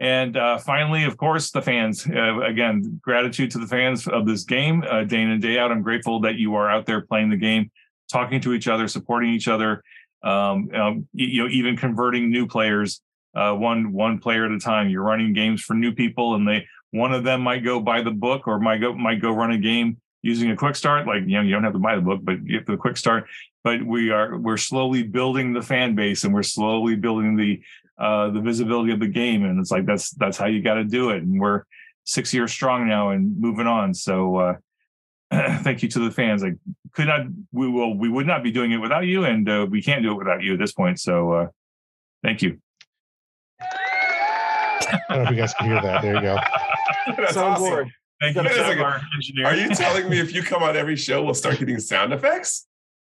And 0.00 0.36
uh, 0.36 0.58
finally, 0.58 1.04
of 1.04 1.16
course, 1.16 1.50
the 1.50 1.60
fans. 1.60 2.06
Uh, 2.06 2.40
again, 2.42 3.00
gratitude 3.02 3.50
to 3.52 3.58
the 3.58 3.66
fans 3.66 4.06
of 4.06 4.26
this 4.26 4.44
game, 4.44 4.84
uh, 4.88 5.02
day 5.02 5.20
in 5.20 5.30
and 5.30 5.42
day 5.42 5.58
out. 5.58 5.72
I'm 5.72 5.82
grateful 5.82 6.20
that 6.20 6.36
you 6.36 6.54
are 6.54 6.70
out 6.70 6.86
there 6.86 7.00
playing 7.00 7.30
the 7.30 7.36
game, 7.36 7.72
talking 8.10 8.40
to 8.42 8.54
each 8.54 8.68
other, 8.68 8.86
supporting 8.86 9.30
each 9.30 9.48
other. 9.48 9.82
Um, 10.22 10.70
um, 10.74 11.08
you 11.12 11.42
know, 11.42 11.48
even 11.48 11.76
converting 11.76 12.30
new 12.30 12.46
players 12.46 13.00
uh, 13.34 13.54
one 13.54 13.92
one 13.92 14.18
player 14.18 14.44
at 14.46 14.52
a 14.52 14.58
time. 14.58 14.88
You're 14.88 15.02
running 15.02 15.32
games 15.32 15.62
for 15.62 15.74
new 15.74 15.92
people, 15.92 16.34
and 16.34 16.46
they 16.46 16.66
one 16.90 17.12
of 17.12 17.24
them 17.24 17.42
might 17.42 17.64
go 17.64 17.80
buy 17.80 18.02
the 18.02 18.10
book 18.10 18.46
or 18.46 18.58
might 18.58 18.80
go 18.80 18.94
might 18.94 19.20
go 19.20 19.30
run 19.30 19.52
a 19.52 19.58
game 19.58 19.98
using 20.22 20.50
a 20.50 20.56
quick 20.56 20.76
start. 20.76 21.06
Like 21.06 21.22
you 21.26 21.36
know, 21.36 21.42
you 21.42 21.52
don't 21.52 21.64
have 21.64 21.74
to 21.74 21.78
buy 21.78 21.96
the 21.96 22.02
book, 22.02 22.20
but 22.22 22.44
you 22.44 22.58
have 22.58 22.66
the 22.66 22.76
quick 22.76 22.96
start. 22.96 23.26
But 23.64 23.82
we 23.82 24.10
are 24.10 24.38
we're 24.38 24.56
slowly 24.56 25.02
building 25.02 25.52
the 25.52 25.62
fan 25.62 25.94
base 25.94 26.24
and 26.24 26.32
we're 26.32 26.42
slowly 26.42 26.96
building 26.96 27.36
the 27.36 27.60
uh, 27.98 28.30
the 28.30 28.40
visibility 28.40 28.92
of 28.92 29.00
the 29.00 29.08
game. 29.08 29.44
And 29.44 29.58
it's 29.60 29.70
like 29.70 29.86
that's 29.86 30.10
that's 30.10 30.36
how 30.36 30.46
you 30.46 30.62
got 30.62 30.74
to 30.74 30.84
do 30.84 31.10
it. 31.10 31.22
And 31.22 31.40
we're 31.40 31.64
six 32.04 32.32
years 32.32 32.52
strong 32.52 32.88
now 32.88 33.10
and 33.10 33.38
moving 33.38 33.66
on. 33.66 33.92
So 33.92 34.36
uh, 34.36 34.54
thank 35.62 35.82
you 35.82 35.88
to 35.90 35.98
the 35.98 36.10
fans. 36.10 36.42
I 36.42 36.52
could 36.92 37.06
not 37.06 37.26
we 37.52 37.68
will 37.68 37.96
we 37.96 38.08
would 38.08 38.26
not 38.26 38.42
be 38.42 38.50
doing 38.50 38.72
it 38.72 38.78
without 38.78 39.06
you, 39.06 39.24
and 39.24 39.48
uh, 39.48 39.66
we 39.68 39.82
can't 39.82 40.02
do 40.02 40.12
it 40.12 40.18
without 40.18 40.42
you 40.42 40.54
at 40.54 40.58
this 40.58 40.72
point. 40.72 41.00
So 41.00 41.32
uh, 41.32 41.46
thank 42.22 42.42
you. 42.42 42.60
I 44.86 45.00
don't 45.08 45.18
know 45.18 45.22
if 45.24 45.30
you 45.30 45.36
guys 45.36 45.54
can 45.54 45.66
hear 45.66 45.82
that. 45.82 46.02
There 46.02 46.14
you 46.16 46.22
go. 46.22 46.36
That's 47.16 47.36
awesome. 47.36 47.90
Thank 48.20 48.36
you, 48.36 48.42
like, 48.42 48.78
Are 49.44 49.54
you 49.54 49.68
telling 49.74 50.08
me 50.08 50.18
if 50.18 50.34
you 50.34 50.42
come 50.42 50.62
on 50.62 50.76
every 50.76 50.96
show, 50.96 51.22
we'll 51.22 51.34
start 51.34 51.58
getting 51.58 51.78
sound 51.78 52.12
effects? 52.12 52.66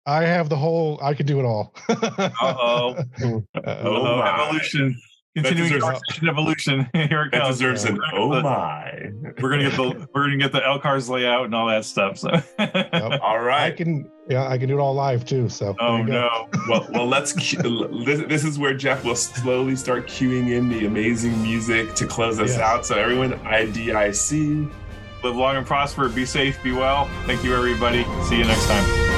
I 0.06 0.24
have 0.24 0.48
the 0.48 0.56
whole. 0.56 0.98
I 1.02 1.14
could 1.14 1.26
do 1.26 1.40
it 1.40 1.44
all. 1.44 1.74
Uh-oh. 1.88 2.96
oh 3.22 3.44
uh, 3.56 4.46
evolution. 4.48 5.00
Continuing 5.36 5.72
deserves, 5.72 6.00
evolution. 6.28 6.88
Here 6.94 7.24
it 7.24 7.32
comes. 7.32 7.58
That 7.58 7.72
deserves 7.72 7.84
an 7.84 7.98
oh 8.12 8.40
my. 8.40 9.10
We're 9.40 9.50
gonna 9.50 9.68
get 9.68 9.76
the 9.76 10.08
we're 10.14 10.26
gonna 10.26 10.38
get 10.38 10.52
the 10.52 10.60
LCARS 10.60 11.08
layout 11.08 11.46
and 11.46 11.54
all 11.54 11.66
that 11.66 11.84
stuff. 11.84 12.18
So 12.18 12.30
yep. 12.58 12.92
all 13.22 13.40
right. 13.40 13.64
I 13.64 13.70
can 13.72 14.08
yeah, 14.28 14.48
I 14.48 14.56
can 14.58 14.68
do 14.68 14.78
it 14.78 14.80
all 14.80 14.94
live 14.94 15.24
too. 15.24 15.48
So 15.48 15.74
oh 15.80 16.02
no. 16.02 16.48
well 16.68 16.86
well 16.92 17.06
let's 17.06 17.32
this, 17.32 18.20
this 18.28 18.44
is 18.44 18.60
where 18.60 18.74
Jeff 18.74 19.04
will 19.04 19.16
slowly 19.16 19.74
start 19.74 20.06
cueing 20.06 20.52
in 20.52 20.68
the 20.68 20.86
amazing 20.86 21.42
music 21.42 21.94
to 21.94 22.06
close 22.06 22.38
us 22.38 22.50
yes. 22.50 22.60
out. 22.60 22.86
So 22.86 22.96
everyone, 22.96 23.32
IDIC. 23.40 24.72
Live 25.24 25.36
long 25.36 25.56
and 25.56 25.66
prosper. 25.66 26.08
Be 26.10 26.26
safe. 26.26 26.62
Be 26.62 26.72
well. 26.72 27.08
Thank 27.24 27.42
you, 27.42 27.56
everybody. 27.56 28.04
See 28.24 28.36
you 28.36 28.44
next 28.44 28.66
time. 28.66 29.13